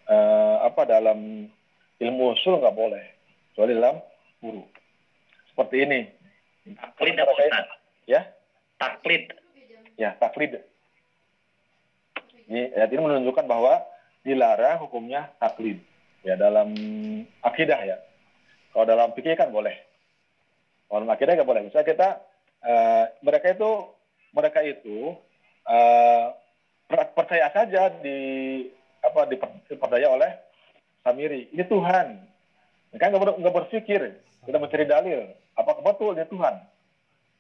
uh, 0.09 0.57
apa 0.67 0.83
dalam 0.87 1.51
ilmu 1.99 2.25
usul 2.35 2.59
nggak 2.59 2.77
boleh, 2.77 3.05
kecuali 3.53 3.73
dalam 3.77 3.97
guru. 4.41 4.65
Seperti 5.53 5.77
ini. 5.83 6.01
Taklid 6.77 7.15
apa 7.17 7.33
Ustaz? 7.33 7.67
Ya? 8.11 8.21
Taklid. 8.77 9.25
Ya, 9.97 10.11
taklid. 10.19 10.61
Ini 12.47 12.77
ayat 12.79 12.91
ini 12.95 13.01
menunjukkan 13.03 13.47
bahwa 13.49 13.83
dilarang 14.23 14.83
hukumnya 14.83 15.31
taklid 15.39 15.83
ya 16.27 16.35
dalam 16.35 16.75
akidah 17.43 17.81
ya. 17.87 17.97
Kalau 18.75 18.85
dalam 18.85 19.15
fikih 19.15 19.39
kan 19.39 19.51
boleh. 19.55 19.75
Orang 20.91 21.11
akhirnya 21.11 21.43
nggak 21.43 21.51
boleh. 21.51 21.63
Misalnya 21.67 21.89
kita 21.89 22.09
uh, 22.63 23.05
mereka 23.23 23.47
itu 23.55 23.71
mereka 24.37 24.61
itu 24.63 25.17
uh, 25.67 26.27
percaya 26.91 27.51
saja 27.51 27.91
di 27.99 28.19
apa 29.07 29.31
diperdaya 29.71 30.11
oleh 30.11 30.31
Samiri. 31.07 31.55
Ini 31.55 31.65
Tuhan. 31.71 32.19
Nggak 32.91 33.21
ber, 33.23 33.31
nggak 33.39 33.55
berpikir, 33.55 34.03
kita 34.43 34.59
mencari 34.59 34.85
dalil. 34.89 35.31
Apa 35.55 35.79
betul 35.79 36.19
ini 36.19 36.27
Tuhan? 36.27 36.55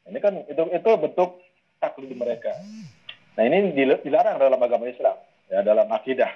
Ini 0.06 0.18
kan 0.22 0.34
itu 0.46 0.62
itu 0.70 0.90
bentuk 0.94 1.42
taklid 1.82 2.14
mereka. 2.14 2.54
Nah 3.34 3.42
ini 3.42 3.74
dilarang 3.74 4.38
dalam 4.38 4.60
agama 4.62 4.86
Islam, 4.86 5.18
ya 5.50 5.66
dalam 5.66 5.90
akidah. 5.90 6.30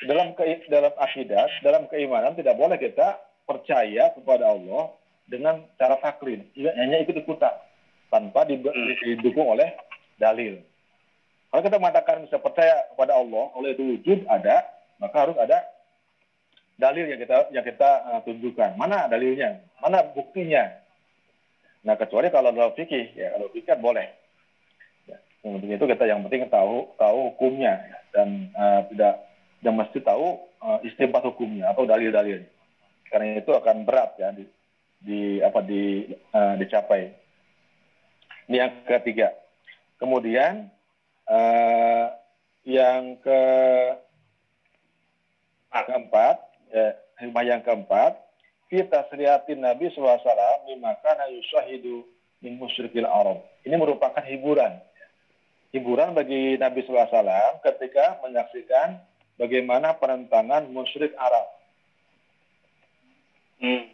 Dalam 0.00 0.32
ke, 0.32 0.64
dalam 0.72 0.96
akidah, 0.96 1.48
dalam 1.60 1.84
keimanan 1.92 2.32
tidak 2.32 2.56
boleh 2.56 2.80
kita 2.80 3.20
percaya 3.44 4.08
kepada 4.16 4.48
Allah 4.48 4.96
dengan 5.28 5.60
cara 5.76 6.00
taklid, 6.00 6.40
hanya 6.56 7.04
ikut-ikutan 7.04 7.52
tanpa 8.08 8.48
hmm. 8.48 8.64
didukung 9.20 9.52
oleh 9.52 9.76
dalil. 10.16 10.56
Kalau 11.50 11.62
kita 11.66 11.82
mengatakan 11.82 12.22
bisa 12.22 12.38
percaya 12.38 12.86
kepada 12.94 13.18
Allah, 13.18 13.50
oleh 13.58 13.74
itu 13.74 13.82
wujud 13.82 14.22
ada, 14.30 14.62
maka 15.02 15.16
harus 15.26 15.34
ada 15.34 15.66
dalil 16.78 17.10
yang 17.10 17.18
kita 17.18 17.50
yang 17.50 17.66
kita 17.66 17.90
uh, 18.06 18.20
tunjukkan. 18.22 18.78
Mana 18.78 19.10
dalilnya? 19.10 19.58
Mana 19.82 20.06
buktinya? 20.14 20.70
Nah, 21.82 21.98
kecuali 21.98 22.30
kalau 22.30 22.54
dalam 22.54 22.70
fikih, 22.78 23.18
ya 23.18 23.34
kalau 23.34 23.50
fikih 23.50 23.66
kan 23.66 23.82
boleh. 23.82 24.06
Ya, 25.10 25.18
penting 25.42 25.74
itu 25.74 25.86
kita 25.90 26.04
yang 26.06 26.22
penting 26.22 26.46
tahu 26.46 26.86
tahu 26.94 27.34
hukumnya 27.34 27.82
ya, 27.82 27.98
dan 28.14 28.28
uh, 28.54 28.80
tidak 28.92 29.14
tidak 29.60 29.74
mesti 29.74 29.98
tahu 30.06 30.26
uh, 30.62 30.78
istimbat 30.86 31.26
hukumnya 31.26 31.74
atau 31.74 31.82
dalil-dalilnya. 31.82 32.48
Karena 33.10 33.42
itu 33.42 33.50
akan 33.50 33.82
berat 33.82 34.14
ya 34.22 34.30
di, 34.30 34.46
di 35.02 35.20
apa 35.42 35.60
di 35.66 36.06
uh, 36.30 36.54
dicapai. 36.62 37.10
Ini 38.46 38.56
yang 38.56 38.72
ketiga. 38.86 39.34
Kemudian 39.98 40.70
uh, 41.30 42.06
yang 42.66 43.16
ke 43.22 43.42
keempat, 45.70 46.36
ya, 46.74 46.98
hikmah 47.22 47.44
yang 47.46 47.62
keempat, 47.62 48.18
kita 48.70 49.06
seriatin 49.10 49.62
Nabi 49.62 49.90
SAW 49.94 50.22
mimakana 50.66 51.30
yusahidu 51.30 52.06
min 52.42 52.58
musyrikil 52.58 53.06
Arab. 53.06 53.42
Ini 53.62 53.74
merupakan 53.78 54.22
hiburan. 54.22 54.78
Hiburan 55.70 56.18
bagi 56.18 56.58
Nabi 56.58 56.82
SAW 56.82 57.62
ketika 57.62 58.18
menyaksikan 58.26 58.98
bagaimana 59.38 59.94
penentangan 59.98 60.66
musyrik 60.70 61.14
Arab. 61.14 61.46
Hmm. 63.60 63.86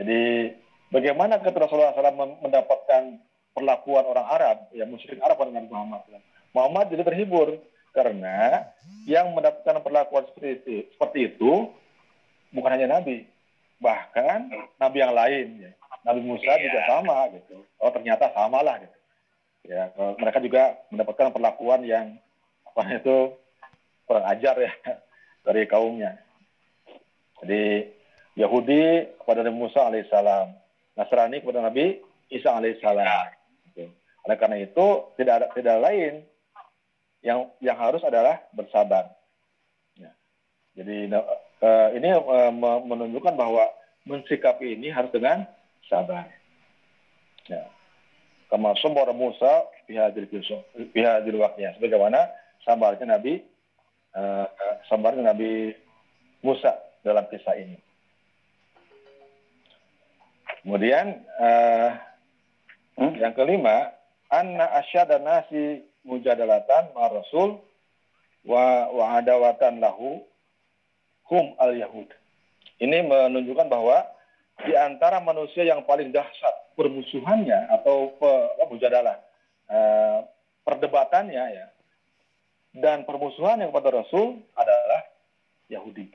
Jadi 0.00 0.54
bagaimana 0.90 1.38
ketika 1.42 1.66
Rasulullah 1.68 1.92
SAW 1.92 2.40
mendapatkan 2.40 3.20
perlakuan 3.54 4.04
orang 4.04 4.26
Arab, 4.26 4.56
ya 4.74 4.84
musyrik 4.84 5.22
Arab 5.22 5.38
dengan 5.46 5.70
Muhammad. 5.70 6.02
Muhammad 6.50 6.90
jadi 6.90 7.06
terhibur 7.06 7.54
karena 7.94 8.66
yang 9.06 9.30
mendapatkan 9.30 9.78
perlakuan 9.80 10.26
seperti 10.28 10.50
itu, 10.58 10.74
seperti 10.98 11.18
itu 11.30 11.70
bukan 12.50 12.74
hanya 12.74 12.98
Nabi, 12.98 13.24
bahkan 13.78 14.50
Nabi 14.82 14.98
yang 14.98 15.14
lain. 15.14 15.46
Ya. 15.62 15.72
Nabi 16.04 16.20
Musa 16.20 16.44
yeah. 16.44 16.62
juga 16.68 16.80
sama 16.84 17.16
gitu. 17.32 17.64
Oh 17.80 17.90
ternyata 17.94 18.28
sama 18.34 18.60
lah 18.60 18.82
gitu. 18.82 18.96
Ya, 19.64 19.88
mereka 20.20 20.44
juga 20.44 20.76
mendapatkan 20.92 21.32
perlakuan 21.32 21.88
yang 21.88 22.20
apa 22.68 23.00
itu 23.00 23.32
kurang 24.04 24.26
ajar 24.28 24.54
ya 24.60 24.72
dari 25.46 25.64
kaumnya. 25.64 26.20
Jadi 27.40 27.88
Yahudi 28.36 29.14
kepada 29.22 29.40
Nabi 29.46 29.56
Musa 29.56 29.88
alaihissalam, 29.88 30.52
Nasrani 30.98 31.40
kepada 31.40 31.64
Nabi 31.64 32.02
Isa 32.28 32.52
alaihissalam. 32.52 33.43
Oleh 34.24 34.36
karena 34.40 34.56
itu 34.60 34.86
tidak 35.20 35.34
ada 35.40 35.46
tidak 35.52 35.76
lain 35.84 36.14
yang 37.20 37.48
yang 37.60 37.76
harus 37.76 38.00
adalah 38.04 38.40
bersabar. 38.56 39.12
Ya. 39.96 40.12
Jadi 40.76 41.12
uh, 41.12 41.88
ini 41.92 42.08
uh, 42.12 42.52
menunjukkan 42.84 43.34
bahwa 43.36 43.68
mensikapi 44.08 44.76
ini 44.76 44.92
harus 44.92 45.12
dengan 45.12 45.44
sabar. 45.88 46.28
Ya. 47.48 47.68
Kama 48.48 48.76
sombor 48.80 49.08
Musa 49.12 49.68
pihak 49.88 50.16
pihak 50.92 51.28
waktunya. 51.36 51.76
Sebagaimana 51.76 52.32
sabarnya 52.64 53.16
Nabi 53.16 53.44
uh, 54.16 54.46
sabarnya 54.88 55.32
Nabi 55.32 55.76
Musa 56.40 56.72
dalam 57.04 57.28
kisah 57.28 57.56
ini. 57.60 57.76
Kemudian 60.64 61.20
uh, 61.40 61.92
hmm? 62.96 63.20
yang 63.20 63.36
kelima, 63.36 63.92
anna 64.34 64.66
asyada 64.82 65.22
nasi 65.22 65.86
mujadalatan 66.02 66.90
ma 66.92 67.08
rasul 67.08 67.62
wa 68.44 68.90
wa 68.90 69.04
adawatan 69.18 69.78
lahu 69.78 70.20
hum 71.30 71.54
al 71.62 71.72
yahud. 71.78 72.10
Ini 72.82 73.06
menunjukkan 73.06 73.70
bahwa 73.70 74.02
di 74.66 74.74
antara 74.74 75.22
manusia 75.22 75.66
yang 75.66 75.86
paling 75.86 76.10
dahsyat 76.10 76.76
permusuhannya 76.78 77.70
atau 77.80 78.14
pe, 78.18 78.30
mujadalah 78.70 79.18
uh, 79.70 80.26
perdebatannya 80.66 81.44
ya 81.54 81.66
dan 82.74 83.06
permusuhan 83.06 83.62
yang 83.62 83.70
kepada 83.70 84.02
Rasul 84.02 84.42
adalah 84.58 85.00
Yahudi. 85.70 86.10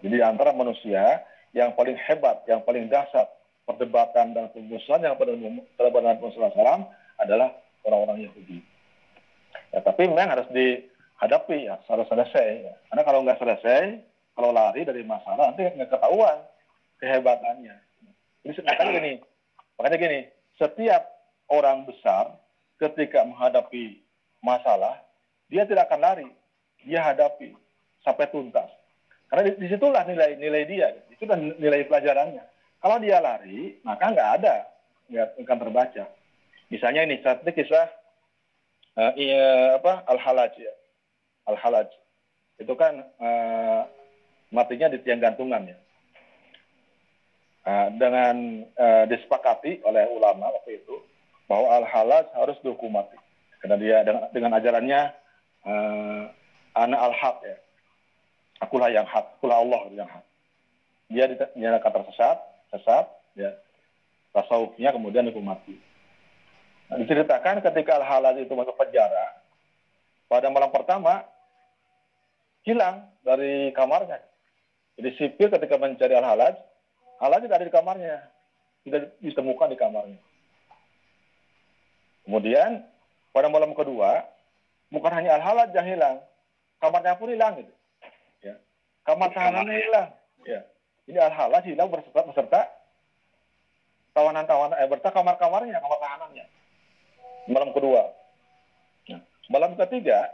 Jadi 0.00 0.16
di 0.16 0.24
antara 0.24 0.56
manusia 0.56 1.24
yang 1.52 1.76
paling 1.76 1.96
hebat, 1.96 2.44
yang 2.48 2.64
paling 2.64 2.88
dahsyat 2.88 3.28
perdebatan 3.68 4.32
dan 4.32 4.48
permusuhan 4.48 5.04
yang 5.04 5.14
pada 5.20 5.36
terhadap 5.76 6.24
Rasulullah 6.24 6.56
SAW 6.56 6.88
adalah 7.18 7.52
orang-orang 7.84 8.30
Yahudi. 8.30 8.62
Ya, 9.74 9.84
tapi 9.84 10.08
memang 10.08 10.32
harus 10.32 10.48
dihadapi, 10.54 11.68
ya, 11.68 11.76
harus 11.84 12.06
selesai. 12.08 12.48
Ya. 12.64 12.74
Karena 12.88 13.02
kalau 13.04 13.20
nggak 13.26 13.40
selesai, 13.42 14.00
kalau 14.32 14.50
lari 14.54 14.86
dari 14.86 15.02
masalah, 15.04 15.52
nanti 15.52 15.66
nggak 15.66 15.90
ketahuan 15.92 16.38
kehebatannya. 17.02 17.76
Jadi 18.46 18.64
makanya 18.64 18.92
gini, 19.02 19.12
makanya 19.76 19.96
gini, 19.98 20.20
setiap 20.56 21.02
orang 21.50 21.84
besar 21.84 22.38
ketika 22.78 23.26
menghadapi 23.26 23.98
masalah, 24.40 25.02
dia 25.50 25.66
tidak 25.66 25.90
akan 25.90 26.00
lari, 26.00 26.28
dia 26.86 27.02
hadapi 27.02 27.52
sampai 28.06 28.30
tuntas. 28.30 28.70
Karena 29.28 29.52
di 29.52 29.66
situlah 29.68 30.08
nilai-nilai 30.08 30.64
dia, 30.64 30.88
itu 31.12 31.28
nilai 31.60 31.84
pelajarannya. 31.84 32.44
Kalau 32.78 32.96
dia 33.02 33.18
lari, 33.20 33.76
maka 33.84 34.14
nggak 34.14 34.30
ada, 34.40 34.54
nggak 35.10 35.26
akan 35.44 35.58
terbaca. 35.60 36.04
Misalnya 36.68 37.08
ini 37.08 37.20
ini 37.24 37.52
kisah 37.56 37.88
uh, 39.00 39.12
iya, 39.16 39.80
apa 39.80 40.04
al-halaj 40.04 40.52
ya, 40.60 40.74
al-halaj 41.48 41.88
itu 42.60 42.72
kan 42.76 43.00
uh, 43.16 43.88
matinya 44.52 44.92
di 44.92 45.00
tiang 45.00 45.22
gantungan 45.22 45.64
ya. 45.64 45.78
Uh, 47.68 47.88
dengan 48.00 48.64
uh, 48.80 49.04
disepakati 49.08 49.84
oleh 49.84 50.08
ulama 50.08 50.48
waktu 50.56 50.80
itu 50.80 50.96
bahwa 51.48 51.80
al-halaj 51.80 52.28
harus 52.32 52.56
dihukum 52.64 52.92
mati 52.96 53.16
karena 53.60 53.76
dia 53.76 53.96
dengan, 54.04 54.22
dengan 54.32 54.52
ajarannya 54.56 55.00
uh, 55.64 56.22
anak 56.76 57.00
al-haq 57.00 57.36
ya. 57.44 57.56
Akulah 58.58 58.90
yang 58.90 59.06
hak, 59.06 59.38
akulah 59.38 59.62
Allah 59.62 59.82
yang 59.94 60.10
hak. 60.10 60.24
dia 61.08 61.24
dinyatakan 61.30 61.94
tersesat, 61.94 62.36
sesat, 62.74 63.06
ya 63.38 63.54
tasawufnya 64.34 64.92
kemudian 64.92 65.24
dihukum 65.24 65.46
mati. 65.46 65.87
Diceritakan 66.88 67.60
ketika 67.60 68.00
Al-Halaj 68.00 68.40
itu 68.40 68.52
masuk 68.56 68.72
penjara, 68.72 69.36
pada 70.24 70.48
malam 70.48 70.72
pertama 70.72 71.24
hilang 72.64 73.04
dari 73.20 73.72
kamarnya. 73.76 74.24
Jadi 74.96 75.10
sipil 75.20 75.52
ketika 75.52 75.76
mencari 75.76 76.16
Al-Halaj, 76.16 76.56
Halaj 77.20 77.44
tidak 77.44 77.56
ada 77.60 77.68
di 77.68 77.74
kamarnya, 77.74 78.16
tidak 78.88 79.02
ditemukan 79.20 79.68
di 79.68 79.76
kamarnya. 79.76 80.20
Kemudian 82.24 82.84
pada 83.36 83.48
malam 83.52 83.76
kedua, 83.76 84.24
bukan 84.88 85.12
hanya 85.12 85.36
Al-Halaj 85.36 85.72
yang 85.76 85.88
hilang, 85.88 86.16
kamarnya 86.80 87.20
pun 87.20 87.28
hilang 87.28 87.52
gitu. 87.60 87.72
Ya. 88.44 88.56
Kamar 89.04 89.28
tahanannya 89.36 89.76
hilang. 89.76 90.08
Ya. 90.48 90.60
Ini 91.04 91.18
Al-Halaj 91.20 91.64
hilang 91.68 91.88
beserta, 91.92 92.20
beserta 92.24 92.60
tawanan-tawanan, 94.12 94.76
eh, 94.76 94.88
beserta 94.88 95.12
kamar-kamarnya, 95.12 95.80
kamar 95.80 96.00
tahanannya. 96.00 96.44
Malam 97.48 97.72
kedua. 97.72 98.12
Nah, 99.08 99.20
malam 99.48 99.72
ketiga, 99.80 100.28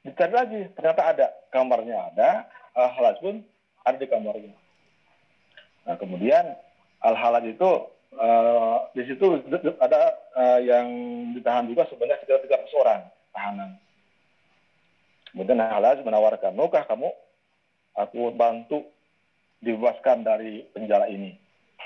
dicari 0.00 0.32
lagi, 0.32 0.60
ternyata 0.72 1.02
ada. 1.04 1.26
Kamarnya 1.52 2.10
ada, 2.10 2.48
Al-Halaj 2.72 3.20
pun 3.20 3.44
ada 3.84 4.00
di 4.00 4.08
kamarnya. 4.08 4.56
Nah, 5.84 6.00
kemudian 6.00 6.56
Al-Halaj 7.04 7.44
itu 7.44 7.70
uh, 8.16 8.88
di 8.96 9.04
situ 9.04 9.44
ada 9.76 10.16
uh, 10.32 10.58
yang 10.64 10.88
ditahan 11.36 11.68
juga 11.68 11.84
sebenarnya 11.92 12.24
sekitar 12.24 12.64
300 12.64 12.80
orang 12.80 13.00
tahanan. 13.36 13.70
Kemudian 15.28 15.60
Al-Halaj 15.60 16.00
menawarkan, 16.00 16.56
maukah 16.56 16.88
kamu 16.88 17.12
aku 18.00 18.32
bantu 18.32 18.80
dibebaskan 19.60 20.24
dari 20.24 20.64
penjara 20.72 21.04
ini, 21.12 21.36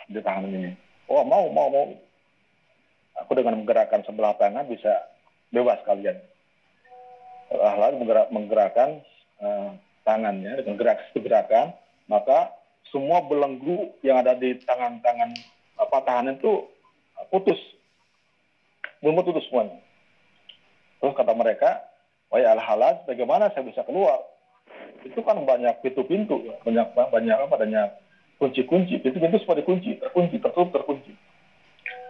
di 0.06 0.22
tahanan 0.22 0.54
ini. 0.54 0.70
Oh 1.10 1.26
mau, 1.26 1.50
mau, 1.50 1.66
mau. 1.74 2.07
Aku 3.24 3.34
dengan 3.34 3.58
menggerakkan 3.58 4.06
sebelah 4.06 4.38
tangan 4.38 4.66
bisa 4.70 5.08
bebas 5.50 5.80
kalian. 5.84 6.18
Ahlak 7.48 7.96
menggerak, 7.96 8.28
menggerakkan 8.28 9.00
uh, 9.40 9.72
tangannya 10.04 10.60
dengan 10.60 10.76
gerak 10.76 11.00
gerakan, 11.16 11.72
maka 12.08 12.52
semua 12.92 13.24
belenggu 13.24 13.92
yang 14.04 14.20
ada 14.20 14.36
di 14.36 14.56
tangan-tangan 14.64 15.32
apa 15.78 15.96
tahanan 16.04 16.40
itu 16.40 16.64
putus, 17.28 17.60
belum 19.00 19.20
putus 19.20 19.44
semuanya. 19.48 19.80
Terus 20.98 21.14
kata 21.14 21.32
mereka, 21.36 21.84
wahai 22.32 22.48
al-halaj, 22.48 23.06
bagaimana 23.06 23.52
saya 23.54 23.64
bisa 23.68 23.84
keluar? 23.86 24.18
Itu 25.06 25.22
kan 25.22 25.38
banyak 25.46 25.84
pintu-pintu, 25.84 26.42
banyak 26.66 26.86
banyak 26.96 27.36
apa, 27.38 27.54
banyak 27.54 27.88
kunci-kunci, 28.42 28.98
pintu-pintu 28.98 29.38
semua 29.42 29.58
dikunci, 29.58 30.00
terkunci, 30.02 30.42
tertutup, 30.42 30.74
terkunci. 30.74 31.14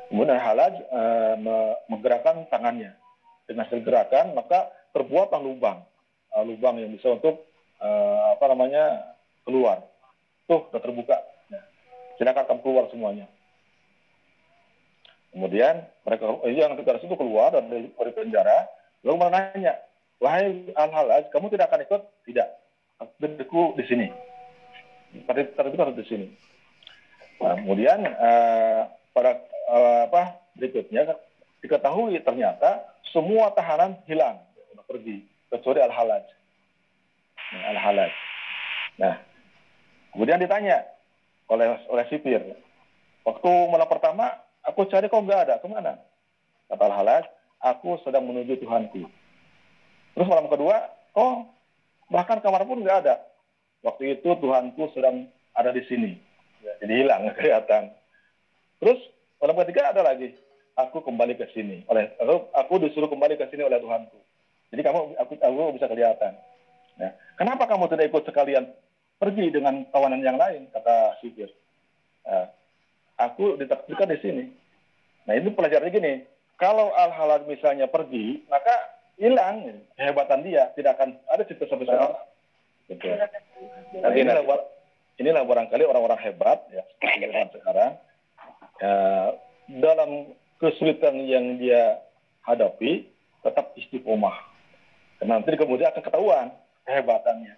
Kemudian 0.08 0.40
halaj 0.40 0.72
uh, 0.88 1.36
menggerakkan 1.92 2.48
tangannya 2.48 2.96
dengan 3.44 3.68
gerakan, 3.68 4.32
maka 4.32 4.72
terbuatlah 4.96 5.40
lubang, 5.40 5.84
uh, 6.32 6.44
lubang 6.44 6.80
yang 6.80 6.92
bisa 6.96 7.12
untuk 7.12 7.44
uh, 7.80 8.32
apa 8.32 8.44
namanya 8.48 9.14
keluar. 9.44 9.84
Tuh, 10.48 10.64
sudah 10.72 10.80
terbuka. 10.80 11.16
Ya. 11.52 11.60
Silakan 12.16 12.48
kamu 12.48 12.60
keluar 12.64 12.84
semuanya. 12.88 13.28
Kemudian 15.28 15.84
mereka 16.08 16.40
eh, 16.48 16.56
yang 16.56 16.72
dari 16.80 16.98
situ 17.04 17.12
keluar 17.12 17.52
dari, 17.52 17.92
dari 17.92 18.12
penjara, 18.16 18.64
lalu 19.04 19.28
menanya, 19.28 19.76
wahai 20.24 20.72
al 20.72 20.88
halaj 20.88 21.28
kamu 21.28 21.52
tidak 21.52 21.68
akan 21.68 21.84
ikut? 21.84 22.02
Tidak. 22.24 22.48
Aku 23.04 23.76
di 23.76 23.84
sini. 23.84 24.08
Harus 25.28 25.96
di 26.00 26.06
sini. 26.08 26.26
Nah, 27.38 27.54
kemudian 27.54 28.02
pada 29.18 29.42
uh, 29.66 30.00
apa 30.06 30.38
berikutnya 30.54 31.18
diketahui 31.58 32.22
ternyata 32.22 32.86
semua 33.10 33.50
tahanan 33.50 33.98
hilang 34.06 34.38
pergi 34.86 35.26
kecuali 35.50 35.82
al 35.82 35.90
halaj 35.90 36.24
nah, 37.50 37.64
al 37.74 37.78
halaj 37.82 38.12
nah 38.94 39.14
kemudian 40.14 40.38
ditanya 40.38 40.86
oleh 41.50 41.74
oleh 41.90 42.04
sipir 42.06 42.40
waktu 43.26 43.50
malam 43.68 43.90
pertama 43.90 44.38
aku 44.68 44.84
cari 44.92 45.08
kok 45.08 45.24
nggak 45.24 45.48
ada? 45.48 45.54
Ke 45.60 45.66
mana? 45.66 45.96
Kata 46.68 46.84
al 46.84 46.94
halaj 47.00 47.24
aku 47.64 47.96
sedang 48.04 48.28
menuju 48.28 48.60
Tuhanku. 48.60 49.08
Terus 50.12 50.28
malam 50.28 50.52
kedua 50.52 50.92
oh 51.16 51.48
bahkan 52.12 52.44
kamar 52.44 52.68
pun 52.68 52.84
nggak 52.84 53.08
ada. 53.08 53.24
Waktu 53.80 54.20
itu 54.20 54.28
Tuhanku 54.36 54.92
sedang 54.92 55.32
ada 55.56 55.72
di 55.72 55.80
sini. 55.88 56.12
Jadi 56.84 56.92
hilang 56.92 57.30
kelihatan 57.40 57.96
terus 58.78 58.98
malam 59.38 59.58
ketiga 59.62 59.90
ada 59.90 60.02
lagi 60.02 60.34
aku 60.78 61.02
kembali 61.02 61.34
ke 61.34 61.46
sini 61.54 61.86
oleh 61.90 62.14
aku, 62.18 62.36
aku 62.54 62.74
disuruh 62.82 63.10
kembali 63.10 63.38
ke 63.38 63.46
sini 63.50 63.66
oleh 63.66 63.78
Tuhanku 63.82 64.18
jadi 64.68 64.82
kamu 64.84 65.16
aku, 65.18 65.32
aku 65.40 65.76
bisa 65.78 65.86
kelihatan 65.90 66.34
Ya. 66.98 67.14
Kenapa 67.38 67.70
kamu 67.70 67.86
tidak 67.94 68.10
ikut 68.10 68.26
sekalian 68.26 68.66
pergi 69.22 69.54
dengan 69.54 69.86
kawanan 69.94 70.22
yang 70.22 70.34
lain, 70.34 70.66
kata 70.74 71.18
Sipir. 71.22 71.50
Nah, 72.26 72.50
aku 73.22 73.54
ditakdirkan 73.54 74.10
di 74.10 74.18
sini. 74.18 74.44
Nah 75.24 75.38
ini 75.38 75.54
pelajarannya 75.54 75.94
gini, 75.94 76.12
kalau 76.58 76.90
al-halal 76.90 77.46
misalnya 77.46 77.86
pergi, 77.86 78.42
maka 78.50 78.74
hilang 79.18 79.86
kehebatan 79.94 80.42
dia, 80.42 80.74
tidak 80.74 80.98
akan 80.98 81.18
ada 81.30 81.42
cerita 81.46 81.70
sampai 81.70 81.86
sekarang. 81.86 82.14
Gitu. 82.90 83.06
Nah, 84.02 84.10
inilah, 84.14 84.42
inilah 85.22 85.42
barangkali 85.46 85.84
orang-orang 85.86 86.18
hebat 86.24 86.62
ya 86.72 86.82
sekarang 87.52 88.00
ya, 88.82 89.34
dalam 89.68 90.32
kesulitan 90.58 91.14
yang 91.26 91.60
dia 91.60 92.02
hadapi 92.42 93.06
tetap 93.44 93.76
istiqomah. 93.78 94.34
Nanti 95.22 95.54
kemudian 95.58 95.90
akan 95.90 96.02
ketahuan 96.02 96.48
kehebatannya. 96.86 97.54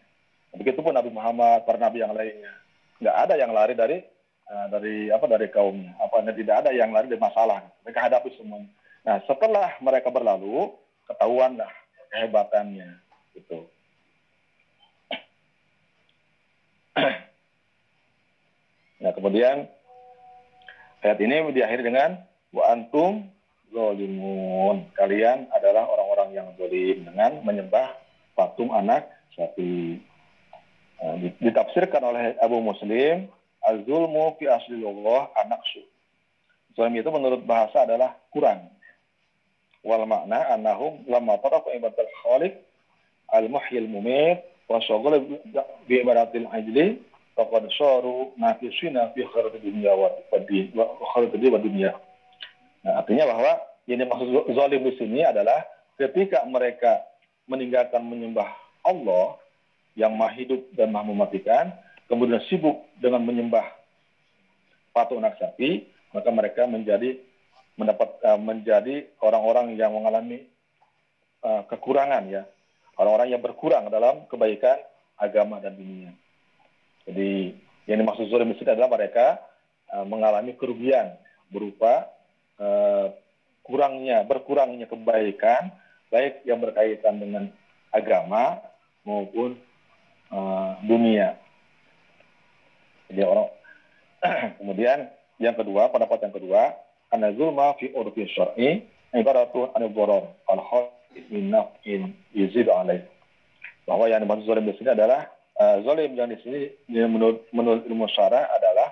Begitupun 0.56 0.96
Nabi 0.96 1.14
Muhammad, 1.14 1.62
para 1.62 1.78
nabi 1.78 2.02
yang 2.02 2.10
lainnya. 2.10 2.50
Nggak 2.98 3.16
ada 3.16 3.34
yang 3.38 3.52
lari 3.54 3.74
dari 3.78 3.98
uh, 4.50 4.66
dari 4.72 5.08
apa 5.08 5.26
dari 5.30 5.46
kaumnya. 5.48 5.94
Apa 6.02 6.26
tidak 6.34 6.66
ada 6.66 6.70
yang 6.74 6.90
lari 6.90 7.06
dari 7.06 7.22
masalah. 7.22 7.62
Mereka 7.86 8.00
hadapi 8.10 8.34
semuanya. 8.34 8.68
Nah, 9.06 9.16
setelah 9.24 9.78
mereka 9.80 10.12
berlalu, 10.12 10.74
ketahuanlah 11.08 11.70
kehebatannya. 12.12 12.90
Gitu. 13.36 13.58
Nah, 19.00 19.16
kemudian 19.16 19.64
ayat 21.04 21.18
ini 21.20 21.52
diakhiri 21.52 21.82
dengan 21.84 22.20
wa 22.52 22.62
antum 22.72 23.28
zolimun. 23.72 24.90
Kalian 24.98 25.48
adalah 25.54 25.86
orang-orang 25.86 26.36
yang 26.36 26.48
zolim 26.58 27.06
dengan 27.06 27.40
menyembah 27.46 27.94
patung 28.34 28.74
anak 28.74 29.08
sapi. 29.34 30.02
Nah, 31.00 31.16
ditafsirkan 31.40 32.04
oleh 32.04 32.36
Abu 32.44 32.60
Muslim, 32.60 33.32
az-zulmu 33.64 34.36
fi 34.36 34.52
aslillah 34.52 35.32
anaksu. 35.40 35.80
Zalim 36.76 37.00
itu 37.00 37.08
menurut 37.08 37.42
bahasa 37.48 37.88
adalah 37.88 38.14
kurang. 38.30 38.68
Wal 39.80 40.04
makna 40.04 40.44
annahum 40.52 41.00
lamma 41.08 41.40
tarafu 41.40 41.72
ibadatul 41.72 42.12
khaliq 42.20 42.52
al-muhyil 43.32 43.88
mumit 43.88 44.44
wa 44.68 44.76
syaghala 44.84 45.24
bi 45.88 45.94
ibadatil 46.04 46.46
ajli 46.52 47.00
faqad 47.40 47.64
saru 47.72 48.36
nafisina 48.36 49.08
fi 49.16 49.24
khairat 49.24 49.56
dunya 49.64 49.96
wa 49.96 50.12
khairat 51.16 51.32
wa 51.32 51.60
dunya. 51.60 51.96
Nah, 52.84 53.00
artinya 53.00 53.24
bahwa 53.32 53.52
ini 53.88 54.04
maksud 54.04 54.52
zalim 54.52 54.84
di 54.84 54.92
sini 55.00 55.24
adalah 55.24 55.64
ketika 55.96 56.44
mereka 56.44 57.00
meninggalkan 57.48 58.04
menyembah 58.04 58.48
Allah 58.84 59.40
yang 59.96 60.12
maha 60.16 60.36
hidup 60.36 60.60
dan 60.76 60.92
maha 60.92 61.08
mematikan, 61.08 61.72
kemudian 62.06 62.40
sibuk 62.52 62.84
dengan 63.00 63.24
menyembah 63.24 63.64
patung 64.92 65.24
anak 65.24 65.40
sapi, 65.40 65.88
maka 66.12 66.28
mereka 66.28 66.68
menjadi 66.68 67.18
mendapat 67.74 68.20
uh, 68.22 68.36
menjadi 68.36 69.08
orang-orang 69.24 69.72
yang 69.80 69.96
mengalami 69.96 70.44
uh, 71.40 71.64
kekurangan 71.68 72.28
ya, 72.28 72.42
orang-orang 73.00 73.32
yang 73.32 73.42
berkurang 73.42 73.88
dalam 73.88 74.28
kebaikan 74.28 74.76
agama 75.16 75.60
dan 75.60 75.76
dunia. 75.76 76.12
Jadi 77.10 77.58
yang 77.90 77.98
dimaksud 78.06 78.30
di 78.30 78.62
adalah 78.70 78.86
mereka 78.86 79.42
uh, 79.90 80.06
mengalami 80.06 80.54
kerugian 80.54 81.18
berupa 81.50 82.06
uh, 82.62 83.10
kurangnya 83.66 84.22
berkurangnya 84.22 84.86
kebaikan 84.86 85.74
baik 86.14 86.46
yang 86.46 86.62
berkaitan 86.62 87.18
dengan 87.18 87.50
agama 87.90 88.62
maupun 89.02 89.58
uh, 90.30 90.78
dunia. 90.86 91.34
Jadi 93.10 93.26
orang 93.26 93.50
kemudian 94.62 95.10
yang 95.42 95.58
kedua 95.58 95.90
pendapat 95.90 96.30
yang 96.30 96.34
kedua 96.34 96.78
karena 97.10 97.34
zulma 97.34 97.74
fi 97.74 97.90
urfi 97.90 98.22
syar'i 98.30 98.86
ibaratun 99.18 99.74
an 99.74 99.82
boror 99.90 100.30
al 100.46 100.62
in 101.26 102.14
izid 102.30 102.70
alaih 102.70 103.02
bahwa 103.82 104.06
yang 104.06 104.22
dimaksud 104.22 104.46
zalim 104.46 104.70
di 104.70 104.78
sini 104.78 104.94
adalah 104.94 105.26
uh, 105.60 105.76
zolim 105.84 106.16
yang 106.16 106.32
di 106.32 106.40
sini 106.40 106.60
menurut 106.88 107.44
menurut 107.52 107.84
ilmu 107.84 108.08
syara 108.08 108.48
adalah 108.48 108.88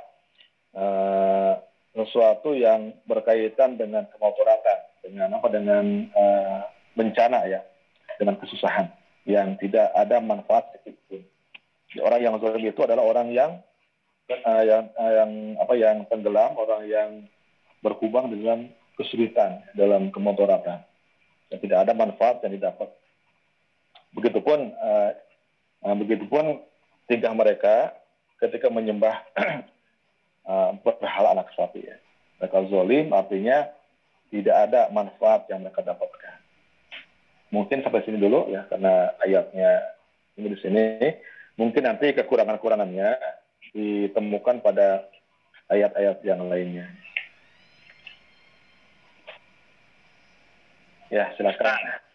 uh, 0.76 1.52
sesuatu 1.96 2.52
yang 2.52 2.92
berkaitan 3.08 3.80
dengan 3.80 4.06
kemotoratan, 4.12 4.78
dengan 5.02 5.28
apa 5.40 5.48
dengan 5.48 5.84
uh, 6.12 6.60
bencana 6.92 7.48
ya, 7.48 7.64
dengan 8.20 8.36
kesusahan 8.36 8.92
yang 9.24 9.56
tidak 9.56 9.90
ada 9.96 10.20
manfaat 10.20 10.68
sedikit 10.76 11.24
Orang 11.96 12.20
yang 12.20 12.36
zolim 12.36 12.68
itu 12.68 12.84
adalah 12.84 13.00
orang 13.00 13.32
yang 13.32 13.64
uh, 14.28 14.62
yang 14.62 14.92
uh, 14.92 15.12
yang 15.24 15.30
apa 15.56 15.74
yang 15.80 15.96
tenggelam, 16.12 16.52
orang 16.60 16.82
yang 16.84 17.10
berkubang 17.80 18.28
dengan 18.28 18.68
kesulitan 19.00 19.64
dalam 19.72 20.12
kemotoratan. 20.12 20.84
Dan 21.48 21.58
tidak 21.64 21.88
ada 21.88 21.96
manfaat 21.96 22.44
yang 22.44 22.52
didapat. 22.60 22.92
Begitupun 24.12 24.76
uh, 25.84 25.94
begitupun 25.96 26.62
tingkah 27.10 27.32
mereka 27.34 27.94
ketika 28.38 28.70
menyembah 28.70 29.22
berhala 30.84 31.36
anak 31.36 31.52
sapi 31.52 31.84
ya. 31.84 31.96
Mereka 32.38 32.70
zolim 32.70 33.10
artinya 33.10 33.66
tidak 34.30 34.56
ada 34.68 34.88
manfaat 34.94 35.48
yang 35.50 35.64
mereka 35.64 35.82
dapatkan. 35.82 36.36
Mungkin 37.48 37.80
sampai 37.80 38.04
sini 38.04 38.20
dulu 38.20 38.52
ya 38.52 38.68
karena 38.68 39.12
ayatnya 39.24 39.70
ini 40.38 40.48
di 40.52 40.58
sini. 40.60 40.84
Mungkin 41.58 41.82
nanti 41.82 42.14
kekurangan-kekurangannya 42.14 43.18
ditemukan 43.74 44.62
pada 44.62 45.10
ayat-ayat 45.66 46.22
yang 46.22 46.46
lainnya. 46.46 46.86
Ya, 51.08 51.32
silakan. 51.34 52.07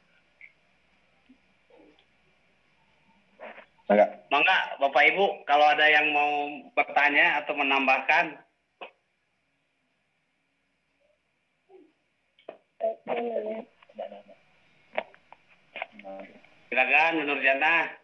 Enggak. 3.84 4.10
Mangga, 4.32 4.80
Bapak 4.80 5.04
Ibu, 5.12 5.44
kalau 5.44 5.68
ada 5.68 5.86
yang 5.92 6.08
mau 6.16 6.48
bertanya 6.72 7.44
atau 7.44 7.54
menambahkan. 7.60 8.40
Silakan, 16.68 17.12
Menurut 17.20 17.44
Jana. 17.44 18.03